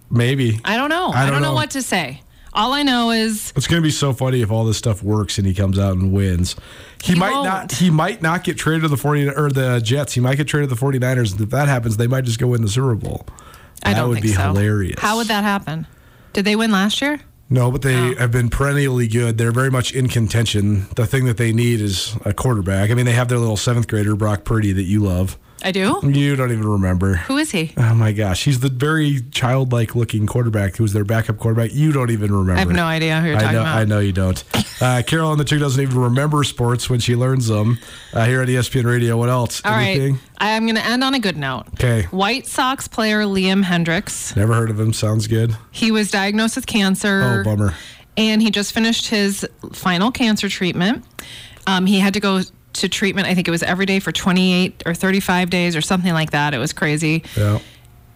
maybe. 0.09 0.59
I 0.65 0.77
don't 0.77 0.89
know. 0.89 1.07
I 1.09 1.21
I 1.21 1.23
don't 1.23 1.33
don't, 1.33 1.41
know. 1.41 1.49
know. 1.49 1.53
what 1.55 1.71
to 1.71 1.81
say. 1.81 2.21
All 2.57 2.73
I 2.73 2.81
know 2.83 3.11
is 3.11 3.53
It's 3.55 3.67
going 3.67 3.81
to 3.81 3.85
be 3.85 3.91
so 3.91 4.11
funny 4.13 4.41
if 4.41 4.49
all 4.51 4.65
this 4.65 4.77
stuff 4.77 5.03
works 5.03 5.37
and 5.37 5.45
he 5.45 5.53
comes 5.53 5.77
out 5.77 5.93
and 5.93 6.11
wins. 6.11 6.55
He, 7.03 7.13
He 7.13 7.19
might 7.19 7.31
won't. 7.31 7.45
not 7.45 7.71
he 7.73 7.89
might 7.91 8.21
not 8.21 8.43
get 8.43 8.57
traded 8.57 8.81
to 8.81 8.87
the 8.87 8.97
40 8.97 9.29
or 9.29 9.49
the 9.51 9.79
Jets. 9.79 10.13
He 10.13 10.21
might 10.21 10.35
get 10.37 10.47
traded 10.47 10.69
to 10.69 10.75
the 10.75 10.81
49ers. 10.81 11.33
And 11.33 11.41
if 11.41 11.49
that 11.51 11.67
happens, 11.67 11.97
they 11.97 12.07
might 12.07 12.25
just 12.25 12.39
go 12.39 12.47
win 12.47 12.63
the 12.63 12.67
Super 12.67 12.95
Bowl. 12.95 13.25
I 13.83 13.93
that 13.93 14.07
would 14.07 14.21
be 14.21 14.29
so. 14.29 14.41
hilarious. 14.41 14.99
How 14.99 15.17
would 15.17 15.27
that 15.27 15.43
happen? 15.43 15.85
Did 16.33 16.45
they 16.45 16.55
win 16.55 16.71
last 16.71 16.99
year? 17.01 17.19
No, 17.49 17.71
but 17.71 17.81
they 17.83 17.95
Oh. 17.95 18.15
have 18.15 18.31
been 18.31 18.49
perennially 18.49 19.07
good. 19.07 19.37
They're 19.37 19.51
very 19.53 19.69
much 19.71 19.93
in 19.93 20.07
contention. 20.09 20.87
The 20.95 21.05
thing 21.05 21.25
that 21.25 21.37
they 21.37 21.53
need 21.53 21.79
is 21.79 22.15
a 22.25 22.33
quarterback. 22.33 22.89
I 22.91 22.93
mean, 22.95 23.05
they 23.05 23.13
have 23.13 23.29
their 23.29 23.37
little 23.37 23.55
seventh 23.55 23.87
grader 23.87 24.15
Brock 24.15 24.43
Purdy 24.43 24.73
that 24.73 24.83
you 24.83 24.99
love. 25.01 25.37
I 25.63 25.71
do. 25.71 25.99
You 26.03 26.35
don't 26.35 26.51
even 26.51 26.67
remember. 26.67 27.15
Who 27.15 27.37
is 27.37 27.51
he? 27.51 27.73
Oh 27.77 27.95
my 27.95 28.11
gosh, 28.11 28.43
he's 28.45 28.59
the 28.59 28.69
very 28.69 29.21
childlike 29.31 29.95
looking 29.95 30.27
quarterback 30.27 30.75
who's 30.77 30.93
their 30.93 31.03
backup 31.03 31.37
quarterback. 31.37 31.73
You 31.73 31.91
don't 31.91 32.11
even 32.11 32.31
remember. 32.31 32.53
I 32.57 32.59
have 32.59 32.71
no 32.71 32.85
idea 32.85 33.19
who 33.19 33.27
you're 33.27 33.37
I 33.37 33.41
talking 33.41 33.55
know, 33.55 33.61
about. 33.61 33.77
I 33.77 33.85
know 33.85 33.99
you 33.99 34.13
don't. 34.13 34.43
Uh, 34.79 35.01
Carolyn 35.05 35.39
the 35.39 35.43
chick 35.43 35.59
doesn't 35.59 35.81
even 35.81 35.97
remember 35.97 36.43
sports 36.43 36.89
when 36.89 36.99
she 36.99 37.15
learns 37.15 37.47
them. 37.47 37.79
Uh, 38.13 38.25
here 38.25 38.41
at 38.41 38.47
ESPN 38.47 38.85
Radio, 38.85 39.17
what 39.17 39.29
else? 39.29 39.61
All 39.65 39.71
right. 39.71 39.97
Anything? 39.99 40.19
I'm 40.37 40.65
going 40.65 40.75
to 40.75 40.85
end 40.85 41.03
on 41.03 41.15
a 41.15 41.19
good 41.19 41.37
note. 41.37 41.63
Okay. 41.73 42.03
White 42.11 42.45
Sox 42.45 42.87
player 42.87 43.23
Liam 43.23 43.63
Hendriks. 43.63 44.35
Never 44.35 44.53
heard 44.53 44.69
of 44.69 44.79
him. 44.79 44.93
Sounds 44.93 45.25
good. 45.25 45.57
He 45.71 45.91
was 45.91 46.11
diagnosed 46.11 46.55
with 46.55 46.67
cancer. 46.67 47.41
Oh, 47.41 47.43
bummer. 47.43 47.73
And 48.15 48.41
he 48.41 48.51
just 48.51 48.71
finished 48.71 49.07
his 49.07 49.47
final 49.73 50.11
cancer 50.11 50.49
treatment. 50.49 51.03
Um, 51.65 51.85
he 51.85 51.99
had 51.99 52.13
to 52.13 52.19
go 52.19 52.41
to 52.81 52.89
treatment, 52.89 53.27
I 53.27 53.35
think 53.35 53.47
it 53.47 53.51
was 53.51 53.63
every 53.63 53.85
day 53.85 53.99
for 53.99 54.11
28 54.11 54.83
or 54.85 54.93
35 54.93 55.49
days 55.49 55.75
or 55.75 55.81
something 55.81 56.13
like 56.13 56.31
that. 56.31 56.53
It 56.53 56.57
was 56.57 56.73
crazy. 56.73 57.23
Yeah. 57.35 57.59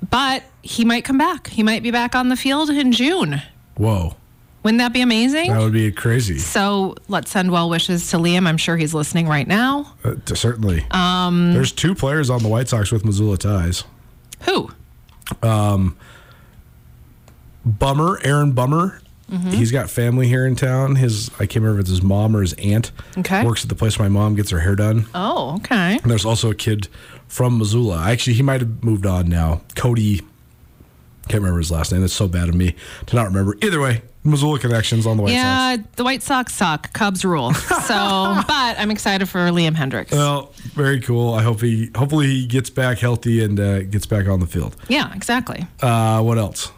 But 0.09 0.43
he 0.61 0.85
might 0.85 1.03
come 1.03 1.17
back. 1.17 1.47
He 1.47 1.63
might 1.63 1.83
be 1.83 1.91
back 1.91 2.15
on 2.15 2.29
the 2.29 2.35
field 2.35 2.69
in 2.69 2.91
June. 2.91 3.41
Whoa. 3.75 4.15
Wouldn't 4.63 4.79
that 4.79 4.93
be 4.93 5.01
amazing? 5.01 5.51
That 5.51 5.59
would 5.59 5.73
be 5.73 5.91
crazy. 5.91 6.37
So 6.37 6.95
let's 7.07 7.31
send 7.31 7.51
well 7.51 7.69
wishes 7.69 8.11
to 8.11 8.17
Liam. 8.17 8.47
I'm 8.47 8.57
sure 8.57 8.77
he's 8.77 8.93
listening 8.93 9.27
right 9.27 9.47
now. 9.47 9.95
Uh, 10.03 10.15
certainly. 10.35 10.85
Um, 10.91 11.53
There's 11.53 11.71
two 11.71 11.95
players 11.95 12.29
on 12.29 12.43
the 12.43 12.47
White 12.47 12.67
Sox 12.69 12.91
with 12.91 13.03
Missoula 13.03 13.37
ties. 13.37 13.85
Who? 14.41 14.69
Um, 15.41 15.97
Bummer, 17.65 18.19
Aaron 18.23 18.51
Bummer. 18.51 19.00
Mm-hmm. 19.31 19.51
He's 19.51 19.71
got 19.71 19.89
family 19.89 20.27
here 20.27 20.45
in 20.45 20.55
town. 20.55 20.95
His 20.97 21.29
I 21.35 21.45
can't 21.45 21.55
remember 21.57 21.79
if 21.79 21.83
it's 21.83 21.89
his 21.89 22.01
mom 22.03 22.35
or 22.35 22.41
his 22.41 22.53
aunt. 22.53 22.91
Okay. 23.17 23.45
Works 23.45 23.63
at 23.63 23.69
the 23.69 23.75
place 23.75 23.97
my 23.97 24.09
mom 24.09 24.35
gets 24.35 24.49
her 24.51 24.59
hair 24.59 24.75
done. 24.75 25.05
Oh, 25.15 25.55
okay. 25.57 25.97
And 26.01 26.11
there's 26.11 26.25
also 26.25 26.51
a 26.51 26.55
kid 26.55 26.87
from 27.27 27.57
Missoula. 27.57 28.03
Actually, 28.03 28.33
he 28.33 28.43
might 28.43 28.59
have 28.61 28.83
moved 28.83 29.05
on 29.05 29.29
now. 29.29 29.61
Cody. 29.75 30.21
Can't 31.29 31.41
remember 31.43 31.59
his 31.59 31.71
last 31.71 31.91
name. 31.91 32.01
That's 32.01 32.13
so 32.13 32.27
bad 32.27 32.49
of 32.49 32.55
me 32.55 32.75
to 33.05 33.15
not 33.15 33.27
remember. 33.27 33.55
Either 33.61 33.79
way, 33.79 34.01
Missoula 34.23 34.59
connections 34.59 35.05
on 35.07 35.17
the 35.17 35.23
White 35.23 35.31
yeah, 35.31 35.75
Sox. 35.77 35.87
the 35.95 36.03
White 36.03 36.23
Sox 36.23 36.53
suck. 36.53 36.91
Cubs 36.93 37.23
rule. 37.23 37.53
So, 37.81 38.41
but 38.47 38.79
I'm 38.79 38.91
excited 38.91 39.27
for 39.27 39.39
Liam 39.49 39.75
Hendriks. 39.75 40.11
Well, 40.11 40.53
very 40.73 40.99
cool. 41.01 41.33
I 41.33 41.41
hope 41.41 41.61
he 41.61 41.89
hopefully 41.95 42.27
he 42.27 42.45
gets 42.45 42.69
back 42.69 42.99
healthy 42.99 43.43
and 43.43 43.59
uh, 43.59 43.83
gets 43.83 44.05
back 44.05 44.27
on 44.27 44.39
the 44.39 44.45
field. 44.47 44.75
yeah, 44.87 45.13
exactly. 45.13 45.65
Uh, 45.81 46.21
what 46.21 46.37
else? 46.37 46.71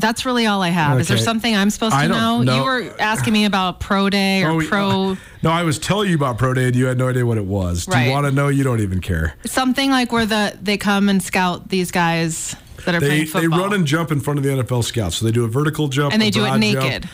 That's 0.00 0.24
really 0.26 0.46
all 0.46 0.62
I 0.62 0.68
have. 0.70 0.98
Is 1.00 1.08
there 1.08 1.18
something 1.18 1.54
I'm 1.54 1.70
supposed 1.70 1.94
to 1.96 2.08
know? 2.08 2.42
know. 2.42 2.56
You 2.56 2.64
were 2.64 2.94
asking 3.00 3.32
me 3.32 3.44
about 3.44 3.80
pro 3.80 4.10
day 4.10 4.42
or 4.42 4.50
Oh, 4.62 4.66
pro 4.66 4.88
uh, 5.12 5.16
no, 5.42 5.50
I 5.50 5.62
was 5.62 5.78
telling 5.78 6.08
you 6.10 6.16
about 6.16 6.38
Pro 6.38 6.52
Day 6.54 6.66
and 6.66 6.76
you 6.76 6.86
had 6.86 6.98
no 6.98 7.08
idea 7.08 7.24
what 7.24 7.38
it 7.38 7.44
was. 7.46 7.86
Do 7.86 7.92
Right. 7.92 8.06
you 8.06 8.12
want 8.12 8.26
to 8.26 8.32
know? 8.32 8.48
You 8.48 8.64
don't 8.64 8.80
even 8.80 9.00
care. 9.00 9.34
something 9.46 9.90
like 9.90 10.10
where 10.12 10.26
the 10.26 10.56
they 10.60 10.76
come 10.76 11.08
and 11.08 11.22
scout 11.22 11.68
these 11.68 11.90
guys 11.90 12.54
that 12.84 12.94
are 12.94 13.00
They, 13.00 13.24
playing 13.26 13.50
they 13.50 13.56
run 13.56 13.72
and 13.72 13.86
jump 13.86 14.10
in 14.10 14.20
front 14.20 14.38
of 14.38 14.44
the 14.44 14.50
NFL 14.50 14.82
scouts. 14.84 15.16
So 15.16 15.24
they 15.26 15.32
do 15.32 15.44
a 15.44 15.48
vertical 15.48 15.88
jump 15.88 16.12
and 16.12 16.20
they 16.20 16.30
do 16.30 16.40
it 16.44 16.48
broad 16.48 16.60
jump. 16.62 16.82
naked. 16.82 17.08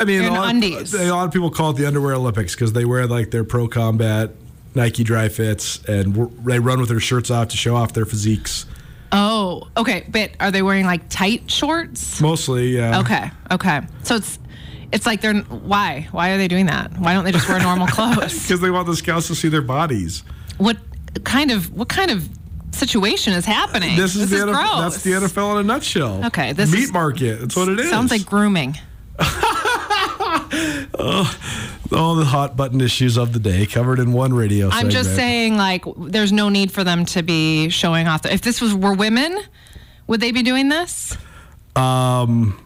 I 0.00 0.04
mean, 0.04 0.22
a 0.22 0.30
lot, 0.32 0.48
undies. 0.50 0.94
a 0.94 1.12
lot 1.12 1.26
of 1.26 1.32
people 1.32 1.50
call 1.50 1.70
it 1.70 1.76
the 1.76 1.86
underwear 1.86 2.14
Olympics 2.14 2.54
because 2.54 2.72
they 2.72 2.84
wear 2.84 3.06
like 3.06 3.30
their 3.30 3.44
pro 3.44 3.68
combat 3.68 4.30
Nike 4.74 5.04
dry 5.04 5.28
fits 5.28 5.84
and 5.84 6.14
w- 6.14 6.32
they 6.44 6.58
run 6.58 6.80
with 6.80 6.88
their 6.88 6.98
shirts 6.98 7.30
off 7.30 7.48
to 7.48 7.56
show 7.56 7.76
off 7.76 7.92
their 7.92 8.06
physiques. 8.06 8.64
Oh, 9.12 9.68
okay. 9.76 10.04
But 10.08 10.30
are 10.40 10.50
they 10.50 10.62
wearing 10.62 10.86
like 10.86 11.08
tight 11.10 11.50
shorts? 11.50 12.20
Mostly, 12.20 12.76
yeah. 12.76 13.00
Okay, 13.00 13.30
okay. 13.50 13.80
So 14.04 14.16
it's 14.16 14.38
it's 14.90 15.04
like 15.06 15.20
they're 15.20 15.34
why 15.42 16.08
why 16.12 16.30
are 16.30 16.38
they 16.38 16.48
doing 16.48 16.66
that? 16.66 16.96
Why 16.98 17.12
don't 17.14 17.24
they 17.24 17.32
just 17.32 17.48
wear 17.48 17.58
normal 17.60 17.86
clothes? 17.96 18.42
Because 18.42 18.60
they 18.60 18.70
want 18.70 18.86
the 18.86 18.96
scouts 18.96 19.26
to 19.28 19.34
see 19.34 19.48
their 19.48 19.62
bodies. 19.62 20.22
what 20.58 20.76
kind 21.24 21.50
of 21.50 21.70
what 21.72 21.88
kind 21.88 22.10
of 22.10 22.28
situation 22.72 23.34
is 23.34 23.44
happening? 23.44 23.96
This 23.98 24.16
is 24.16 24.30
the 24.30 24.36
NFL, 24.38 24.52
gross. 24.54 24.80
that's 24.94 25.02
the 25.02 25.12
NFL 25.12 25.52
in 25.52 25.58
a 25.58 25.62
nutshell. 25.64 26.24
Okay, 26.26 26.52
this 26.54 26.72
meat 26.72 26.84
is- 26.84 26.92
market. 26.92 27.40
That's 27.40 27.54
what 27.56 27.68
it 27.68 27.78
is. 27.80 27.90
Sounds 27.90 28.10
like 28.10 28.24
grooming. 28.24 28.76
all 31.94 32.14
the 32.14 32.24
hot 32.24 32.56
button 32.56 32.80
issues 32.80 33.16
of 33.16 33.32
the 33.32 33.38
day 33.38 33.66
covered 33.66 33.98
in 33.98 34.12
one 34.12 34.32
radio. 34.34 34.68
I'm 34.70 34.90
just 34.90 35.14
saying, 35.14 35.56
like, 35.56 35.84
there's 35.96 36.32
no 36.32 36.48
need 36.48 36.72
for 36.72 36.84
them 36.84 37.04
to 37.06 37.22
be 37.22 37.68
showing 37.68 38.08
off. 38.08 38.22
The, 38.22 38.32
if 38.32 38.40
this 38.42 38.60
was 38.60 38.74
were 38.74 38.94
women, 38.94 39.38
would 40.06 40.20
they 40.20 40.32
be 40.32 40.42
doing 40.42 40.68
this? 40.68 41.16
Um. 41.76 42.58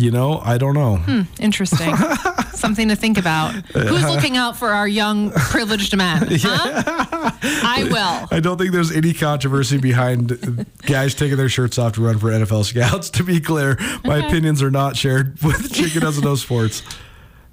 You 0.00 0.12
know, 0.12 0.38
I 0.38 0.58
don't 0.58 0.74
know. 0.74 0.98
Hmm. 0.98 1.22
Interesting. 1.40 1.92
Something 2.52 2.86
to 2.86 2.94
think 2.94 3.18
about. 3.18 3.52
Who's 3.72 4.04
looking 4.04 4.36
out 4.36 4.56
for 4.56 4.68
our 4.68 4.86
young 4.86 5.32
privileged 5.32 5.96
men? 5.96 6.28
Huh? 6.40 7.32
I 7.42 7.82
will. 7.90 8.28
I 8.30 8.38
don't 8.38 8.58
think 8.58 8.70
there's 8.70 8.92
any 8.92 9.12
controversy 9.12 9.76
behind 9.78 10.66
guys 10.86 11.16
taking 11.16 11.36
their 11.36 11.48
shirts 11.48 11.76
off 11.78 11.94
to 11.94 12.00
run 12.04 12.16
for 12.20 12.28
NFL 12.30 12.64
scouts. 12.64 13.10
To 13.10 13.24
be 13.24 13.40
clear, 13.40 13.76
my 14.04 14.18
Okay. 14.18 14.28
opinions 14.28 14.62
are 14.62 14.70
not 14.70 14.96
shared 14.96 15.36
with 15.42 15.72
Chicken 15.72 16.00
Doesn't 16.00 16.22
Know 16.24 16.36
Sports. 16.36 16.82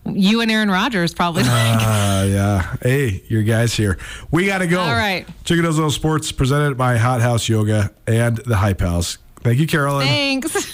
You 0.08 0.42
and 0.42 0.52
Aaron 0.52 0.70
Rodgers 0.70 1.14
probably. 1.14 1.44
like. 1.44 1.52
Uh, 1.52 2.26
yeah. 2.28 2.76
Hey, 2.82 3.24
your 3.28 3.44
guys 3.44 3.74
here. 3.74 3.98
We 4.32 4.46
got 4.46 4.60
to 4.60 4.68
go. 4.68 4.80
All 4.80 4.94
right. 4.94 5.28
Chicken 5.44 5.64
Know 5.64 5.90
Sports 5.90 6.32
presented 6.32 6.78
by 6.78 6.98
Hot 6.98 7.22
House 7.22 7.50
Yoga 7.50 7.92
and 8.08 8.38
the 8.38 8.58
Hype 8.58 8.82
House. 8.82 9.18
Thank 9.42 9.60
you, 9.60 9.68
Carolyn. 9.68 10.08
Thanks. 10.08 10.74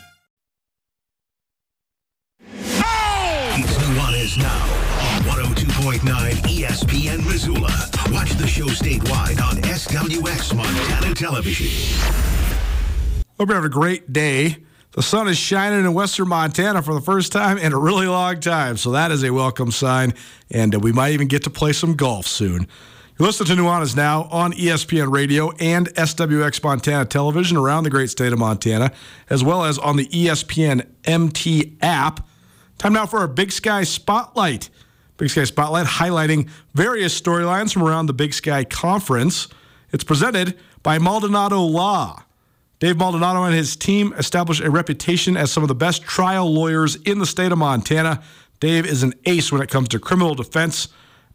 Nuanez 4.31 4.37
now 4.37 5.31
on 5.33 5.45
102.9 5.45 5.99
ESPN 6.43 7.25
Missoula. 7.25 7.89
Watch 8.11 8.31
the 8.33 8.47
show 8.47 8.65
statewide 8.67 9.41
on 9.41 9.57
SWX 9.57 10.55
Montana 10.55 11.15
Television. 11.15 11.97
Hope 13.37 13.49
you're 13.49 13.55
having 13.55 13.65
a 13.65 13.69
great 13.69 14.13
day. 14.13 14.57
The 14.93 15.01
sun 15.01 15.27
is 15.27 15.37
shining 15.37 15.79
in 15.85 15.93
western 15.93 16.27
Montana 16.27 16.81
for 16.81 16.93
the 16.93 17.01
first 17.01 17.31
time 17.31 17.57
in 17.57 17.71
a 17.71 17.79
really 17.79 18.07
long 18.07 18.39
time, 18.41 18.77
so 18.77 18.91
that 18.91 19.09
is 19.11 19.23
a 19.23 19.31
welcome 19.31 19.71
sign, 19.71 20.13
and 20.49 20.75
uh, 20.75 20.79
we 20.79 20.91
might 20.91 21.13
even 21.13 21.27
get 21.27 21.43
to 21.45 21.49
play 21.49 21.71
some 21.71 21.95
golf 21.95 22.27
soon. 22.27 22.67
You 23.17 23.25
listen 23.25 23.45
to 23.47 23.53
Nuanez 23.53 23.95
now 23.95 24.23
on 24.31 24.51
ESPN 24.51 25.11
Radio 25.11 25.51
and 25.59 25.87
SWX 25.93 26.61
Montana 26.63 27.05
Television 27.05 27.55
around 27.55 27.83
the 27.83 27.89
great 27.89 28.09
state 28.09 28.33
of 28.33 28.39
Montana, 28.39 28.91
as 29.29 29.43
well 29.43 29.63
as 29.63 29.77
on 29.77 29.95
the 29.95 30.07
ESPN 30.07 30.85
MT 31.05 31.77
app. 31.81 32.27
Time 32.81 32.93
now 32.93 33.05
for 33.05 33.19
our 33.19 33.27
Big 33.27 33.51
Sky 33.51 33.83
Spotlight. 33.83 34.71
Big 35.17 35.29
Sky 35.29 35.43
Spotlight 35.43 35.85
highlighting 35.85 36.49
various 36.73 37.21
storylines 37.21 37.71
from 37.71 37.83
around 37.83 38.07
the 38.07 38.13
Big 38.13 38.33
Sky 38.33 38.63
Conference. 38.63 39.47
It's 39.91 40.03
presented 40.03 40.57
by 40.81 40.97
Maldonado 40.97 41.61
Law. 41.61 42.23
Dave 42.79 42.97
Maldonado 42.97 43.43
and 43.43 43.53
his 43.53 43.75
team 43.75 44.15
established 44.17 44.63
a 44.63 44.71
reputation 44.71 45.37
as 45.37 45.51
some 45.51 45.61
of 45.61 45.67
the 45.67 45.75
best 45.75 46.01
trial 46.01 46.51
lawyers 46.51 46.95
in 46.95 47.19
the 47.19 47.27
state 47.27 47.51
of 47.51 47.59
Montana. 47.59 48.23
Dave 48.59 48.87
is 48.87 49.03
an 49.03 49.13
ace 49.25 49.51
when 49.51 49.61
it 49.61 49.69
comes 49.69 49.87
to 49.89 49.99
criminal 49.99 50.33
defense 50.33 50.87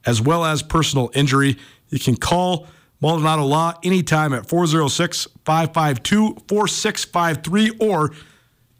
as 0.04 0.20
well 0.20 0.44
as 0.44 0.64
personal 0.64 1.12
injury. 1.14 1.56
You 1.90 2.00
can 2.00 2.16
call 2.16 2.66
Maldonado 3.00 3.44
Law 3.44 3.78
anytime 3.84 4.32
at 4.32 4.48
406 4.48 5.28
552 5.44 6.38
4653 6.48 7.70
or 7.78 8.10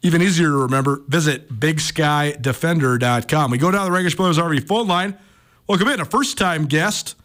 even 0.01 0.21
easier 0.21 0.47
to 0.47 0.57
remember, 0.57 1.01
visit 1.07 1.49
BigSkyDefender.com. 1.49 3.51
We 3.51 3.57
go 3.57 3.71
down 3.71 3.91
the 3.91 3.97
Rangitsch 3.97 4.15
Brothers 4.15 4.37
RV 4.37 4.67
phone 4.67 4.87
line. 4.87 5.17
Welcome 5.67 5.87
in 5.89 5.99
a 5.99 6.05
first 6.05 6.37
time 6.37 6.65
guest. 6.65 7.15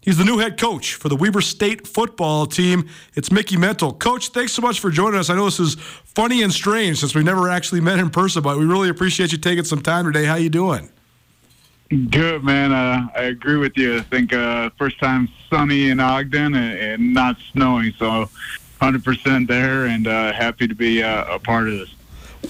He's 0.00 0.16
the 0.16 0.24
new 0.24 0.38
head 0.38 0.58
coach 0.58 0.94
for 0.94 1.08
the 1.08 1.16
Weber 1.16 1.40
State 1.40 1.86
football 1.86 2.46
team. 2.46 2.88
It's 3.14 3.32
Mickey 3.32 3.56
Mental. 3.56 3.92
Coach, 3.92 4.28
thanks 4.28 4.52
so 4.52 4.62
much 4.62 4.80
for 4.80 4.90
joining 4.90 5.18
us. 5.18 5.28
I 5.28 5.34
know 5.34 5.46
this 5.46 5.58
is 5.58 5.74
funny 5.74 6.42
and 6.42 6.52
strange 6.52 7.00
since 7.00 7.14
we 7.14 7.24
never 7.24 7.48
actually 7.48 7.80
met 7.80 7.98
in 7.98 8.08
person, 8.08 8.42
but 8.42 8.58
we 8.58 8.64
really 8.64 8.88
appreciate 8.88 9.32
you 9.32 9.38
taking 9.38 9.64
some 9.64 9.82
time 9.82 10.06
today. 10.06 10.24
How 10.24 10.36
you 10.36 10.48
doing? 10.48 10.88
Good 12.10 12.44
man. 12.44 12.72
Uh, 12.72 13.08
I 13.16 13.24
agree 13.24 13.56
with 13.56 13.76
you. 13.76 13.98
I 13.98 14.02
think 14.02 14.32
uh, 14.32 14.70
first 14.78 14.98
time 14.98 15.28
sunny 15.50 15.90
in 15.90 16.00
Ogden 16.00 16.54
and, 16.54 16.78
and 16.78 17.14
not 17.14 17.36
snowing, 17.52 17.92
so 17.98 18.30
100% 18.80 19.48
there, 19.48 19.86
and 19.86 20.06
uh, 20.06 20.32
happy 20.32 20.68
to 20.68 20.74
be 20.74 21.02
uh, 21.02 21.34
a 21.34 21.38
part 21.38 21.66
of 21.66 21.78
this. 21.78 21.94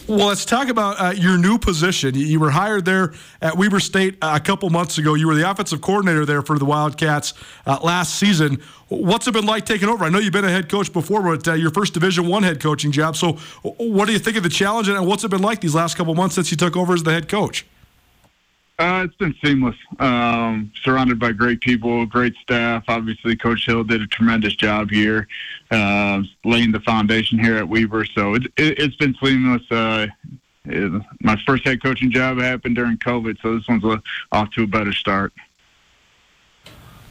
Well, 0.07 0.29
let's 0.29 0.44
talk 0.44 0.68
about 0.68 1.01
uh, 1.01 1.11
your 1.11 1.38
new 1.38 1.59
position. 1.59 2.14
You 2.14 2.40
were 2.40 2.51
hired 2.51 2.85
there 2.85 3.12
at 3.42 3.57
Weber 3.57 3.81
State 3.81 4.16
a 4.22 4.40
couple 4.40 4.68
months 4.70 4.98
ago. 4.98 5.14
You 5.14 5.27
were 5.27 5.35
the 5.35 5.51
offensive 5.51 5.81
coordinator 5.81 6.24
there 6.24 6.42
for 6.42 6.59
the 6.59 6.64
Wildcats 6.64 7.35
uh, 7.66 7.79
last 7.83 8.18
season. 8.18 8.62
What's 8.88 9.27
it 9.29 9.33
been 9.33 9.46
like 9.46 9.66
taking 9.66 9.88
over? 9.88 10.05
I 10.05 10.09
know 10.09 10.18
you've 10.18 10.33
been 10.33 10.44
a 10.44 10.51
head 10.51 10.68
coach 10.68 10.92
before, 10.92 11.22
but 11.22 11.48
uh, 11.48 11.55
your 11.55 11.70
first 11.70 11.94
Division 11.94 12.27
One 12.27 12.42
head 12.42 12.61
coaching 12.61 12.90
job. 12.90 13.16
So, 13.16 13.33
what 13.62 14.07
do 14.07 14.12
you 14.12 14.18
think 14.18 14.37
of 14.37 14.42
the 14.42 14.48
challenge, 14.48 14.88
and 14.88 15.07
what's 15.07 15.24
it 15.24 15.31
been 15.31 15.42
like 15.42 15.61
these 15.61 15.74
last 15.74 15.96
couple 15.96 16.14
months 16.14 16.35
since 16.35 16.51
you 16.51 16.57
took 16.57 16.77
over 16.77 16.94
as 16.94 17.03
the 17.03 17.12
head 17.12 17.29
coach? 17.29 17.66
Uh, 18.79 19.03
it's 19.05 19.17
been 19.17 19.35
seamless. 19.45 19.75
Um, 19.99 20.71
surrounded 20.83 21.19
by 21.19 21.33
great 21.33 21.61
people, 21.61 22.07
great 22.07 22.35
staff. 22.41 22.85
Obviously, 22.87 23.35
Coach 23.35 23.67
Hill 23.67 23.83
did 23.83 24.01
a 24.01 24.07
tremendous 24.07 24.55
job 24.55 24.88
here, 24.88 25.27
uh, 25.73 26.23
laying 26.45 26.71
the 26.71 26.79
foundation 26.81 27.41
here 27.41 27.57
at 27.57 27.69
Weber. 27.69 28.05
So 28.05 28.35
it, 28.35 28.45
it, 28.57 28.81
has 28.81 28.95
been 28.95 29.17
seamless. 29.21 29.62
Uh, 29.69 30.07
it, 30.64 31.03
my 31.21 31.37
first 31.45 31.64
head 31.64 31.83
coaching 31.83 32.12
job 32.12 32.38
happened 32.38 32.77
during 32.77 32.99
COVID, 32.99 33.38
so 33.43 33.57
this 33.57 33.67
one's 33.67 33.83
a, 33.83 34.01
off 34.31 34.51
to 34.53 34.62
a 34.62 34.67
better 34.67 34.93
start. 34.93 35.33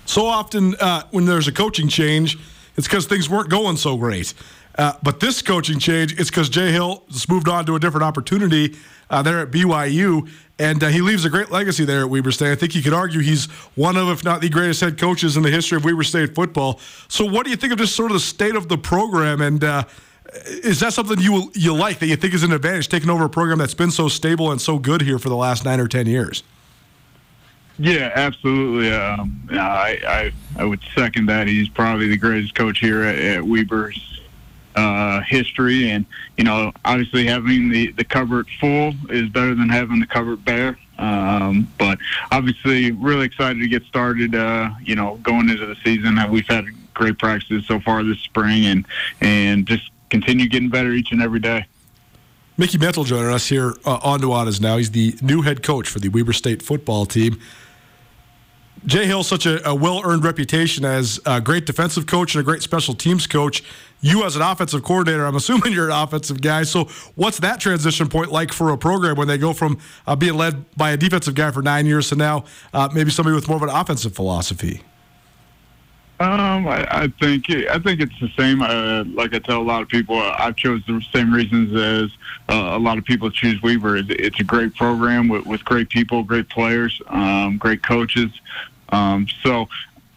So 0.06 0.26
often, 0.26 0.74
uh, 0.80 1.04
when 1.12 1.26
there's 1.26 1.50
a 1.50 1.52
coaching 1.52 1.90
change, 1.90 2.38
it's 2.78 2.88
because 2.88 3.08
things 3.08 3.30
weren't 3.30 3.50
going 3.50 3.76
so 3.76 3.98
great. 3.98 4.34
Uh, 4.78 4.94
but 5.04 5.20
this 5.20 5.42
coaching 5.42 5.80
change, 5.80 6.18
it's 6.18 6.30
because 6.30 6.48
Jay 6.48 6.72
Hill 6.72 7.04
just 7.10 7.30
moved 7.30 7.50
on 7.50 7.66
to 7.66 7.76
a 7.76 7.80
different 7.80 8.06
opportunity 8.06 8.76
uh, 9.10 9.22
there 9.22 9.40
at 9.40 9.52
BYU, 9.52 10.30
and 10.60 10.84
uh, 10.84 10.88
he 10.88 11.02
leaves 11.02 11.24
a 11.26 11.30
great 11.30 11.52
legacy 11.52 11.86
there 11.86 12.02
at 12.02 12.10
Weber 12.10 12.32
State. 12.32 12.52
I 12.52 12.56
think 12.56 12.74
you 12.74 12.82
could 12.82 12.94
argue 12.94 13.20
he's 13.20 13.46
one 13.76 13.96
of, 13.96 14.10
if 14.10 14.24
not 14.24 14.42
the 14.42 14.50
greatest 14.50 14.82
head 14.82 14.98
coaches 14.98 15.38
in 15.38 15.44
the 15.44 15.52
history 15.52 15.76
of 15.76 15.86
Weber 15.86 16.04
State 16.04 16.34
football. 16.34 16.80
So, 17.08 17.26
what 17.26 17.44
do 17.44 17.52
you 17.52 17.56
think 17.56 17.74
of 17.74 17.80
just 17.80 17.96
sort 17.96 18.12
of 18.12 18.16
the 18.16 18.22
state 18.22 18.56
of 18.56 18.68
the 18.68 18.78
program? 18.78 19.42
And 19.42 19.64
uh, 19.64 19.84
is 20.48 20.80
that 20.80 20.94
something 20.94 21.20
you 21.20 21.52
you 21.54 21.74
like 21.74 22.00
that 22.00 22.08
you 22.08 22.16
think 22.16 22.34
is 22.34 22.44
an 22.44 22.52
advantage 22.52 22.90
taking 22.90 23.10
over 23.10 23.26
a 23.26 23.30
program 23.30 23.60
that's 23.60 23.74
been 23.74 23.92
so 23.92 24.08
stable 24.08 24.52
and 24.52 24.60
so 24.60 24.80
good 24.80 25.02
here 25.02 25.20
for 25.20 25.30
the 25.30 25.36
last 25.36 25.64
nine 25.64 25.80
or 25.80 25.88
ten 25.88 26.08
years? 26.08 26.44
Yeah, 27.80 28.12
absolutely. 28.16 28.92
Um, 28.92 29.48
I, 29.52 30.00
I 30.08 30.62
I 30.62 30.66
would 30.66 30.80
second 30.96 31.28
that. 31.28 31.48
He's 31.48 31.70
probably 31.70 32.08
the 32.08 32.18
greatest 32.18 32.56
coach 32.56 32.80
here 32.80 33.04
at, 33.04 33.20
at 33.20 33.44
Weber's 33.44 34.17
uh, 34.78 35.22
history, 35.22 35.90
and 35.90 36.06
you 36.38 36.44
know, 36.44 36.72
obviously 36.86 37.26
having 37.26 37.70
the 37.70 37.92
the 37.94 38.04
cupboard 38.04 38.48
full 38.60 38.94
is 39.10 39.28
better 39.30 39.56
than 39.56 39.70
having 39.70 40.00
the 40.00 40.06
cupboard 40.06 40.46
bare. 40.46 40.78
Um, 41.00 41.68
but 41.78 41.98
obviously, 42.32 42.92
really 42.92 43.26
excited 43.26 43.60
to 43.60 43.68
get 43.68 43.84
started. 43.84 44.36
Uh, 44.36 44.70
you 44.84 44.96
know, 44.96 45.16
going 45.24 45.50
into 45.50 45.66
the 45.66 45.76
season, 45.84 46.20
we've 46.30 46.48
had 46.48 46.66
great 46.94 47.18
practices 47.18 47.66
so 47.66 47.80
far 47.80 48.04
this 48.04 48.20
spring, 48.20 48.66
and 48.66 48.86
and 49.20 49.68
just 49.68 49.90
continue 50.10 50.48
getting 50.48 50.70
better 50.70 50.92
each 50.92 51.12
and 51.12 51.22
every 51.22 51.40
day. 51.40 51.66
Mickey 52.60 52.78
Mental 52.78 53.04
joining 53.04 53.32
us 53.32 53.48
here 53.48 53.76
uh, 53.86 54.00
on 54.02 54.20
Nuanez 54.20 54.62
now. 54.62 54.78
He's 54.78 54.92
the 54.92 55.16
new 55.22 55.42
head 55.44 55.62
coach 55.62 55.90
for 55.90 56.00
the 56.00 56.10
Weber 56.10 56.34
State 56.34 56.62
football 56.62 57.06
team. 57.06 57.40
Jay 58.86 59.06
Hill, 59.06 59.24
such 59.24 59.46
a, 59.46 59.68
a 59.68 59.74
well 59.76 60.02
earned 60.06 60.24
reputation 60.24 60.86
as 60.86 61.20
a 61.26 61.42
great 61.42 61.66
defensive 61.66 62.06
coach 62.06 62.36
and 62.36 62.42
a 62.42 62.44
great 62.44 62.62
special 62.62 62.94
teams 62.94 63.28
coach. 63.28 63.64
You, 64.00 64.24
as 64.26 64.36
an 64.36 64.44
offensive 64.44 64.84
coordinator, 64.84 65.26
I'm 65.26 65.36
assuming 65.36 65.74
you're 65.74 65.90
an 65.90 65.96
offensive 65.96 66.42
guy. 66.42 66.64
So, 66.64 66.86
what's 67.16 67.40
that 67.40 67.60
transition 67.60 68.08
point 68.08 68.32
like 68.32 68.54
for 68.54 68.72
a 68.72 68.78
program 68.78 69.16
when 69.16 69.28
they 69.28 69.38
go 69.38 69.54
from 69.54 69.80
uh, 70.06 70.16
being 70.16 70.36
led 70.36 70.66
by 70.78 70.92
a 70.92 70.98
defensive 70.98 71.36
guy 71.36 71.52
for 71.52 71.62
nine 71.62 71.86
years 71.86 72.10
to 72.10 72.16
now 72.16 72.46
uh, 72.74 72.90
maybe 72.94 73.10
somebody 73.10 73.36
with 73.36 73.48
more 73.48 73.58
of 73.58 73.64
an 73.64 73.70
offensive 73.70 74.16
philosophy? 74.16 74.84
Um, 76.20 76.68
I, 76.68 76.88
I 76.90 77.08
think 77.20 77.48
I 77.52 77.78
think 77.78 78.02
it's 78.02 78.20
the 78.20 78.32
same. 78.36 78.64
Uh, 78.64 79.04
like 79.04 79.36
I 79.36 79.40
tell 79.40 79.62
a 79.62 79.64
lot 79.64 79.84
of 79.84 79.88
people, 79.88 80.18
I've 80.18 80.56
chose 80.56 80.82
the 80.88 81.00
same 81.14 81.32
reasons 81.32 81.76
as 81.76 82.10
uh, 82.50 82.76
a 82.76 82.80
lot 82.80 82.98
of 82.98 83.06
people 83.06 83.30
choose. 83.30 83.60
It's, 83.64 84.10
it's 84.10 84.40
a 84.40 84.44
great 84.44 84.74
program 84.74 85.28
with, 85.28 85.46
with 85.46 85.64
great 85.64 85.90
people, 85.90 86.24
great 86.24 86.50
players, 86.50 87.00
um, 87.08 87.58
great 87.58 87.84
coaches. 87.84 88.32
Um, 88.90 89.28
so 89.44 89.68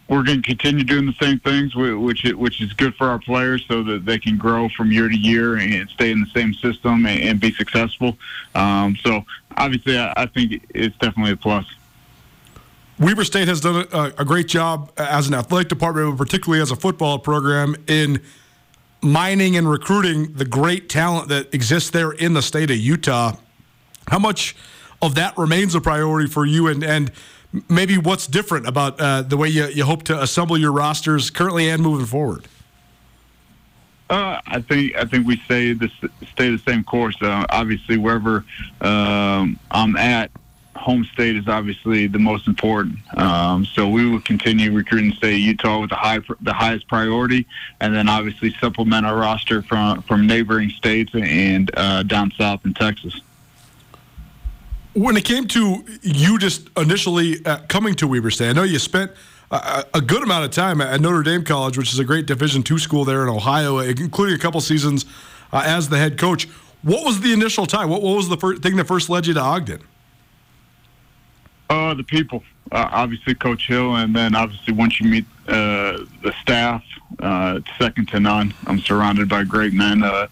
we're 0.07 0.23
going 0.23 0.41
to 0.41 0.47
continue 0.47 0.83
doing 0.83 1.05
the 1.05 1.15
same 1.21 1.39
things, 1.39 1.75
which 1.75 2.23
which 2.23 2.61
is 2.61 2.73
good 2.73 2.95
for 2.95 3.07
our 3.07 3.19
players, 3.19 3.63
so 3.67 3.83
that 3.83 4.03
they 4.03 4.17
can 4.17 4.37
grow 4.37 4.69
from 4.69 4.91
year 4.91 5.07
to 5.07 5.15
year 5.15 5.57
and 5.57 5.87
stay 5.89 6.11
in 6.11 6.19
the 6.19 6.29
same 6.33 6.55
system 6.55 7.05
and, 7.05 7.21
and 7.21 7.39
be 7.39 7.53
successful. 7.53 8.17
Um, 8.55 8.97
so 9.03 9.23
obviously, 9.55 9.99
I, 9.99 10.13
I 10.17 10.25
think 10.25 10.65
it's 10.69 10.97
definitely 10.97 11.33
a 11.33 11.37
plus. 11.37 11.65
Weber 13.01 13.23
State 13.23 13.47
has 13.47 13.61
done 13.61 13.87
a, 13.91 14.13
a, 14.19 14.25
great 14.25 14.47
job 14.47 14.91
as 14.95 15.27
an 15.27 15.33
athletic 15.33 15.69
department, 15.69 16.15
but 16.15 16.23
particularly 16.23 16.61
as 16.61 16.69
a 16.69 16.75
football 16.75 17.17
program, 17.17 17.75
in 17.87 18.21
mining 19.01 19.57
and 19.57 19.67
recruiting 19.67 20.33
the 20.33 20.45
great 20.45 20.87
talent 20.87 21.27
that 21.29 21.51
exists 21.51 21.89
there 21.89 22.11
in 22.11 22.35
the 22.35 22.43
state 22.43 22.69
of 22.69 22.77
Utah. 22.77 23.35
How 24.07 24.19
much 24.19 24.55
of 25.01 25.15
that 25.15 25.35
remains 25.35 25.73
a 25.73 25.81
priority 25.81 26.29
for 26.29 26.45
you, 26.45 26.67
and 26.67 26.83
and 26.83 27.11
maybe 27.67 27.97
what's 27.97 28.27
different 28.27 28.67
about 28.67 29.01
uh, 29.01 29.23
the 29.23 29.35
way 29.35 29.49
you, 29.49 29.65
you 29.65 29.83
hope 29.83 30.03
to 30.03 30.21
assemble 30.21 30.55
your 30.55 30.71
rosters 30.71 31.31
currently 31.31 31.69
and 31.69 31.81
moving 31.81 32.05
forward? 32.05 32.47
Uh, 34.11 34.39
I 34.45 34.61
think 34.61 34.95
I 34.95 35.05
think 35.05 35.25
we 35.25 35.37
stay 35.37 35.73
the 35.73 35.89
stay 36.33 36.51
the 36.51 36.61
same 36.67 36.83
course. 36.83 37.15
Uh, 37.19 37.47
obviously, 37.49 37.97
wherever 37.97 38.45
um, 38.81 39.57
I'm 39.71 39.95
at, 39.95 40.29
home 40.75 41.03
state 41.05 41.35
is 41.35 41.47
obviously 41.47 42.07
the 42.07 42.19
most 42.19 42.47
important. 42.47 42.97
Um, 43.17 43.65
so 43.65 43.87
we 43.87 44.09
will 44.09 44.21
continue 44.21 44.71
recruiting 44.71 45.13
state 45.13 45.37
Utah 45.37 45.81
with 45.81 45.89
the 45.89 45.95
high 45.95 46.19
the 46.41 46.53
highest 46.53 46.87
priority, 46.87 47.45
and 47.79 47.93
then 47.93 48.09
obviously 48.09 48.53
supplement 48.59 49.05
our 49.05 49.15
roster 49.15 49.61
from 49.61 50.01
from 50.03 50.27
neighboring 50.27 50.69
states 50.69 51.11
and 51.13 51.69
uh, 51.75 52.03
down 52.03 52.31
south 52.37 52.65
in 52.65 52.73
Texas. 52.73 53.19
When 54.93 55.15
it 55.15 55.23
came 55.23 55.47
to 55.49 55.85
you 56.01 56.37
just 56.37 56.69
initially 56.77 57.45
uh, 57.45 57.59
coming 57.67 57.95
to 57.95 58.07
Weber 58.07 58.31
State, 58.31 58.49
I 58.49 58.53
know 58.53 58.63
you 58.63 58.79
spent 58.79 59.11
a, 59.51 60.01
good 60.01 60.23
amount 60.23 60.45
of 60.45 60.51
time 60.51 60.79
at 60.81 60.99
Notre 61.01 61.23
Dame 61.23 61.43
College, 61.43 61.77
which 61.77 61.91
is 61.91 61.99
a 61.99 62.05
great 62.05 62.25
Division 62.25 62.63
two 62.63 62.77
school 62.77 63.05
there 63.05 63.23
in 63.23 63.29
Ohio, 63.29 63.79
including 63.79 64.35
a 64.35 64.37
couple 64.37 64.61
seasons 64.61 65.05
uh, 65.51 65.63
as 65.65 65.89
the 65.89 65.97
head 65.97 66.17
coach. 66.17 66.47
What 66.83 67.05
was 67.05 67.19
the 67.19 67.33
initial 67.33 67.65
time? 67.65 67.89
What, 67.89 68.01
what 68.01 68.15
was 68.15 68.29
the 68.29 68.37
first 68.37 68.63
thing 68.63 68.75
that 68.77 68.85
first 68.85 69.09
led 69.09 69.27
you 69.27 69.33
to 69.33 69.41
Ogden? 69.41 69.81
Uh, 71.71 71.93
the 71.93 72.03
people, 72.03 72.43
uh, 72.73 72.89
obviously 72.91 73.33
Coach 73.33 73.65
Hill, 73.65 73.95
and 73.95 74.13
then 74.13 74.35
obviously 74.35 74.73
once 74.73 74.99
you 74.99 75.09
meet 75.09 75.23
uh, 75.47 76.03
the 76.21 76.33
staff, 76.41 76.83
uh, 77.19 77.59
it's 77.59 77.77
second 77.79 78.09
to 78.09 78.19
none. 78.19 78.53
I'm 78.67 78.79
surrounded 78.79 79.29
by 79.29 79.45
great 79.45 79.71
men 79.71 80.03
uh, 80.03 80.27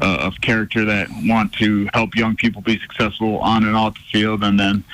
uh, 0.00 0.18
of 0.20 0.40
character 0.40 0.84
that 0.84 1.08
want 1.24 1.52
to 1.54 1.88
help 1.92 2.14
young 2.14 2.36
people 2.36 2.62
be 2.62 2.78
successful 2.78 3.38
on 3.38 3.64
and 3.64 3.74
off 3.74 3.94
the 3.94 4.04
field. 4.12 4.44
And 4.44 4.60
then 4.60 4.84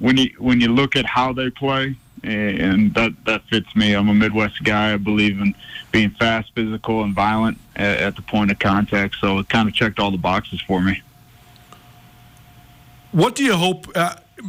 when 0.00 0.16
you 0.16 0.34
when 0.40 0.60
you 0.60 0.66
look 0.66 0.96
at 0.96 1.06
how 1.06 1.32
they 1.32 1.48
play, 1.48 1.94
and 2.24 2.92
that 2.94 3.12
that 3.24 3.44
fits 3.44 3.76
me. 3.76 3.92
I'm 3.92 4.08
a 4.08 4.14
Midwest 4.14 4.64
guy. 4.64 4.94
I 4.94 4.96
believe 4.96 5.40
in 5.40 5.54
being 5.92 6.10
fast, 6.10 6.52
physical, 6.56 7.04
and 7.04 7.14
violent 7.14 7.56
at, 7.76 7.98
at 7.98 8.16
the 8.16 8.22
point 8.22 8.50
of 8.50 8.58
contact. 8.58 9.14
So 9.20 9.38
it 9.38 9.48
kind 9.48 9.68
of 9.68 9.74
checked 9.74 10.00
all 10.00 10.10
the 10.10 10.18
boxes 10.18 10.60
for 10.60 10.82
me. 10.82 11.02
What 13.12 13.36
do 13.36 13.44
you 13.44 13.54
hope? 13.54 13.86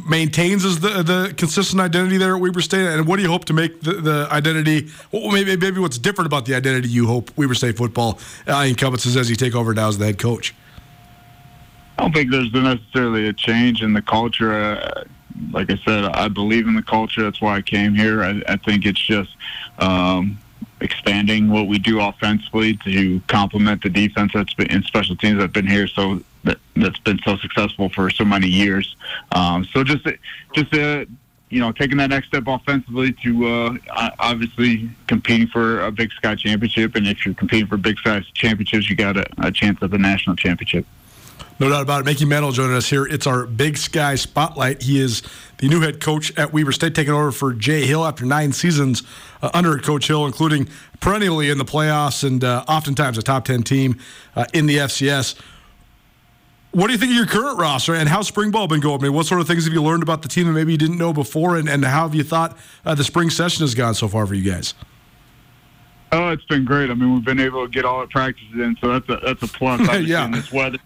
Maintains 0.08 0.64
as 0.64 0.80
the 0.80 1.02
the 1.02 1.34
consistent 1.36 1.80
identity 1.80 2.16
there 2.16 2.36
at 2.36 2.40
Weber 2.40 2.60
State? 2.60 2.86
And 2.86 3.06
what 3.06 3.16
do 3.16 3.22
you 3.22 3.28
hope 3.28 3.44
to 3.46 3.52
make 3.52 3.80
the, 3.80 3.94
the 3.94 4.28
identity? 4.30 4.88
Well, 5.10 5.32
maybe 5.32 5.56
maybe 5.56 5.80
what's 5.80 5.98
different 5.98 6.26
about 6.26 6.46
the 6.46 6.54
identity 6.54 6.88
you 6.88 7.06
hope 7.06 7.36
Weber 7.36 7.54
State 7.54 7.76
football 7.76 8.18
uh, 8.46 8.64
encompasses 8.68 9.16
as 9.16 9.28
you 9.28 9.36
take 9.36 9.54
over 9.54 9.74
now 9.74 9.88
as 9.88 9.98
the 9.98 10.06
head 10.06 10.18
coach? 10.18 10.54
I 11.98 12.04
don't 12.04 12.14
think 12.14 12.30
there's 12.30 12.52
necessarily 12.52 13.28
a 13.28 13.32
change 13.32 13.82
in 13.82 13.92
the 13.92 14.02
culture. 14.02 14.54
Uh, 14.54 15.04
like 15.52 15.70
I 15.70 15.76
said, 15.84 16.04
I 16.04 16.28
believe 16.28 16.66
in 16.66 16.74
the 16.74 16.82
culture. 16.82 17.22
That's 17.22 17.40
why 17.40 17.56
I 17.56 17.62
came 17.62 17.94
here. 17.94 18.22
I, 18.22 18.42
I 18.48 18.56
think 18.56 18.86
it's 18.86 19.00
just 19.00 19.36
um, 19.78 20.38
expanding 20.80 21.50
what 21.50 21.66
we 21.66 21.78
do 21.78 22.00
offensively 22.00 22.78
to 22.84 23.20
complement 23.26 23.82
the 23.82 23.90
defense 23.90 24.32
that's 24.34 24.54
been 24.54 24.70
in 24.70 24.82
special 24.82 25.16
teams 25.16 25.36
that 25.36 25.42
have 25.42 25.52
been 25.52 25.66
here 25.66 25.86
so 25.86 26.22
that 26.44 26.58
that's 26.76 26.98
been 27.00 27.18
so 27.24 27.36
successful 27.36 27.88
for 27.88 28.10
so 28.10 28.24
many 28.24 28.48
years. 28.48 28.96
Um, 29.32 29.64
so 29.72 29.84
just 29.84 30.06
just 30.52 30.74
uh, 30.74 31.04
you 31.50 31.60
know 31.60 31.72
taking 31.72 31.98
that 31.98 32.10
next 32.10 32.28
step 32.28 32.44
offensively 32.46 33.12
to 33.24 33.46
uh, 33.46 34.10
obviously 34.18 34.90
competing 35.06 35.48
for 35.48 35.82
a 35.82 35.92
Big 35.92 36.12
Sky 36.12 36.34
championship, 36.34 36.94
and 36.94 37.06
if 37.06 37.24
you're 37.24 37.34
competing 37.34 37.66
for 37.66 37.76
Big 37.76 37.98
Sky 37.98 38.22
championships, 38.34 38.88
you 38.88 38.96
got 38.96 39.16
a, 39.16 39.26
a 39.38 39.52
chance 39.52 39.78
at 39.82 39.90
the 39.90 39.98
national 39.98 40.36
championship. 40.36 40.86
No 41.60 41.68
doubt 41.68 41.82
about 41.82 42.00
it. 42.00 42.04
Mickey 42.06 42.24
Mental 42.24 42.52
joining 42.52 42.74
us 42.74 42.88
here. 42.88 43.04
It's 43.04 43.26
our 43.26 43.44
Big 43.44 43.76
Sky 43.76 44.14
Spotlight. 44.14 44.80
He 44.80 44.98
is 44.98 45.22
the 45.58 45.68
new 45.68 45.82
head 45.82 46.00
coach 46.00 46.34
at 46.38 46.54
Weber 46.54 46.72
State, 46.72 46.94
taking 46.94 47.12
over 47.12 47.30
for 47.30 47.52
Jay 47.52 47.84
Hill 47.84 48.02
after 48.02 48.24
nine 48.24 48.52
seasons 48.52 49.02
uh, 49.42 49.50
under 49.52 49.76
Coach 49.76 50.06
Hill, 50.06 50.24
including 50.24 50.70
perennially 51.00 51.50
in 51.50 51.58
the 51.58 51.66
playoffs 51.66 52.26
and 52.26 52.42
uh, 52.42 52.64
oftentimes 52.66 53.18
a 53.18 53.22
top 53.22 53.44
10 53.44 53.62
team 53.62 53.98
uh, 54.36 54.46
in 54.54 54.64
the 54.64 54.78
FCS. 54.78 55.38
What 56.72 56.86
do 56.86 56.92
you 56.92 56.98
think 56.98 57.10
of 57.10 57.16
your 57.16 57.26
current 57.26 57.58
roster 57.58 57.94
and 57.94 58.08
how 58.08 58.22
spring 58.22 58.52
ball 58.52 58.68
been 58.68 58.80
going? 58.80 59.00
I 59.00 59.02
mean, 59.04 59.12
what 59.12 59.26
sort 59.26 59.40
of 59.40 59.48
things 59.48 59.64
have 59.64 59.72
you 59.74 59.82
learned 59.82 60.04
about 60.04 60.22
the 60.22 60.28
team 60.28 60.46
that 60.46 60.52
maybe 60.52 60.70
you 60.72 60.78
didn't 60.78 60.98
know 60.98 61.12
before, 61.12 61.56
and, 61.56 61.68
and 61.68 61.84
how 61.84 62.02
have 62.02 62.14
you 62.14 62.22
thought 62.22 62.56
uh, 62.84 62.94
the 62.94 63.02
spring 63.02 63.28
session 63.28 63.64
has 63.64 63.74
gone 63.74 63.94
so 63.94 64.06
far 64.06 64.24
for 64.24 64.34
you 64.34 64.48
guys? 64.48 64.74
Oh, 66.12 66.28
it's 66.30 66.44
been 66.44 66.64
great. 66.64 66.90
I 66.90 66.94
mean, 66.94 67.12
we've 67.14 67.24
been 67.24 67.40
able 67.40 67.64
to 67.64 67.70
get 67.70 67.84
all 67.84 67.96
our 67.98 68.06
practices 68.06 68.54
in, 68.54 68.76
so 68.80 68.98
that's 68.98 69.08
a 69.08 69.16
that's 69.24 69.42
a 69.42 69.48
plus. 69.48 69.80
yeah. 70.06 70.24
in 70.26 70.30
this 70.32 70.52
weather, 70.52 70.78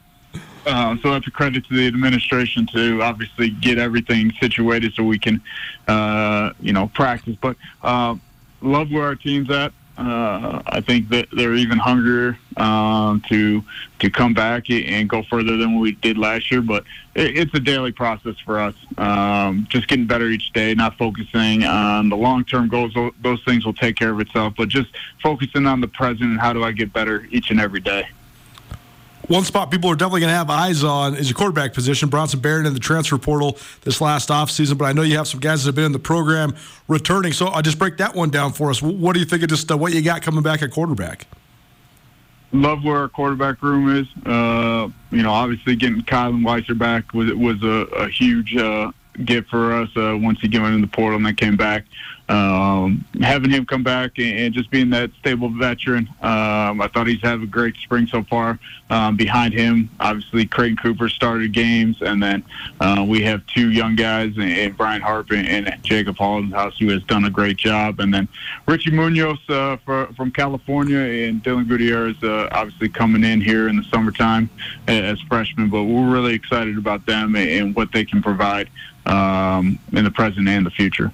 Uh, 0.67 0.97
so 1.03 1.11
that's 1.11 1.27
a 1.27 1.31
credit 1.31 1.67
to 1.67 1.75
the 1.75 1.87
administration 1.87 2.67
to 2.73 3.03
obviously 3.03 3.51
get 3.51 3.79
everything 3.79 4.33
situated 4.41 4.95
so 4.95 5.03
we 5.03 5.19
can, 5.19 5.43
uh, 5.89 6.51
you 6.61 6.73
know, 6.73 6.89
practice. 6.89 7.37
But 7.41 7.57
uh, 7.83 8.17
love 8.63 8.91
where 8.91 9.05
our 9.05 9.17
team's 9.17 9.51
at. 9.51 9.73
Uh, 9.97 10.61
I 10.67 10.81
think 10.81 11.09
that 11.11 11.29
they're 11.31 11.55
even 11.55 11.79
hungrier 11.79 12.37
um, 12.57 13.23
to 13.29 13.63
to 14.01 14.11
come 14.11 14.35
back 14.35 14.69
and 14.69 15.09
go 15.09 15.23
further 15.23 15.57
than 15.57 15.79
we 15.79 15.93
did 15.93 16.19
last 16.19 16.51
year. 16.51 16.61
But 16.61 16.85
it, 17.15 17.39
it's 17.39 17.55
a 17.55 17.61
daily 17.61 17.93
process 17.93 18.37
for 18.45 18.59
us. 18.59 18.75
Um, 18.99 19.67
just 19.71 19.87
getting 19.87 20.07
better 20.07 20.29
each 20.29 20.53
day, 20.53 20.75
not 20.75 20.99
focusing 20.99 21.63
on 21.65 22.09
the 22.09 22.17
long 22.17 22.45
term 22.45 22.69
goals. 22.69 22.93
Those 23.23 23.43
things 23.45 23.65
will 23.65 23.75
take 23.75 23.95
care 23.95 24.11
of 24.11 24.19
itself. 24.19 24.55
But 24.57 24.69
just 24.69 24.91
focusing 25.23 25.67
on 25.67 25.81
the 25.81 25.89
present 25.89 26.23
and 26.23 26.41
how 26.41 26.53
do 26.53 26.65
I 26.65 26.73
get 26.73 26.93
better 26.93 27.27
each 27.31 27.51
and 27.51 27.61
every 27.61 27.81
day. 27.81 28.09
One 29.29 29.45
spot 29.45 29.71
people 29.71 29.91
are 29.91 29.95
definitely 29.95 30.21
going 30.21 30.33
to 30.33 30.37
have 30.37 30.51
eyes 30.51 30.85
on 30.85 31.17
is 31.17 31.31
your 31.31 31.37
quarterback 31.37 31.73
position. 31.73 32.11
Bronson 32.11 32.41
Barron 32.41 32.67
in 32.67 32.75
the 32.75 32.81
transfer 32.81 33.17
portal 33.17 33.57
this 33.81 34.03
last 34.03 34.29
offseason, 34.29 34.77
but 34.77 34.85
I 34.85 34.93
know 34.93 35.01
you 35.01 35.17
have 35.17 35.27
some 35.27 35.41
guys 35.41 35.65
that 35.65 35.69
have 35.69 35.75
been 35.75 35.87
in 35.87 35.93
the 35.93 35.99
program 35.99 36.55
returning. 36.89 37.33
So 37.33 37.47
I'll 37.47 37.63
just 37.63 37.79
break 37.79 37.97
that 37.99 38.15
one 38.15 38.29
down 38.29 38.53
for 38.53 38.69
us. 38.69 38.83
What 38.83 39.15
do 39.15 39.21
you 39.21 39.25
think 39.25 39.43
of 39.43 39.49
just 39.49 39.71
uh, 39.71 39.79
what 39.79 39.95
you 39.95 40.03
got 40.03 40.21
coming 40.21 40.43
back 40.43 40.63
at 40.63 40.71
quarterback? 40.73 41.27
Love 42.53 42.85
where 42.85 42.99
our 42.99 43.09
quarterback 43.09 43.63
room 43.63 43.97
is. 43.97 44.07
Uh, 44.27 44.89
you 45.11 45.23
know, 45.23 45.33
obviously 45.33 45.75
getting 45.75 46.03
Kylan 46.03 46.43
Weiser 46.43 46.77
back 46.77 47.15
was 47.15 47.33
was 47.33 47.63
a, 47.63 47.87
a 47.97 48.09
huge 48.11 48.55
uh, 48.57 48.93
for 49.49 49.73
us 49.73 49.89
uh, 49.97 50.17
once 50.21 50.39
he 50.41 50.49
went 50.59 50.75
in 50.75 50.81
the 50.83 50.87
portal 50.87 51.17
and 51.17 51.25
then 51.25 51.35
came 51.35 51.57
back 51.57 51.85
um, 52.29 53.05
having 53.21 53.51
him 53.51 53.67
come 53.67 53.83
back 53.83 54.13
and, 54.17 54.39
and, 54.39 54.55
just 54.55 54.71
being 54.71 54.89
that 54.91 55.11
stable 55.19 55.51
veteran, 55.51 56.09
um, 56.23 56.81
I 56.81 56.89
thought 56.89 57.07
he's 57.07 57.21
had 57.21 57.43
a 57.43 57.47
great 57.47 57.77
spring 57.77 58.07
so 58.07 58.23
far. 58.23 58.59
Um, 58.89 59.17
behind 59.17 59.53
him, 59.53 59.91
obviously, 60.01 60.47
Creighton 60.47 60.79
Cooper 60.79 61.11
started 61.11 61.53
games, 61.53 62.01
and 62.01 62.23
then 62.23 62.43
uh, 62.81 63.05
we 63.07 63.23
have 63.23 63.47
two 63.47 63.71
young 63.71 63.95
guys, 63.95 64.33
and, 64.39 64.75
Brian 64.77 65.03
Harp 65.03 65.31
and, 65.33 65.47
and 65.47 65.83
Jacob 65.83 66.17
Hollenhaus, 66.17 66.79
who 66.79 66.89
has 66.91 67.03
done 67.05 67.27
a 67.27 67.31
great 67.31 67.59
job. 67.59 68.01
And 68.01 68.13
then 68.13 68.27
Richie 68.67 68.91
Munoz 68.91 69.39
uh, 69.51 69.77
for, 69.85 70.07
from 70.17 70.31
California 70.31 70.99
and 70.99 71.43
Dylan 71.43 71.69
Gutierrez, 71.69 72.23
uh, 72.23 72.49
obviously 72.53 72.89
coming 72.89 73.23
in 73.23 73.41
here 73.41 73.69
in 73.69 73.77
the 73.77 73.85
summertime 73.85 74.49
as 74.89 75.21
freshmen. 75.23 75.69
But 75.69 75.85
we're 75.85 76.11
really 76.11 76.35
excited 76.35 76.79
about 76.79 77.05
them 77.05 77.37
and, 77.37 77.75
what 77.75 77.93
they 77.93 78.05
can 78.05 78.23
provide 78.23 78.71
um, 79.07 79.79
in 79.93 80.05
the 80.05 80.11
present 80.11 80.49
and 80.49 80.65
the 80.65 80.71
future. 80.71 81.13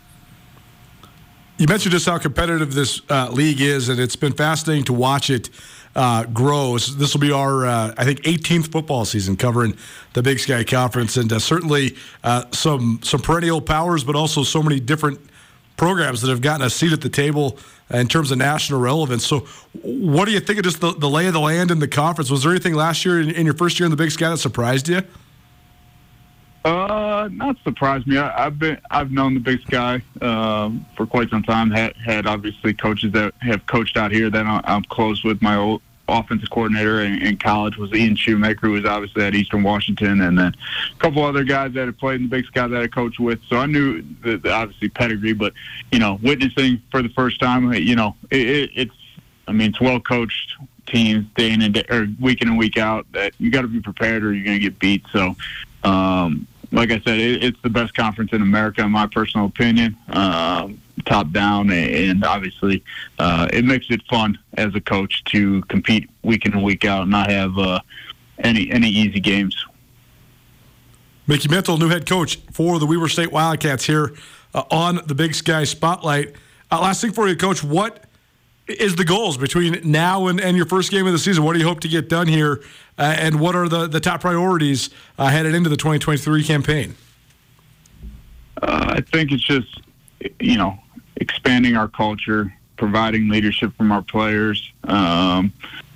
You 1.61 1.67
mentioned 1.67 1.93
just 1.93 2.07
how 2.07 2.17
competitive 2.17 2.73
this 2.73 3.03
uh, 3.11 3.29
league 3.31 3.61
is, 3.61 3.91
and 3.91 4.01
it's 4.01 4.17
been 4.17 4.33
fascinating 4.33 4.85
to 4.85 4.95
watch 4.95 5.29
it 5.29 5.51
uh, 5.95 6.25
grow. 6.25 6.79
This 6.79 7.13
will 7.13 7.21
be 7.21 7.33
our, 7.33 7.67
uh, 7.67 7.95
I 7.99 8.05
think, 8.05 8.23
18th 8.23 8.73
football 8.73 9.05
season 9.05 9.37
covering 9.37 9.77
the 10.15 10.23
Big 10.23 10.39
Sky 10.39 10.65
Conference, 10.65 11.19
and 11.19 11.31
uh, 11.31 11.39
certainly 11.39 11.97
uh, 12.25 12.45
some 12.51 13.01
some 13.03 13.21
perennial 13.21 13.61
powers, 13.61 14.05
but 14.05 14.17
also 14.17 14.43
so 14.43 14.63
many 14.63 14.81
different 14.81 15.21
programs 15.77 16.23
that 16.23 16.31
have 16.31 16.41
gotten 16.41 16.65
a 16.65 16.71
seat 16.71 16.95
at 16.95 17.03
the 17.03 17.11
table 17.11 17.59
in 17.91 18.09
terms 18.09 18.31
of 18.31 18.39
national 18.39 18.81
relevance. 18.81 19.27
So, 19.27 19.41
what 19.83 20.25
do 20.25 20.33
you 20.33 20.41
think 20.41 20.61
of 20.61 20.65
just 20.65 20.81
the, 20.81 20.95
the 20.95 21.11
lay 21.11 21.27
of 21.27 21.35
the 21.35 21.41
land 21.41 21.71
in 21.71 21.79
the 21.79 21.89
conference? 21.89 22.31
Was 22.31 22.43
there 22.43 22.53
anything 22.53 22.73
last 22.73 23.05
year 23.05 23.21
in, 23.21 23.29
in 23.29 23.45
your 23.45 23.55
first 23.55 23.79
year 23.79 23.85
in 23.85 23.91
the 23.91 23.99
Big 23.99 24.13
Sky 24.13 24.31
that 24.31 24.39
surprised 24.39 24.89
you? 24.89 25.03
Uh, 26.65 27.29
not 27.33 27.57
surprised 27.65 28.07
me. 28.07 28.19
I, 28.19 28.45
have 28.45 28.59
been 28.59 28.79
I've 28.91 29.11
known 29.11 29.35
the 29.35 29.41
Big 29.41 29.63
Sky 29.63 30.03
um, 30.21 30.85
for 30.95 31.07
quite 31.07 31.31
some 31.31 31.43
time. 31.43 31.71
Had 31.71 31.97
had 31.97 32.27
obviously 32.27 32.75
coaches 32.75 33.13
that 33.13 33.33
have 33.41 33.67
coached 33.67 33.97
out 33.97 34.13
here 34.13 34.29
that 34.29 34.47
I'm 34.47 34.83
close 34.85 35.25
with. 35.25 35.41
My 35.41 35.57
old 35.57 35.81
offensive 36.07 36.51
coordinator 36.51 37.01
in, 37.01 37.23
in 37.23 37.39
college 37.39 37.77
was 37.79 37.93
Ian 37.93 38.15
Shoemaker, 38.15 38.67
who 38.67 38.73
was 38.73 38.85
obviously 38.85 39.25
at 39.25 39.35
Eastern 39.35 39.63
Washington, 39.63 40.21
and 40.21 40.39
then 40.39 40.55
a 40.93 40.99
couple 40.99 41.25
other 41.25 41.45
guys 41.45 41.73
that 41.75 41.87
had 41.87 41.99
played 41.99 42.17
in 42.17 42.23
the 42.25 42.29
Big 42.29 42.45
Sky 42.47 42.67
that 42.67 42.83
I 42.83 42.89
coached 42.89 43.21
with. 43.21 43.41
So 43.49 43.57
I 43.57 43.67
knew 43.67 44.03
the, 44.23 44.37
the 44.37 44.53
obviously 44.53 44.91
pedigree, 44.91 45.33
but 45.33 45.55
you 45.93 45.99
know, 45.99 46.19
witnessing 46.23 46.83
for 46.91 47.01
the 47.01 47.11
first 47.11 47.41
time, 47.41 47.73
you 47.73 47.97
know, 47.97 48.17
it, 48.31 48.49
it, 48.49 48.71
it's 48.75 48.95
I 49.49 49.53
mean, 49.53 49.71
it's 49.71 49.81
well 49.81 50.01
coached 50.01 50.57
teams 50.87 51.27
day 51.37 51.53
in 51.53 51.63
and 51.63 51.75
day, 51.75 51.85
or 51.89 52.07
week 52.21 52.43
in 52.43 52.49
and 52.49 52.59
week 52.59 52.77
out 52.77 53.07
that 53.13 53.33
you 53.39 53.51
got 53.51 53.63
to 53.63 53.69
be 53.69 53.81
prepared 53.81 54.25
or 54.25 54.35
you're 54.35 54.45
going 54.45 54.59
to 54.59 54.63
get 54.63 54.79
beat. 54.79 55.05
So 55.11 55.37
um, 55.85 56.47
like 56.73 56.91
I 56.91 57.01
said, 57.01 57.19
it, 57.19 57.43
it's 57.43 57.61
the 57.63 57.71
best 57.71 57.95
conference 57.95 58.33
in 58.33 58.43
America, 58.43 58.83
in 58.83 58.91
my 58.91 59.07
personal 59.07 59.47
opinion, 59.47 59.97
um, 60.11 60.81
top 61.05 61.31
down, 61.33 61.71
and 61.71 62.25
obviously 62.25 62.83
uh, 63.19 63.49
it 63.53 63.65
makes 63.65 63.87
it 63.91 64.03
fun 64.09 64.39
as 64.55 64.75
a 64.75 64.81
coach 64.81 65.25
to 65.25 65.63
compete 65.63 66.09
week 66.23 66.47
in 66.47 66.53
and 66.53 66.63
week 66.63 66.85
out, 66.85 67.03
and 67.03 67.11
not 67.11 67.31
have 67.31 67.57
uh, 67.59 67.81
any 68.39 68.71
any 68.71 68.89
easy 68.89 69.21
games. 69.21 69.65
Mickey 71.27 71.49
Mental, 71.49 71.79
new 71.79 71.89
head 71.89 72.07
coach 72.07 72.37
for 72.53 72.79
the 72.79 72.87
Weber 72.87 73.09
State 73.09 73.31
Wildcats 73.31 73.85
here 73.85 74.15
uh, 74.55 74.65
on 74.71 75.01
the 75.07 75.15
Big 75.15 75.35
Sky 75.35 75.65
Spotlight. 75.65 76.35
Uh, 76.71 76.81
last 76.81 77.01
thing 77.01 77.13
for 77.13 77.29
you, 77.29 77.37
Coach, 77.37 77.63
what 77.63 78.05
is 78.71 78.97
the 78.97 79.05
goals 79.05 79.37
between 79.37 79.81
now 79.85 80.27
and, 80.27 80.41
and 80.41 80.57
your 80.57 80.67
first 80.67 80.91
game 80.91 81.07
of 81.07 81.13
the 81.13 81.19
season? 81.19 81.45
What 81.45 81.55
do 81.55 81.59
you 81.59 81.67
hope 81.67 81.81
to 81.81 81.89
get 81.89 82.09
done 82.09 82.29
here? 82.29 82.63
Uh, 82.99 83.15
and 83.19 83.41
what 83.41 83.55
are 83.55 83.69
the, 83.69 83.87
the 83.87 84.01
top 84.01 84.21
priorities 84.21 84.91
uh, 85.19 85.29
headed 85.29 85.55
into 85.55 85.69
the 85.69 85.77
2023 85.77 86.45
campaign? 86.45 86.95
Uh, 88.63 88.95
I 88.97 89.01
think 89.01 89.33
it's 89.33 89.43
just, 89.43 89.81
you 90.39 90.57
know, 90.57 90.79
expanding 91.17 91.77
our 91.77 91.89
culture, 91.89 92.55
providing 92.77 93.29
leadership 93.29 93.75
from 93.77 93.93
our 93.93 94.03
players. 94.03 94.73
Um, 94.85 95.53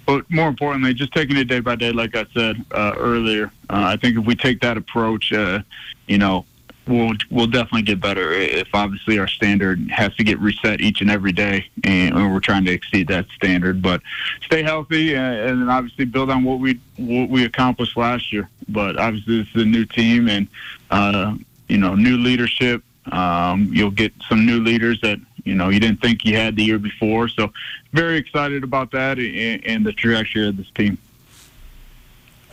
but 0.07 0.31
more 0.31 0.49
importantly, 0.49 0.95
just 0.95 1.13
taking 1.13 1.37
it 1.37 1.45
day 1.45 1.61
by 1.61 1.77
day, 1.77 1.93
like 1.93 2.15
I 2.17 2.27
said 2.35 2.65
uh, 2.73 2.93
earlier. 2.97 3.47
Uh, 3.71 3.85
I 3.87 3.97
think 3.97 4.19
if 4.19 4.25
we 4.25 4.35
take 4.35 4.61
that 4.61 4.77
approach, 4.77 5.33
uh, 5.33 5.61
you 6.07 6.19
know, 6.19 6.45
we'll 6.87 7.15
we'll 7.31 7.47
definitely 7.47 7.83
get 7.83 8.01
better. 8.01 8.33
If 8.33 8.69
obviously 8.75 9.19
our 9.19 9.29
standard 9.29 9.91
has 9.91 10.15
to 10.17 10.25
get 10.25 10.39
reset 10.39 10.81
each 10.81 11.01
and 11.01 11.11
every 11.11 11.33
day, 11.33 11.67
and 11.85 12.15
we're 12.15 12.41
trying 12.41 12.65
to 12.67 12.73
exceed 12.73 13.09
that 13.09 13.27
standard. 13.35 13.83
But 13.83 14.03
stay 14.43 14.63
healthy, 14.63 15.15
and, 15.15 15.61
and 15.61 15.71
obviously 15.71 16.05
build 16.05 16.31
on 16.31 16.45
what 16.45 16.59
we 16.59 16.81
what 16.97 17.29
we 17.29 17.45
accomplished 17.45 17.97
last 17.97 18.33
year. 18.33 18.49
But 18.69 18.99
obviously 18.99 19.43
this 19.43 19.49
is 19.55 19.63
a 19.63 19.67
new 19.67 19.85
team, 19.85 20.29
and 20.29 20.49
uh, 20.91 21.37
you 21.69 21.79
know 21.79 21.95
new 21.95 22.17
leadership. 22.17 22.83
Um, 23.13 23.69
you'll 23.73 23.91
get 23.91 24.13
some 24.29 24.47
new 24.47 24.61
leaders 24.61 25.01
that 25.03 25.19
you 25.45 25.55
know 25.55 25.69
you 25.69 25.81
didn't 25.81 26.01
think 26.01 26.25
you 26.25 26.37
had 26.37 26.57
the 26.57 26.65
year 26.65 26.79
before. 26.79 27.29
So 27.29 27.53
very 27.93 28.17
excited 28.17 28.65
about 28.65 28.91
that 28.93 29.19
and, 29.19 29.65
and 29.65 29.87
the 29.87 29.93
trajectory 29.93 30.49
of 30.49 30.57
this 30.57 30.71
team. 30.75 30.99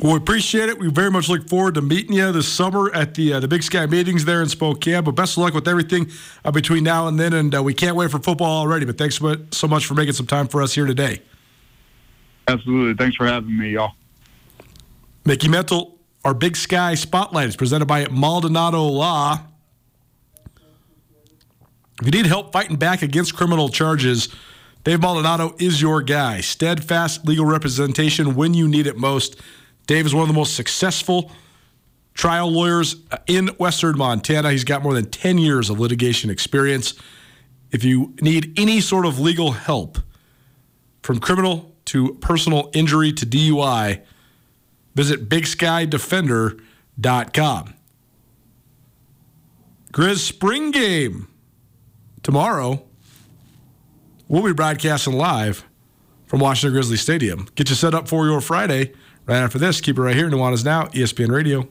Well, 0.01 0.13
we 0.13 0.17
appreciate 0.17 0.67
it. 0.67 0.79
We 0.79 0.89
very 0.89 1.11
much 1.11 1.29
look 1.29 1.47
forward 1.47 1.75
to 1.75 1.81
meeting 1.81 2.13
you 2.13 2.31
this 2.31 2.51
summer 2.51 2.91
at 2.91 3.13
the 3.13 3.33
uh, 3.33 3.39
the 3.39 3.47
Big 3.47 3.61
Sky 3.61 3.85
meetings 3.85 4.25
there 4.25 4.41
in 4.41 4.49
Spokane. 4.49 5.03
But 5.03 5.11
best 5.11 5.37
of 5.37 5.43
luck 5.43 5.53
with 5.53 5.67
everything 5.67 6.09
uh, 6.43 6.49
between 6.49 6.83
now 6.83 7.07
and 7.07 7.19
then. 7.19 7.33
And 7.33 7.53
uh, 7.53 7.61
we 7.61 7.75
can't 7.75 7.95
wait 7.95 8.09
for 8.09 8.17
football 8.17 8.61
already. 8.61 8.83
But 8.83 8.97
thanks 8.97 9.19
so 9.51 9.67
much 9.67 9.85
for 9.85 9.93
making 9.93 10.13
some 10.13 10.25
time 10.25 10.47
for 10.47 10.63
us 10.63 10.73
here 10.73 10.87
today. 10.87 11.21
Absolutely. 12.47 12.95
Thanks 12.95 13.15
for 13.15 13.27
having 13.27 13.55
me, 13.55 13.73
y'all. 13.73 13.91
Mickey 15.23 15.47
Mental, 15.47 15.95
our 16.25 16.33
Big 16.33 16.55
Sky 16.55 16.95
Spotlight 16.95 17.49
is 17.49 17.55
presented 17.55 17.85
by 17.85 18.07
Maldonado 18.07 18.81
Law. 18.81 19.39
If 22.01 22.07
you 22.07 22.11
need 22.11 22.25
help 22.25 22.51
fighting 22.51 22.77
back 22.77 23.03
against 23.03 23.35
criminal 23.35 23.69
charges, 23.69 24.29
Dave 24.83 24.99
Maldonado 24.99 25.55
is 25.59 25.79
your 25.79 26.01
guy. 26.01 26.41
Steadfast 26.41 27.27
legal 27.27 27.45
representation 27.45 28.33
when 28.33 28.55
you 28.55 28.67
need 28.67 28.87
it 28.87 28.97
most. 28.97 29.39
Dave 29.87 30.05
is 30.05 30.13
one 30.13 30.21
of 30.21 30.27
the 30.27 30.33
most 30.33 30.55
successful 30.55 31.31
trial 32.13 32.51
lawyers 32.51 32.97
uh, 33.11 33.17
in 33.27 33.47
Western 33.57 33.97
Montana. 33.97 34.51
He's 34.51 34.63
got 34.63 34.83
more 34.83 34.93
than 34.93 35.09
10 35.09 35.37
years 35.37 35.69
of 35.69 35.79
litigation 35.79 36.29
experience. 36.29 36.93
If 37.71 37.83
you 37.83 38.13
need 38.21 38.53
any 38.57 38.81
sort 38.81 39.05
of 39.05 39.19
legal 39.19 39.53
help, 39.53 39.97
from 41.01 41.19
criminal 41.19 41.73
to 41.85 42.13
personal 42.15 42.69
injury 42.73 43.13
to 43.13 43.25
DUI, 43.25 44.01
visit 44.93 45.29
BigSkyDefender.com. 45.29 47.73
Grizz 49.91 50.19
Spring 50.19 50.71
Game 50.71 51.27
tomorrow. 52.23 52.83
We'll 54.27 54.43
be 54.43 54.53
broadcasting 54.53 55.13
live 55.13 55.65
from 56.25 56.39
Washington 56.39 56.73
Grizzly 56.73 56.95
Stadium. 56.95 57.47
Get 57.55 57.69
you 57.69 57.75
set 57.75 57.93
up 57.93 58.07
for 58.07 58.25
your 58.25 58.39
Friday 58.39 58.93
Right 59.31 59.37
after 59.37 59.57
this, 59.57 59.79
keep 59.79 59.97
it 59.97 60.01
right 60.01 60.13
here. 60.13 60.29
Nuanez 60.29 60.65
Now, 60.65 60.87
ESPN 60.87 61.31
Radio. 61.31 61.65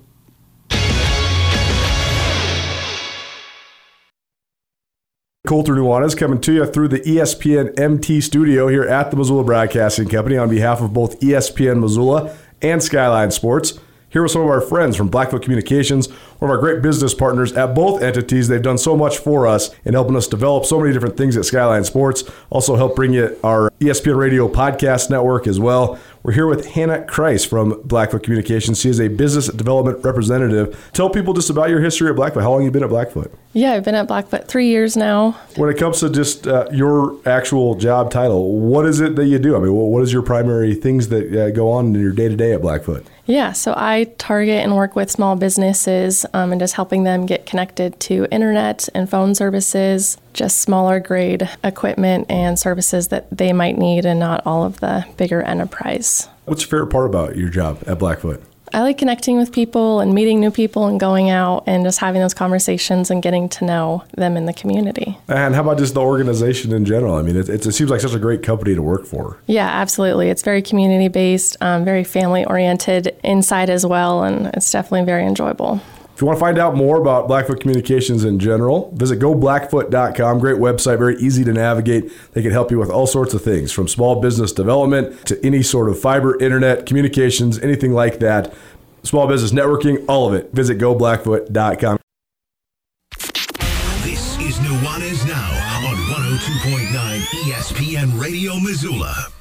Colter 5.47 5.75
Nuanez 5.75 6.17
coming 6.17 6.41
to 6.41 6.55
you 6.55 6.65
through 6.65 6.89
the 6.89 7.01
ESPN 7.01 7.79
MT 7.79 8.23
studio 8.23 8.69
here 8.69 8.85
at 8.85 9.11
the 9.11 9.19
Missoula 9.19 9.45
Broadcasting 9.45 10.09
Company 10.09 10.39
on 10.39 10.49
behalf 10.49 10.81
of 10.81 10.95
both 10.95 11.21
ESPN 11.21 11.81
Missoula 11.81 12.35
and 12.63 12.83
Skyline 12.83 13.31
Sports. 13.31 13.79
Here 14.11 14.23
with 14.23 14.33
some 14.33 14.43
of 14.43 14.49
our 14.49 14.61
friends 14.61 14.97
from 14.97 15.07
Blackfoot 15.07 15.43
Communications, 15.43 16.11
one 16.41 16.51
of 16.51 16.57
our 16.57 16.61
great 16.61 16.83
business 16.83 17.15
partners 17.15 17.53
at 17.53 17.77
both 17.77 18.03
entities. 18.03 18.49
They've 18.49 18.61
done 18.61 18.79
so 18.79 18.97
much 18.97 19.19
for 19.19 19.47
us 19.47 19.71
in 19.85 19.95
helping 19.95 20.17
us 20.17 20.27
develop 20.27 20.65
so 20.65 20.81
many 20.81 20.93
different 20.93 21.17
things 21.17 21.37
at 21.37 21.45
Skyline 21.45 21.85
Sports. 21.85 22.25
Also, 22.51 22.75
help 22.75 22.97
bring 22.97 23.13
you 23.13 23.39
our 23.45 23.71
ESPN 23.79 24.17
Radio 24.17 24.49
podcast 24.49 25.11
network 25.11 25.47
as 25.47 25.61
well. 25.61 25.97
We're 26.23 26.33
here 26.35 26.47
with 26.47 26.67
Hannah 26.67 27.07
Kreis 27.09 27.49
from 27.49 27.81
Blackfoot 27.83 28.23
Communications. 28.23 28.79
She 28.79 28.91
is 28.91 29.01
a 29.01 29.09
business 29.09 29.47
development 29.49 30.05
representative. 30.05 30.91
Tell 30.93 31.09
people 31.09 31.33
just 31.33 31.49
about 31.49 31.71
your 31.71 31.81
history 31.81 32.11
at 32.11 32.17
Blackfoot. 32.17 32.43
How 32.43 32.51
long 32.51 32.61
have 32.61 32.67
you 32.67 32.71
been 32.71 32.85
at 32.85 32.91
Blackfoot? 32.91 33.33
Yeah, 33.55 33.73
I've 33.73 33.85
been 33.85 33.95
at 33.95 34.07
Blackfoot 34.07 34.47
three 34.47 34.67
years 34.67 34.99
now. 34.99 35.31
When 35.57 35.71
it 35.71 35.79
comes 35.79 36.01
to 36.01 36.11
just 36.11 36.47
uh, 36.47 36.69
your 36.73 37.17
actual 37.27 37.75
job 37.75 38.11
title, 38.11 38.59
what 38.61 38.85
is 38.85 39.01
it 39.01 39.17
that 39.17 39.25
you 39.25 39.39
do? 39.39 39.57
I 39.57 39.61
mean, 39.61 39.73
what 39.73 40.03
is 40.03 40.13
your 40.13 40.21
primary 40.21 40.75
things 40.75 41.09
that 41.09 41.35
uh, 41.35 41.51
go 41.53 41.71
on 41.71 41.95
in 41.95 42.01
your 42.03 42.13
day 42.13 42.29
to 42.29 42.37
day 42.37 42.53
at 42.53 42.61
Blackfoot? 42.61 43.07
Yeah, 43.25 43.53
so 43.53 43.73
I 43.75 44.05
target 44.19 44.63
and 44.63 44.77
work 44.77 44.95
with 44.95 45.11
small 45.11 45.37
businesses 45.37 46.27
um, 46.35 46.53
and 46.53 46.61
just 46.61 46.75
helping 46.75 47.05
them 47.05 47.25
get 47.25 47.47
connected 47.47 47.99
to 48.01 48.27
internet 48.31 48.91
and 48.95 49.09
phone 49.09 49.35
services, 49.35 50.19
just 50.33 50.59
smaller 50.59 51.01
grade 51.01 51.49
equipment 51.65 52.27
and 52.31 52.59
services 52.59 53.09
that 53.09 53.29
they 53.31 53.53
might 53.53 53.77
need, 53.79 54.05
and 54.05 54.21
not 54.21 54.43
all 54.47 54.65
of 54.65 54.81
the 54.81 55.05
bigger 55.17 55.43
enterprise. 55.43 56.29
What's 56.45 56.63
your 56.63 56.71
favorite 56.71 56.91
part 56.91 57.07
about 57.07 57.37
your 57.37 57.49
job 57.49 57.83
at 57.87 57.99
Blackfoot? 57.99 58.43
I 58.73 58.83
like 58.83 58.99
connecting 58.99 59.37
with 59.37 59.51
people 59.51 59.99
and 59.99 60.15
meeting 60.15 60.39
new 60.39 60.53
people 60.53 60.87
and 60.87 61.01
going 61.01 61.29
out 61.29 61.65
and 61.67 61.85
just 61.85 61.99
having 61.99 62.21
those 62.21 62.35
conversations 62.35 63.11
and 63.11 63.21
getting 63.21 63.49
to 63.49 63.65
know 63.65 64.05
them 64.17 64.37
in 64.37 64.47
the 64.47 64.53
community. 64.53 65.19
And 65.27 65.57
how 65.57 65.63
about 65.63 65.79
just 65.79 65.95
the 65.95 66.01
organization 66.01 66.73
in 66.73 66.85
general? 66.85 67.15
I 67.15 67.23
mean, 67.23 67.35
it, 67.35 67.49
it 67.49 67.65
seems 67.73 67.91
like 67.91 68.01
such 68.01 68.15
a 68.15 68.19
great 68.21 68.45
company 68.45 68.77
to 68.77 68.83
work 68.83 69.07
for. 69.07 69.39
Yeah, 69.49 69.67
absolutely. 69.67 70.29
It's 70.29 70.43
very 70.43 70.63
community 70.63 71.09
based, 71.09 71.57
um, 71.61 71.85
very 71.85 72.05
family 72.05 72.45
oriented 72.45 73.17
inside 73.25 73.71
as 73.71 73.85
well, 73.85 74.23
and 74.23 74.47
it's 74.55 74.71
definitely 74.71 75.05
very 75.05 75.27
enjoyable. 75.27 75.81
If 76.21 76.23
you 76.23 76.27
want 76.27 76.37
to 76.39 76.45
find 76.45 76.59
out 76.59 76.77
more 76.77 77.01
about 77.01 77.29
Blackfoot 77.29 77.61
Communications 77.61 78.25
in 78.25 78.39
general, 78.39 78.93
visit 78.95 79.21
goblackfoot.com. 79.21 80.39
Great 80.39 80.59
website, 80.59 80.99
very 80.99 81.17
easy 81.17 81.45
to 81.45 81.53
navigate. 81.55 82.13
They 82.35 82.43
can 82.43 82.51
help 82.51 82.71
you 82.71 82.79
with 82.79 82.91
all 82.91 83.07
sorts 83.07 83.33
of 83.33 83.43
things 83.43 83.73
from 83.73 83.89
small 83.89 84.21
business 84.21 84.53
development 84.53 85.27
to 85.29 85.43
any 85.43 85.63
sort 85.63 85.89
of 85.89 85.99
fiber, 85.99 86.39
internet, 86.39 86.85
communications, 86.85 87.59
anything 87.61 87.95
like 87.95 88.19
that. 88.19 88.53
Small 89.03 89.29
business 89.29 89.53
networking, 89.53 90.05
all 90.09 90.29
of 90.29 90.35
it. 90.35 90.53
Visit 90.53 90.77
goblackfoot.com. 90.77 91.97
This 94.03 94.39
is 94.41 94.59
Nuanez 94.59 95.27
Now 95.27 95.89
on 95.89 95.97
102.9 95.97 97.21
ESPN 97.47 98.21
Radio 98.21 98.61
Missoula. 98.61 99.33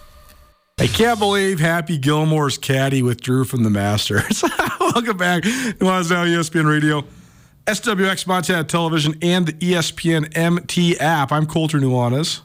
I 0.79 0.87
can't 0.87 1.19
believe 1.19 1.59
Happy 1.59 1.97
Gilmore's 1.97 2.57
caddy 2.57 3.03
withdrew 3.03 3.43
from 3.43 3.63
the 3.63 3.69
Masters. 3.69 4.41
Welcome 4.79 5.17
back. 5.17 5.43
Nuanez 5.43 6.09
Now, 6.09 6.23
ESPN 6.23 6.69
Radio, 6.69 7.03
SWX 7.65 8.25
Montana 8.25 8.63
Television, 8.63 9.15
and 9.21 9.45
the 9.45 9.51
ESPN 9.51 10.37
MT 10.37 10.97
app. 10.97 11.33
I'm 11.33 11.47
Colter 11.47 11.79
Nuanez. 11.79 12.39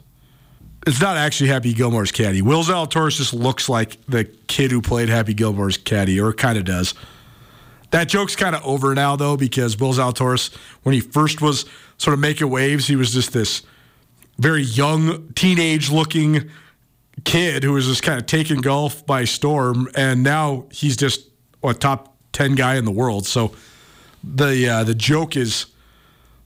It's 0.85 1.01
not 1.01 1.17
actually 1.17 1.51
Happy 1.51 1.73
Gilmore's 1.73 2.11
caddy. 2.11 2.43
Will 2.43 2.65
Zalatoris 2.65 3.19
just 3.19 3.35
looks 3.35 3.69
like 3.69 4.05
the 4.07 4.25
kid 4.25 4.73
who 4.73 4.83
played 4.83 5.09
Happy 5.09 5.33
Gilmore's 5.33 5.77
caddy, 5.77 6.21
or 6.21 6.33
kind 6.33 6.59
of 6.59 6.65
does. 6.65 6.93
That 7.93 8.09
joke's 8.09 8.35
kind 8.35 8.57
of 8.57 8.67
over 8.67 8.97
now, 8.97 9.15
though, 9.15 9.37
because 9.37 9.79
Will 9.79 9.93
Zalatoris, 9.93 10.53
when 10.83 10.93
he 10.93 11.01
first 11.01 11.41
was 11.41 11.67
sort 11.99 12.15
of 12.15 12.19
making 12.19 12.51
waves, 12.51 12.89
he 12.89 12.97
was 12.97 13.13
just 13.13 13.33
this 13.33 13.63
very 14.41 14.65
young, 14.65 15.29
teenage 15.35 15.89
looking 15.89 16.51
kid 17.25 17.63
who 17.63 17.73
was 17.73 17.87
just 17.87 18.03
kind 18.03 18.19
of 18.19 18.27
taking 18.27 18.61
golf 18.61 19.07
by 19.07 19.25
storm, 19.25 19.89
and 19.95 20.23
now 20.23 20.67
he's 20.71 20.97
just 20.97 21.29
a 21.63 21.73
top 21.73 22.17
ten 22.33 22.55
guy 22.55 22.75
in 22.75 22.85
the 22.85 22.91
world. 22.91 23.27
So 23.27 23.55
the 24.23 24.69
uh, 24.69 24.85
the 24.85 24.95
joke 24.95 25.37
is 25.37 25.67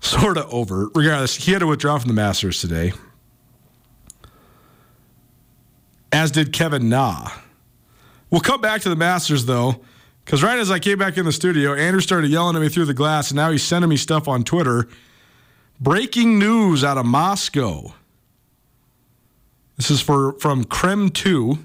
sort 0.00 0.36
of 0.36 0.52
over. 0.52 0.88
Regardless, 0.94 1.36
he 1.36 1.52
had 1.52 1.60
to 1.60 1.66
withdraw 1.66 1.98
from 1.98 2.08
the 2.08 2.14
Masters 2.14 2.60
today, 2.60 2.92
as 6.12 6.30
did 6.30 6.52
Kevin 6.52 6.88
Na. 6.88 7.30
We'll 8.30 8.42
come 8.42 8.60
back 8.60 8.82
to 8.82 8.90
the 8.90 8.96
Masters 8.96 9.46
though, 9.46 9.80
because 10.24 10.42
right 10.42 10.58
as 10.58 10.70
I 10.70 10.78
came 10.78 10.98
back 10.98 11.16
in 11.16 11.24
the 11.24 11.32
studio, 11.32 11.74
Andrew 11.74 12.02
started 12.02 12.30
yelling 12.30 12.56
at 12.56 12.62
me 12.62 12.68
through 12.68 12.84
the 12.84 12.94
glass, 12.94 13.30
and 13.30 13.36
now 13.36 13.50
he's 13.50 13.62
sending 13.62 13.88
me 13.88 13.96
stuff 13.96 14.28
on 14.28 14.44
Twitter. 14.44 14.86
Breaking 15.80 16.38
news 16.38 16.82
out 16.82 16.98
of 16.98 17.06
Moscow. 17.06 17.94
This 19.78 19.92
is 19.92 20.00
for 20.00 20.32
from 20.34 20.64
KREM 20.64 21.14
2, 21.14 21.58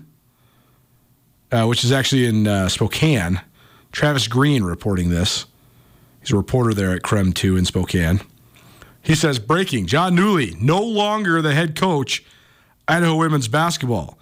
uh, 1.51 1.65
which 1.65 1.83
is 1.83 1.91
actually 1.91 2.27
in 2.27 2.47
uh, 2.47 2.69
Spokane. 2.69 3.41
Travis 3.91 4.27
Green 4.27 4.63
reporting 4.63 5.09
this. 5.09 5.47
He's 6.21 6.31
a 6.31 6.37
reporter 6.37 6.73
there 6.75 6.91
at 6.91 7.01
KREM 7.01 7.33
2 7.33 7.57
in 7.57 7.65
Spokane. 7.65 8.21
He 9.01 9.15
says, 9.15 9.39
breaking, 9.39 9.87
Jon 9.87 10.15
Newlee, 10.15 10.59
no 10.61 10.79
longer 10.79 11.41
the 11.41 11.53
head 11.53 11.75
coach, 11.75 12.23
Idaho 12.87 13.15
women's 13.15 13.47
basketball. 13.47 14.17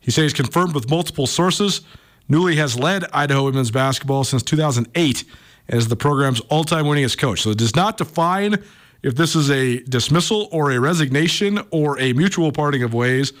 He 0.00 0.10
says 0.10 0.32
confirmed 0.32 0.74
with 0.74 0.90
multiple 0.90 1.26
sources. 1.26 1.80
Newlee 2.28 2.56
has 2.56 2.76
led 2.78 3.04
Idaho 3.12 3.44
women's 3.44 3.70
basketball 3.70 4.24
since 4.24 4.42
2008 4.42 5.24
as 5.68 5.88
the 5.88 5.96
program's 5.96 6.40
all-time 6.40 6.84
winningest 6.84 7.18
coach. 7.18 7.42
So 7.42 7.50
it 7.50 7.58
does 7.58 7.74
not 7.74 7.96
define 7.96 8.62
if 9.06 9.14
this 9.14 9.36
is 9.36 9.52
a 9.52 9.78
dismissal 9.84 10.48
or 10.50 10.72
a 10.72 10.80
resignation 10.80 11.60
or 11.70 11.96
a 12.00 12.12
mutual 12.12 12.50
parting 12.50 12.82
of 12.82 12.92
ways. 12.92 13.32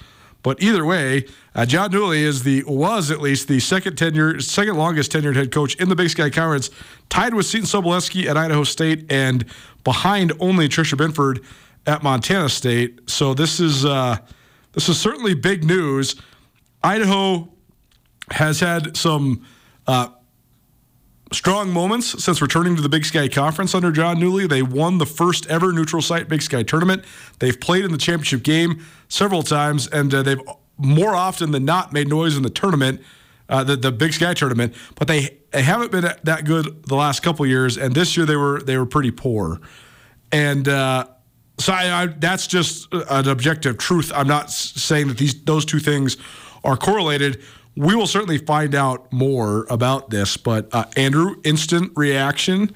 But 0.44 0.62
either 0.62 0.84
way, 0.84 1.26
uh, 1.56 1.66
Jon 1.66 1.90
Newlee 1.90 2.20
is 2.20 2.44
the 2.44 2.62
was 2.68 3.10
at 3.10 3.20
least 3.20 3.48
the 3.48 3.58
second 3.58 3.96
tenure, 3.96 4.38
second 4.38 4.76
longest 4.76 5.10
tenured 5.10 5.34
head 5.34 5.50
coach 5.50 5.74
in 5.74 5.88
the 5.88 5.96
Big 5.96 6.10
Sky 6.10 6.30
Conference, 6.30 6.70
tied 7.08 7.34
with 7.34 7.46
Seton 7.46 7.66
Sobolewski 7.66 8.26
at 8.26 8.36
Idaho 8.36 8.62
State 8.62 9.10
and 9.10 9.44
behind 9.82 10.32
only 10.38 10.68
Tricia 10.68 10.96
Binford 10.96 11.40
at 11.84 12.00
Montana 12.04 12.48
State. 12.48 13.10
So 13.10 13.34
this 13.34 13.58
is 13.58 13.84
uh, 13.84 14.18
this 14.70 14.88
is 14.88 15.00
certainly 15.00 15.34
big 15.34 15.64
news. 15.64 16.14
Idaho 16.84 17.48
has 18.30 18.60
had 18.60 18.96
some 18.96 19.44
uh, 19.88 20.10
strong 21.32 21.72
moments 21.72 22.22
since 22.22 22.40
returning 22.40 22.76
to 22.76 22.82
the 22.82 22.88
Big 22.88 23.04
Sky 23.04 23.28
Conference 23.28 23.74
under 23.74 23.90
Jon 23.90 24.18
Newlee. 24.18 24.48
They 24.48 24.62
won 24.62 24.98
the 24.98 25.06
first 25.06 25.46
ever 25.46 25.72
neutral 25.72 26.02
site 26.02 26.28
Big 26.28 26.42
Sky 26.42 26.62
tournament. 26.62 27.04
They've 27.38 27.58
played 27.58 27.84
in 27.84 27.92
the 27.92 27.98
championship 27.98 28.42
game 28.42 28.84
several 29.08 29.42
times, 29.42 29.88
and 29.88 30.12
uh, 30.14 30.22
they've 30.22 30.40
more 30.78 31.14
often 31.14 31.50
than 31.50 31.64
not 31.64 31.92
made 31.92 32.08
noise 32.08 32.36
in 32.36 32.42
the 32.42 32.50
tournament, 32.50 33.00
uh, 33.48 33.64
the, 33.64 33.76
the 33.76 33.90
Big 33.90 34.12
Sky 34.12 34.34
tournament. 34.34 34.74
But 34.94 35.08
they, 35.08 35.38
they 35.50 35.62
haven't 35.62 35.90
been 35.90 36.08
that 36.22 36.44
good 36.44 36.84
the 36.84 36.96
last 36.96 37.22
couple 37.22 37.46
years, 37.46 37.76
and 37.76 37.94
this 37.94 38.16
year 38.16 38.26
they 38.26 38.36
were 38.36 38.60
they 38.60 38.76
were 38.76 38.86
pretty 38.86 39.10
poor. 39.10 39.60
And 40.30 40.68
uh, 40.68 41.06
so 41.58 41.72
I, 41.72 42.02
I, 42.02 42.06
that's 42.06 42.46
just 42.46 42.92
an 42.92 43.28
objective 43.28 43.78
truth. 43.78 44.12
I'm 44.14 44.28
not 44.28 44.50
saying 44.50 45.08
that 45.08 45.18
these 45.18 45.42
those 45.44 45.64
two 45.64 45.80
things 45.80 46.16
are 46.62 46.76
correlated 46.76 47.42
we 47.76 47.94
will 47.94 48.06
certainly 48.06 48.38
find 48.38 48.74
out 48.74 49.12
more 49.12 49.66
about 49.68 50.10
this. 50.10 50.36
But 50.36 50.68
uh, 50.72 50.86
Andrew, 50.96 51.36
instant 51.44 51.92
reaction. 51.94 52.74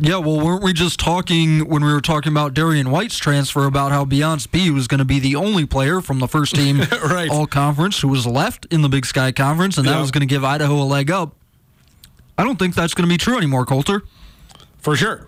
Yeah, 0.00 0.18
well, 0.18 0.40
weren't 0.40 0.62
we 0.62 0.72
just 0.72 1.00
talking 1.00 1.68
when 1.68 1.84
we 1.84 1.92
were 1.92 2.00
talking 2.00 2.30
about 2.30 2.54
Darian 2.54 2.92
White's 2.92 3.18
transfer 3.18 3.66
about 3.66 3.90
how 3.90 4.04
Beyonce 4.04 4.48
Bea 4.48 4.70
was 4.70 4.86
going 4.86 5.00
to 5.00 5.04
be 5.04 5.18
the 5.18 5.34
only 5.34 5.66
player 5.66 6.00
from 6.00 6.20
the 6.20 6.28
first 6.28 6.54
team 6.54 6.80
right. 7.04 7.28
all 7.28 7.48
conference 7.48 8.00
who 8.00 8.06
was 8.06 8.24
left 8.24 8.64
in 8.66 8.82
the 8.82 8.88
Big 8.88 9.04
Sky 9.04 9.32
Conference, 9.32 9.76
and 9.76 9.88
that 9.88 10.00
was 10.00 10.12
going 10.12 10.20
to 10.20 10.26
give 10.26 10.44
Idaho 10.44 10.76
a 10.76 10.84
leg 10.84 11.10
up? 11.10 11.34
I 12.36 12.44
don't 12.44 12.60
think 12.60 12.76
that's 12.76 12.94
going 12.94 13.08
to 13.08 13.12
be 13.12 13.18
true 13.18 13.36
anymore, 13.36 13.66
Colter. 13.66 14.04
For 14.78 14.94
sure. 14.94 15.26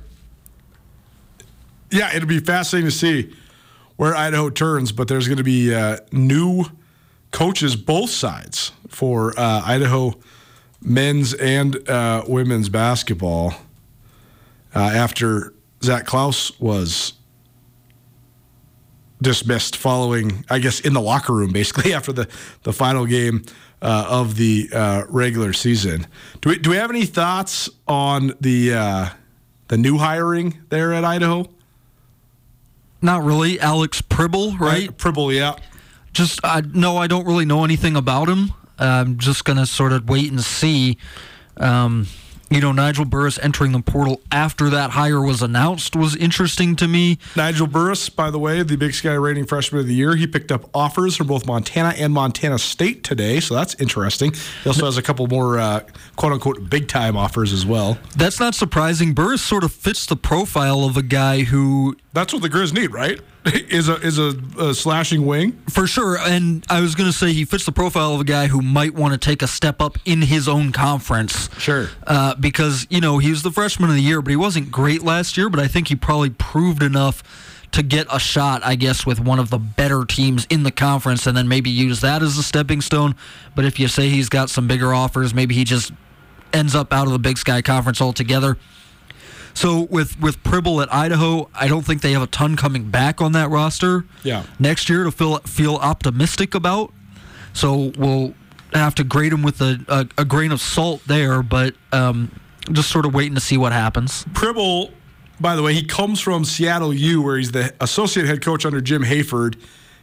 Yeah, 1.91 2.15
it'll 2.15 2.29
be 2.29 2.39
fascinating 2.39 2.89
to 2.89 2.97
see 2.97 3.35
where 3.97 4.15
Idaho 4.15 4.51
turns, 4.51 4.93
but 4.93 5.09
there's 5.09 5.27
going 5.27 5.39
to 5.39 5.45
be 5.45 5.75
uh, 5.75 5.99
new 6.13 6.65
coaches 7.31 7.77
both 7.77 8.11
sides 8.11 8.73
for 8.89 9.39
uh, 9.39 9.63
Idaho 9.65 10.15
men's 10.83 11.35
and 11.35 11.89
uh, 11.89 12.25
women's 12.27 12.69
basketball 12.69 13.55
uh, 14.75 14.79
after 14.79 15.55
Zac 15.83 16.07
Claus 16.07 16.59
was 16.61 17.15
dismissed 19.23 19.77
following, 19.77 20.45
I 20.49 20.59
guess, 20.59 20.81
in 20.81 20.93
the 20.93 21.01
locker 21.01 21.35
room, 21.35 21.53
basically 21.53 21.93
after 21.95 22.13
the, 22.13 22.29
the 22.63 22.73
final 22.73 23.07
game 23.07 23.45
uh, 23.83 24.07
of 24.09 24.37
the 24.37 24.69
uh, 24.73 25.05
regular 25.09 25.53
season. 25.53 26.07
Do 26.41 26.51
we, 26.51 26.59
do 26.59 26.71
we 26.71 26.77
have 26.77 26.91
any 26.91 27.07
thoughts 27.07 27.69
on 27.89 28.35
the 28.41 28.75
uh, 28.75 29.09
the 29.69 29.79
new 29.79 29.99
hiring 29.99 30.59
there 30.69 30.93
at 30.93 31.05
Idaho? 31.05 31.47
Not 33.03 33.25
really. 33.25 33.59
Alex 33.61 34.03
Pribble, 34.03 34.59
right? 34.59 34.95
Pribble, 34.97 35.35
yeah. 35.35 35.55
Just, 36.13 36.41
I 36.45 36.63
no, 36.63 36.97
I 36.97 37.07
don't 37.07 37.27
really 37.27 37.45
know 37.45 37.65
anything 37.65 37.97
about 37.97 38.29
him. 38.29 38.53
I'm 38.79 39.19
just 39.19 39.45
going 39.45 39.59
to 39.59 39.67
sort 39.67 39.93
of 39.93 40.09
wait 40.09 40.31
and 40.31 40.41
see. 40.41 40.97
Um, 41.57 42.07
you 42.51 42.61
know, 42.61 42.73
Nigel 42.73 43.05
Burris 43.05 43.39
entering 43.39 43.71
the 43.71 43.81
portal 43.81 44.21
after 44.33 44.71
that 44.71 44.91
hire 44.91 45.21
was 45.21 45.41
announced 45.41 45.95
was 45.95 46.17
interesting 46.17 46.75
to 46.77 46.89
me. 46.89 47.19
Nigel 47.37 47.69
Burris, 47.69 48.09
by 48.09 48.29
the 48.33 48.41
way, 48.41 48.65
the 48.65 48.77
Big 48.77 48.93
Sky 48.93 49.13
rating 49.13 49.47
freshman 49.47 49.81
of 49.81 49.87
the 49.87 49.95
year, 49.95 50.17
he 50.17 50.27
picked 50.27 50.51
up 50.51 50.69
offers 50.75 51.15
from 51.17 51.29
both 51.29 51.47
Montana 51.47 51.95
and 51.97 52.13
Montana 52.13 52.59
State 52.59 53.05
today, 53.05 53.39
so 53.39 53.55
that's 53.55 53.77
interesting. 53.77 54.33
He 54.65 54.69
also 54.69 54.85
has 54.87 54.99
a 54.99 55.03
couple 55.03 55.29
more 55.29 55.61
uh, 55.61 55.85
quote 56.17 56.33
unquote 56.33 56.69
big 56.69 56.89
time 56.89 57.17
offers 57.17 57.53
as 57.53 57.65
well. 57.65 57.99
That's 58.17 58.41
not 58.41 58.57
surprising. 58.57 59.15
Burris 59.15 59.43
sort 59.43 59.63
of 59.63 59.73
fits 59.73 60.07
the 60.07 60.17
profile 60.17 60.83
of 60.83 60.97
a 60.97 61.03
guy 61.03 61.43
who 61.43 61.97
That's 62.15 62.33
what 62.33 62.43
the 62.43 62.51
Grizz 62.51 62.73
need, 62.73 62.93
right? 62.93 63.21
is 63.47 63.89
a 63.89 63.95
is 63.97 64.19
a, 64.19 64.35
a 64.59 64.75
slashing 64.75 65.25
wing. 65.25 65.53
For 65.69 65.87
sure. 65.87 66.19
And 66.19 66.65
I 66.69 66.81
was 66.81 66.95
going 66.95 67.11
to 67.11 67.17
say 67.17 67.33
he 67.33 67.45
fits 67.45 67.65
the 67.65 67.73
profile 67.73 68.15
of 68.15 68.21
a 68.21 68.25
guy 68.25 68.49
who 68.49 68.61
might 68.61 68.95
want 68.95 69.13
to 69.13 69.19
take 69.19 69.43
a 69.43 69.47
step 69.47 69.81
up 69.81 69.97
in 70.05 70.23
his 70.23 70.47
own 70.49 70.73
conference. 70.73 71.49
Sure. 71.59 71.89
Uh, 72.07 72.35
because, 72.35 72.87
you 72.91 73.01
know, 73.01 73.19
he 73.19 73.31
was 73.31 73.43
the 73.43 73.51
freshman 73.51 73.89
of 73.89 73.97
the 73.97 74.03
year, 74.03 74.21
but 74.21 74.31
he 74.31 74.37
wasn't 74.37 74.71
great 74.71 75.03
last 75.03 75.37
year, 75.37 75.49
but 75.49 75.59
I 75.59 75.69
think 75.69 75.89
he 75.89 75.97
probably 75.97 76.31
proved 76.31 76.83
enough 76.83 77.23
to 77.73 77.83
get 77.83 78.07
a 78.11 78.19
shot, 78.19 78.63
I 78.65 78.75
guess, 78.75 79.07
with 79.07 79.21
one 79.21 79.39
of 79.39 79.49
the 79.49 79.59
better 79.59 80.05
teams 80.05 80.47
in 80.51 80.65
the 80.65 80.73
conference 80.73 81.27
and 81.27 81.37
then 81.37 81.49
maybe 81.49 81.71
use 81.71 82.01
that 82.01 82.23
as 82.23 82.37
a 82.37 82.43
stepping 82.43 82.81
stone. 82.81 83.15
But 83.55 83.65
if 83.65 83.79
you 83.79 83.89
say 83.89 84.09
he's 84.09 84.29
got 84.29 84.51
some 84.51 84.67
bigger 84.67 84.93
offers, 84.93 85.33
maybe 85.33 85.55
he 85.55 85.65
just 85.65 85.93
ends 86.53 86.75
up 86.75 86.93
out 86.93 87.07
of 87.07 87.13
the 87.13 87.19
Big 87.19 87.39
Sky 87.39 87.63
Conference 87.63 88.01
altogether. 88.01 88.57
So 89.55 89.83
with 89.83 90.19
with 90.21 90.43
Pribble 90.43 90.83
at 90.83 90.93
Idaho, 90.93 91.49
I 91.55 91.69
don't 91.69 91.83
think 91.83 92.03
they 92.03 92.13
have 92.13 92.23
a 92.23 92.27
ton 92.27 92.57
coming 92.57 92.91
back 92.91 93.21
on 93.21 93.33
that 93.33 93.51
roster. 93.51 94.05
Yeah. 94.23 94.45
Next 94.59 94.89
year 94.89 95.05
to 95.05 95.11
feel 95.11 95.39
feel 95.41 95.77
optimistic 95.77 96.55
about. 96.55 96.93
So 97.53 97.93
we'll 97.99 98.35
have 98.73 98.95
to 98.97 99.05
grade 99.05 99.33
him 99.33 99.43
with 99.43 99.61
a, 99.61 99.85
a, 99.89 100.23
a 100.23 100.25
grain 100.25 100.53
of 100.53 100.61
salt 100.61 101.03
there, 101.07 101.43
but 101.43 101.75
um, 101.93 102.31
just 102.73 102.91
sort 102.91 103.05
of 103.05 103.15
waiting 103.15 103.35
to 103.35 103.41
see 103.41 103.57
what 103.57 103.73
happens. 103.73 104.25
Pribble, 104.33 104.93
by 105.41 105.57
the 105.57 105.63
way, 105.63 105.75
he 105.75 105.85
comes 105.85 106.21
from 106.21 106.45
Seattle 106.45 106.95
U, 106.95 107.23
where 107.23 107.37
he's 107.37 107.53
the 107.53 107.75
associate 107.81 108.27
head 108.27 108.43
coach 108.43 108.65
under 108.65 108.81
Jim 108.81 109.03
Hayford. 109.03 109.57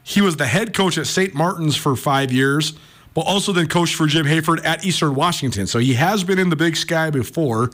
He 0.04 0.22
was 0.22 0.38
the 0.38 0.48
head 0.48 0.74
coach 0.74 0.98
at 0.98 1.08
St. 1.08 1.34
Martin's 1.34 1.76
for 1.76 1.96
five 1.96 2.32
years, 2.32 2.74
but 3.14 3.22
also 3.22 3.52
then 3.52 3.68
coached 3.68 3.96
for 3.96 4.08
Jim 4.08 4.26
Hayford 4.26 4.64
at 4.66 4.86
Eastern 4.86 5.16
Washington. 5.16 5.68
So 5.68 5.80
he 5.80 5.94
has 5.94 6.24
been 6.24 6.40
in 6.40 6.50
the 6.50 6.56
Big 6.56 6.76
Sky 6.76 7.10
before. 7.10 7.72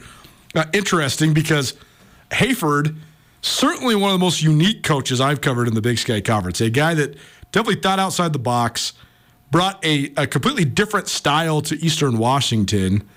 Uh, 0.55 0.65
interesting 0.73 1.33
because 1.33 1.73
Hayford, 2.31 2.95
certainly 3.41 3.95
one 3.95 4.11
of 4.11 4.19
the 4.19 4.23
most 4.23 4.41
unique 4.41 4.83
coaches 4.83 5.19
I've 5.19 5.41
covered 5.41 5.67
in 5.67 5.73
the 5.73 5.81
Big 5.81 5.97
Sky 5.97 6.21
Conference. 6.21 6.61
A 6.61 6.69
guy 6.69 6.93
that 6.93 7.15
definitely 7.51 7.81
thought 7.81 7.99
outside 7.99 8.33
the 8.33 8.39
box, 8.39 8.93
brought 9.51 9.83
a, 9.85 10.11
a 10.17 10.25
completely 10.25 10.65
different 10.65 11.07
style 11.07 11.61
to 11.61 11.75
Eastern 11.75 12.17
Washington 12.17 13.07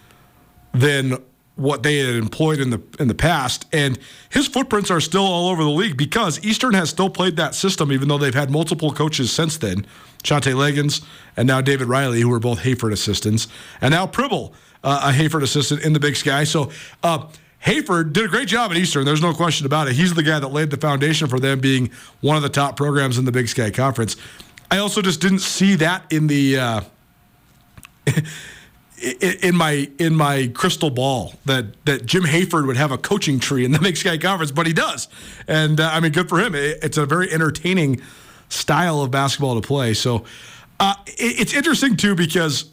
than 0.72 1.16
what 1.56 1.82
they 1.82 1.96
had 1.96 2.14
employed 2.14 2.60
in 2.60 2.68
the 2.68 2.82
in 3.00 3.08
the 3.08 3.14
past. 3.14 3.64
And 3.72 3.98
his 4.28 4.46
footprints 4.46 4.90
are 4.90 5.00
still 5.00 5.24
all 5.24 5.48
over 5.48 5.64
the 5.64 5.70
league 5.70 5.96
because 5.96 6.44
Eastern 6.44 6.74
has 6.74 6.90
still 6.90 7.08
played 7.08 7.36
that 7.36 7.54
system, 7.54 7.90
even 7.90 8.08
though 8.08 8.18
they've 8.18 8.34
had 8.34 8.50
multiple 8.50 8.92
coaches 8.92 9.32
since 9.32 9.56
then. 9.56 9.86
Shantay 10.22 10.54
Legans 10.54 11.02
and 11.36 11.46
now 11.48 11.62
David 11.62 11.88
Riley, 11.88 12.20
who 12.20 12.28
were 12.28 12.40
both 12.40 12.60
Hayford 12.60 12.92
assistants, 12.92 13.48
and 13.80 13.92
now 13.92 14.06
Pribble, 14.06 14.52
uh, 14.86 15.10
a 15.10 15.12
Hayford 15.12 15.42
assistant 15.42 15.82
in 15.82 15.92
the 15.92 16.00
Big 16.00 16.16
Sky. 16.16 16.44
So 16.44 16.70
uh, 17.02 17.26
Hayford 17.64 18.12
did 18.12 18.24
a 18.24 18.28
great 18.28 18.48
job 18.48 18.70
at 18.70 18.76
Eastern. 18.76 19.04
There's 19.04 19.20
no 19.20 19.34
question 19.34 19.66
about 19.66 19.88
it. 19.88 19.94
He's 19.94 20.14
the 20.14 20.22
guy 20.22 20.38
that 20.38 20.48
laid 20.48 20.70
the 20.70 20.76
foundation 20.76 21.26
for 21.28 21.40
them 21.40 21.58
being 21.58 21.90
one 22.20 22.36
of 22.36 22.42
the 22.42 22.48
top 22.48 22.76
programs 22.76 23.18
in 23.18 23.24
the 23.24 23.32
Big 23.32 23.48
Sky 23.48 23.70
Conference. 23.70 24.16
I 24.70 24.78
also 24.78 25.02
just 25.02 25.20
didn't 25.20 25.40
see 25.40 25.74
that 25.74 26.04
in 26.10 26.28
the. 26.28 26.58
Uh, 26.58 26.80
in 29.42 29.54
my 29.54 29.90
in 29.98 30.14
my 30.14 30.50
crystal 30.54 30.88
ball 30.88 31.34
that 31.44 31.66
that 31.84 32.06
Jim 32.06 32.22
Hayford 32.22 32.66
would 32.66 32.78
have 32.78 32.92
a 32.92 32.98
coaching 32.98 33.38
tree 33.38 33.64
in 33.64 33.72
the 33.72 33.78
Big 33.78 33.96
Sky 33.96 34.16
Conference, 34.16 34.52
but 34.52 34.66
he 34.66 34.72
does, 34.72 35.08
and 35.46 35.80
uh, 35.80 35.90
I 35.92 36.00
mean, 36.00 36.12
good 36.12 36.28
for 36.28 36.38
him. 36.38 36.54
It, 36.54 36.78
it's 36.82 36.96
a 36.96 37.04
very 37.04 37.30
entertaining 37.30 38.00
style 38.48 39.02
of 39.02 39.10
basketball 39.10 39.60
to 39.60 39.66
play. 39.66 39.92
So 39.92 40.24
uh, 40.80 40.94
it, 41.06 41.40
it's 41.40 41.52
interesting 41.52 41.96
too 41.96 42.14
because 42.14 42.70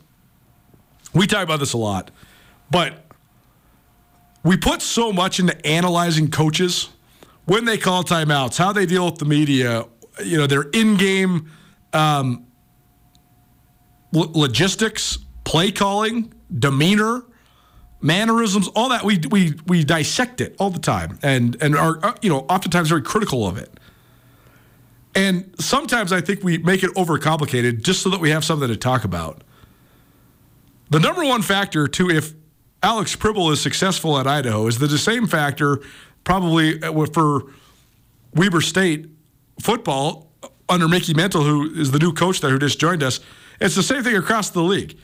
we 1.13 1.27
talk 1.27 1.43
about 1.43 1.59
this 1.59 1.73
a 1.73 1.77
lot, 1.77 2.11
but 2.71 3.05
we 4.43 4.57
put 4.57 4.81
so 4.81 5.13
much 5.13 5.39
into 5.39 5.65
analyzing 5.65 6.29
coaches 6.29 6.89
when 7.45 7.65
they 7.65 7.77
call 7.77 8.03
timeouts, 8.03 8.57
how 8.57 8.71
they 8.71 8.85
deal 8.85 9.05
with 9.05 9.17
the 9.17 9.25
media, 9.25 9.85
you 10.23 10.37
know, 10.37 10.47
their 10.47 10.63
in-game 10.63 11.49
um, 11.93 12.45
logistics 14.11 15.17
play 15.43 15.71
calling, 15.71 16.33
demeanor, 16.57 17.23
mannerisms, 18.01 18.67
all 18.69 18.89
that. 18.89 19.03
We 19.03 19.19
we 19.29 19.53
we 19.65 19.83
dissect 19.83 20.41
it 20.41 20.55
all 20.59 20.69
the 20.69 20.79
time, 20.79 21.19
and 21.23 21.57
and 21.61 21.75
are 21.75 21.99
uh, 22.03 22.13
you 22.21 22.29
know 22.29 22.39
oftentimes 22.49 22.89
very 22.89 23.01
critical 23.01 23.47
of 23.47 23.57
it. 23.57 23.79
And 25.15 25.53
sometimes 25.59 26.11
I 26.11 26.21
think 26.21 26.43
we 26.43 26.57
make 26.57 26.83
it 26.83 26.91
overcomplicated 26.95 27.83
just 27.83 28.01
so 28.01 28.09
that 28.09 28.19
we 28.19 28.31
have 28.31 28.43
something 28.43 28.67
to 28.67 28.77
talk 28.77 29.03
about. 29.03 29.43
The 30.89 30.99
number 30.99 31.23
one 31.23 31.41
factor 31.41 31.87
to 31.87 32.09
if 32.09 32.33
Alex 32.81 33.15
Pribble 33.15 33.51
is 33.51 33.61
successful 33.61 34.19
at 34.19 34.27
Idaho 34.27 34.67
is 34.67 34.77
the 34.77 34.97
same 34.97 35.25
factor 35.25 35.81
probably 36.23 36.81
uh, 36.83 37.05
for 37.07 37.51
Weber 38.35 38.61
State 38.61 39.07
football 39.61 40.31
under 40.69 40.87
Mickey 40.87 41.13
Mental, 41.13 41.43
who 41.43 41.73
is 41.73 41.91
the 41.91 41.99
new 41.99 42.13
coach 42.13 42.41
there 42.41 42.51
who 42.51 42.59
just 42.59 42.79
joined 42.79 43.03
us. 43.03 43.19
It's 43.59 43.75
the 43.75 43.83
same 43.83 44.03
thing 44.03 44.15
across 44.15 44.49
the 44.49 44.61
league. 44.61 44.97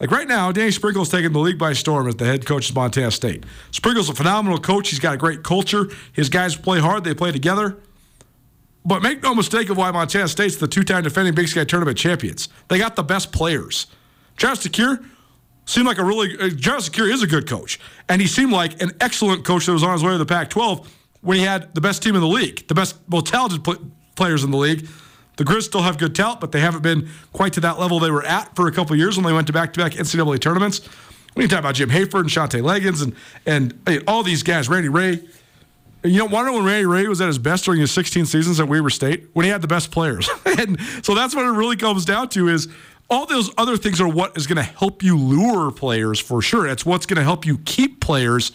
Like 0.00 0.10
right 0.10 0.26
now, 0.26 0.50
Danny 0.50 0.72
Sprinkle's 0.72 1.10
taking 1.10 1.32
the 1.32 1.38
league 1.38 1.58
by 1.58 1.74
storm 1.74 2.08
as 2.08 2.16
the 2.16 2.24
head 2.24 2.44
coach 2.44 2.68
of 2.70 2.74
Montana 2.74 3.10
State. 3.10 3.44
Sprinkle's 3.70 4.08
a 4.08 4.14
phenomenal 4.14 4.58
coach. 4.58 4.90
He's 4.90 4.98
got 4.98 5.14
a 5.14 5.16
great 5.16 5.44
culture. 5.44 5.88
His 6.12 6.28
guys 6.28 6.56
play 6.56 6.80
hard. 6.80 7.04
They 7.04 7.14
play 7.14 7.30
together. 7.30 7.78
But 8.84 9.00
make 9.00 9.22
no 9.22 9.32
mistake 9.32 9.70
of 9.70 9.76
why 9.76 9.92
Montana 9.92 10.26
State's 10.26 10.56
the 10.56 10.66
two-time 10.66 11.04
defending 11.04 11.34
Big 11.34 11.46
Sky 11.46 11.62
tournament 11.64 11.96
champions. 11.96 12.48
They 12.68 12.78
got 12.78 12.96
the 12.96 13.04
best 13.04 13.30
players. 13.30 13.86
Travis 14.36 14.66
DeCuire 14.66 15.04
seemed 15.72 15.86
like 15.86 15.98
a 15.98 16.04
really 16.04 16.36
uh, 16.38 16.50
Travis 16.60 16.88
DeCuire 16.88 17.12
is 17.12 17.22
a 17.22 17.26
good 17.26 17.48
coach, 17.48 17.80
and 18.08 18.20
he 18.20 18.28
seemed 18.28 18.52
like 18.52 18.80
an 18.82 18.90
excellent 19.00 19.44
coach 19.44 19.66
that 19.66 19.72
was 19.72 19.82
on 19.82 19.92
his 19.92 20.02
way 20.02 20.12
to 20.12 20.18
the 20.18 20.26
Pac-12 20.26 20.86
when 21.22 21.38
he 21.38 21.44
had 21.44 21.74
the 21.74 21.80
best 21.80 22.02
team 22.02 22.14
in 22.14 22.20
the 22.20 22.28
league, 22.28 22.66
the 22.68 22.74
best, 22.74 22.96
most 23.08 23.26
talented 23.26 23.64
pl- 23.64 23.90
players 24.14 24.44
in 24.44 24.50
the 24.50 24.56
league. 24.56 24.86
The 25.36 25.44
Grizz 25.44 25.62
still 25.62 25.82
have 25.82 25.96
good 25.96 26.14
talent, 26.14 26.40
but 26.40 26.52
they 26.52 26.60
haven't 26.60 26.82
been 26.82 27.08
quite 27.32 27.54
to 27.54 27.60
that 27.60 27.78
level 27.78 27.98
they 27.98 28.10
were 28.10 28.24
at 28.24 28.54
for 28.54 28.68
a 28.68 28.72
couple 28.72 28.94
years 28.96 29.16
when 29.16 29.24
they 29.24 29.32
went 29.32 29.46
to 29.46 29.52
back-to-back 29.52 29.92
NCAA 29.92 30.40
tournaments. 30.40 30.88
We 31.34 31.44
can 31.44 31.50
talk 31.50 31.60
about 31.60 31.76
Jim 31.76 31.88
Hayford 31.88 32.20
and 32.20 32.28
Shantay 32.28 32.60
Legans 32.60 33.02
and 33.02 33.14
and 33.46 34.04
all 34.06 34.22
these 34.22 34.42
guys, 34.42 34.68
Randy 34.68 34.88
Rahe. 34.88 35.26
You 36.04 36.18
know, 36.18 36.42
know 36.42 36.52
when 36.52 36.64
Randy 36.64 36.84
Rahe 36.84 37.08
was 37.08 37.20
at 37.20 37.28
his 37.28 37.38
best 37.38 37.64
during 37.64 37.80
his 37.80 37.92
16 37.92 38.26
seasons 38.26 38.58
at 38.60 38.68
Weber 38.68 38.90
State? 38.90 39.28
When 39.32 39.44
he 39.44 39.50
had 39.50 39.62
the 39.62 39.68
best 39.68 39.90
players. 39.90 40.28
and 40.58 40.78
so 41.02 41.14
that's 41.14 41.34
what 41.34 41.44
it 41.46 41.50
really 41.50 41.76
comes 41.76 42.04
down 42.04 42.28
to 42.30 42.48
is 42.48 42.68
all 43.12 43.26
those 43.26 43.50
other 43.58 43.76
things 43.76 44.00
are 44.00 44.08
what 44.08 44.36
is 44.36 44.46
going 44.46 44.56
to 44.56 44.62
help 44.62 45.02
you 45.02 45.18
lure 45.18 45.70
players 45.70 46.18
for 46.18 46.40
sure. 46.40 46.66
That's 46.66 46.86
what's 46.86 47.04
going 47.04 47.18
to 47.18 47.22
help 47.22 47.44
you 47.44 47.58
keep 47.58 48.00
players. 48.00 48.52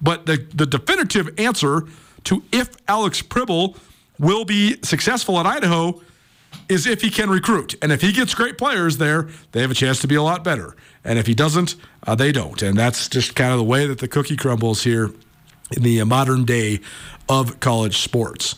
But 0.00 0.26
the, 0.26 0.36
the 0.54 0.64
definitive 0.64 1.28
answer 1.38 1.86
to 2.24 2.42
if 2.52 2.70
Alex 2.86 3.20
Pribble 3.20 3.76
will 4.18 4.44
be 4.44 4.80
successful 4.82 5.38
at 5.40 5.46
Idaho 5.46 6.00
is 6.68 6.86
if 6.86 7.02
he 7.02 7.10
can 7.10 7.28
recruit. 7.28 7.74
And 7.82 7.90
if 7.90 8.00
he 8.00 8.12
gets 8.12 8.32
great 8.32 8.56
players 8.56 8.98
there, 8.98 9.28
they 9.50 9.60
have 9.60 9.72
a 9.72 9.74
chance 9.74 10.00
to 10.00 10.08
be 10.08 10.14
a 10.14 10.22
lot 10.22 10.44
better. 10.44 10.76
And 11.04 11.18
if 11.18 11.26
he 11.26 11.34
doesn't, 11.34 11.74
uh, 12.06 12.14
they 12.14 12.30
don't. 12.30 12.62
And 12.62 12.78
that's 12.78 13.08
just 13.08 13.34
kind 13.34 13.52
of 13.52 13.58
the 13.58 13.64
way 13.64 13.86
that 13.86 13.98
the 13.98 14.08
cookie 14.08 14.36
crumbles 14.36 14.84
here 14.84 15.12
in 15.76 15.82
the 15.82 16.02
modern 16.04 16.44
day 16.44 16.80
of 17.28 17.58
college 17.58 17.98
sports. 17.98 18.54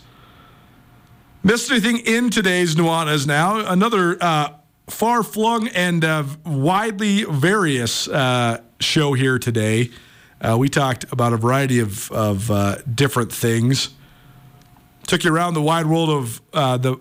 Missed 1.43 1.71
anything 1.71 1.99
in 1.99 2.31
today's 2.31 2.75
Nuanez 2.75 3.27
now? 3.27 3.59
Another 3.59 4.19
uh, 4.21 4.58
far 4.89 5.23
flung 5.23 5.69
and 5.69 6.05
uh, 6.05 6.25
widely 6.45 7.25
various 7.25 8.09
uh, 8.09 8.61
show 8.81 9.13
here 9.13 9.39
today. 9.39 9.91
Uh, 10.41 10.57
we 10.59 10.69
talked 10.69 11.05
about 11.13 11.33
a 11.33 11.37
variety 11.37 11.81
of, 11.81 12.11
of 12.13 12.51
uh, 12.51 12.77
different 12.95 13.33
things. 13.33 13.91
Took 15.07 15.25
you 15.25 15.35
around 15.35 15.55
the 15.55 15.63
wide 15.63 15.87
world 15.87 16.11
of 16.11 16.41
uh, 16.53 16.77
the 16.77 16.99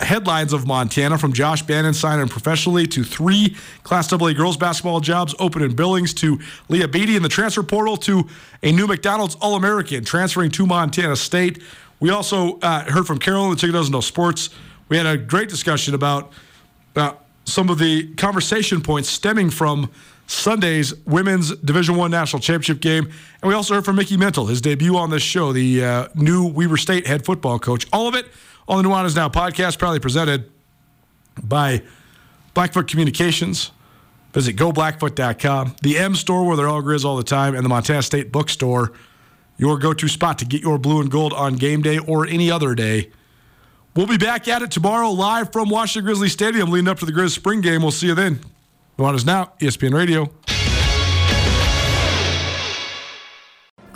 headlines 0.00 0.52
of 0.52 0.66
Montana 0.66 1.18
from 1.18 1.32
Josh 1.32 1.62
Bannan 1.62 1.94
signing 1.94 2.28
professionally 2.28 2.86
to 2.88 3.04
three 3.04 3.56
Class 3.82 4.12
AA 4.12 4.32
girls 4.32 4.56
basketball 4.56 5.00
jobs 5.00 5.34
open 5.38 5.62
in 5.62 5.74
Billings 5.74 6.14
to 6.14 6.40
Leah 6.68 6.88
Beatty 6.88 7.16
in 7.16 7.22
the 7.22 7.28
transfer 7.28 7.62
portal 7.62 7.96
to 7.98 8.26
a 8.62 8.72
new 8.72 8.86
McDonald's 8.86 9.36
All 9.40 9.56
American 9.56 10.04
transferring 10.04 10.50
to 10.52 10.66
Montana 10.66 11.16
State. 11.16 11.62
We 12.00 12.10
also 12.10 12.58
uh, 12.60 12.90
heard 12.90 13.06
from 13.06 13.18
Carolyn, 13.18 13.50
the 13.50 13.56
Chicken 13.56 13.74
Doesn't 13.74 13.92
Know 13.92 14.00
Sports. 14.00 14.50
We 14.88 14.96
had 14.96 15.06
a 15.06 15.18
great 15.18 15.50
discussion 15.50 15.94
about 15.94 16.32
uh, 16.96 17.12
some 17.44 17.68
of 17.68 17.78
the 17.78 18.14
conversation 18.14 18.80
points 18.80 19.08
stemming 19.08 19.50
from 19.50 19.90
Sunday's 20.26 20.94
women's 21.06 21.56
Division 21.56 21.96
One 21.96 22.10
national 22.10 22.40
championship 22.40 22.80
game, 22.80 23.04
and 23.42 23.48
we 23.48 23.54
also 23.54 23.74
heard 23.74 23.84
from 23.84 23.96
Mickey 23.96 24.16
Mental, 24.16 24.46
his 24.46 24.60
debut 24.60 24.96
on 24.96 25.10
this 25.10 25.22
show, 25.22 25.52
the 25.52 25.84
uh, 25.84 26.08
new 26.14 26.46
Weber 26.46 26.76
State 26.76 27.06
head 27.06 27.24
football 27.24 27.58
coach. 27.58 27.86
All 27.92 28.06
of 28.06 28.14
it 28.14 28.26
on 28.68 28.82
the 28.82 28.88
Nuanez 28.88 29.16
Now 29.16 29.28
podcast, 29.28 29.78
proudly 29.78 29.98
presented 29.98 30.50
by 31.42 31.82
Blackfoot 32.54 32.88
Communications. 32.88 33.72
Visit 34.32 34.54
goblackfoot.com, 34.54 35.74
the 35.82 35.98
M 35.98 36.14
store 36.14 36.46
where 36.46 36.56
they're 36.56 36.68
all 36.68 36.82
grizz 36.82 37.04
all 37.04 37.16
the 37.16 37.24
time, 37.24 37.56
and 37.56 37.64
the 37.64 37.68
Montana 37.68 38.02
State 38.02 38.30
Bookstore, 38.30 38.92
your 39.58 39.76
go 39.76 39.92
to 39.92 40.06
spot 40.06 40.38
to 40.38 40.44
get 40.44 40.62
your 40.62 40.78
blue 40.78 41.00
and 41.00 41.10
gold 41.10 41.32
on 41.32 41.56
game 41.56 41.82
day 41.82 41.98
or 41.98 42.26
any 42.26 42.50
other 42.50 42.76
day. 42.76 43.10
We'll 43.96 44.06
be 44.06 44.18
back 44.18 44.46
at 44.46 44.62
it 44.62 44.70
tomorrow 44.70 45.10
live 45.10 45.52
from 45.52 45.68
Washington 45.68 46.06
Grizzly 46.06 46.28
Stadium 46.28 46.70
leading 46.70 46.88
up 46.88 46.98
to 47.00 47.06
the 47.06 47.12
Grizz 47.12 47.30
spring 47.30 47.60
game. 47.60 47.82
We'll 47.82 47.90
see 47.90 48.06
you 48.06 48.14
then. 48.14 48.40
Nuanez 48.98 49.26
Now, 49.26 49.52
ESPN 49.60 49.92
Radio. 49.94 50.30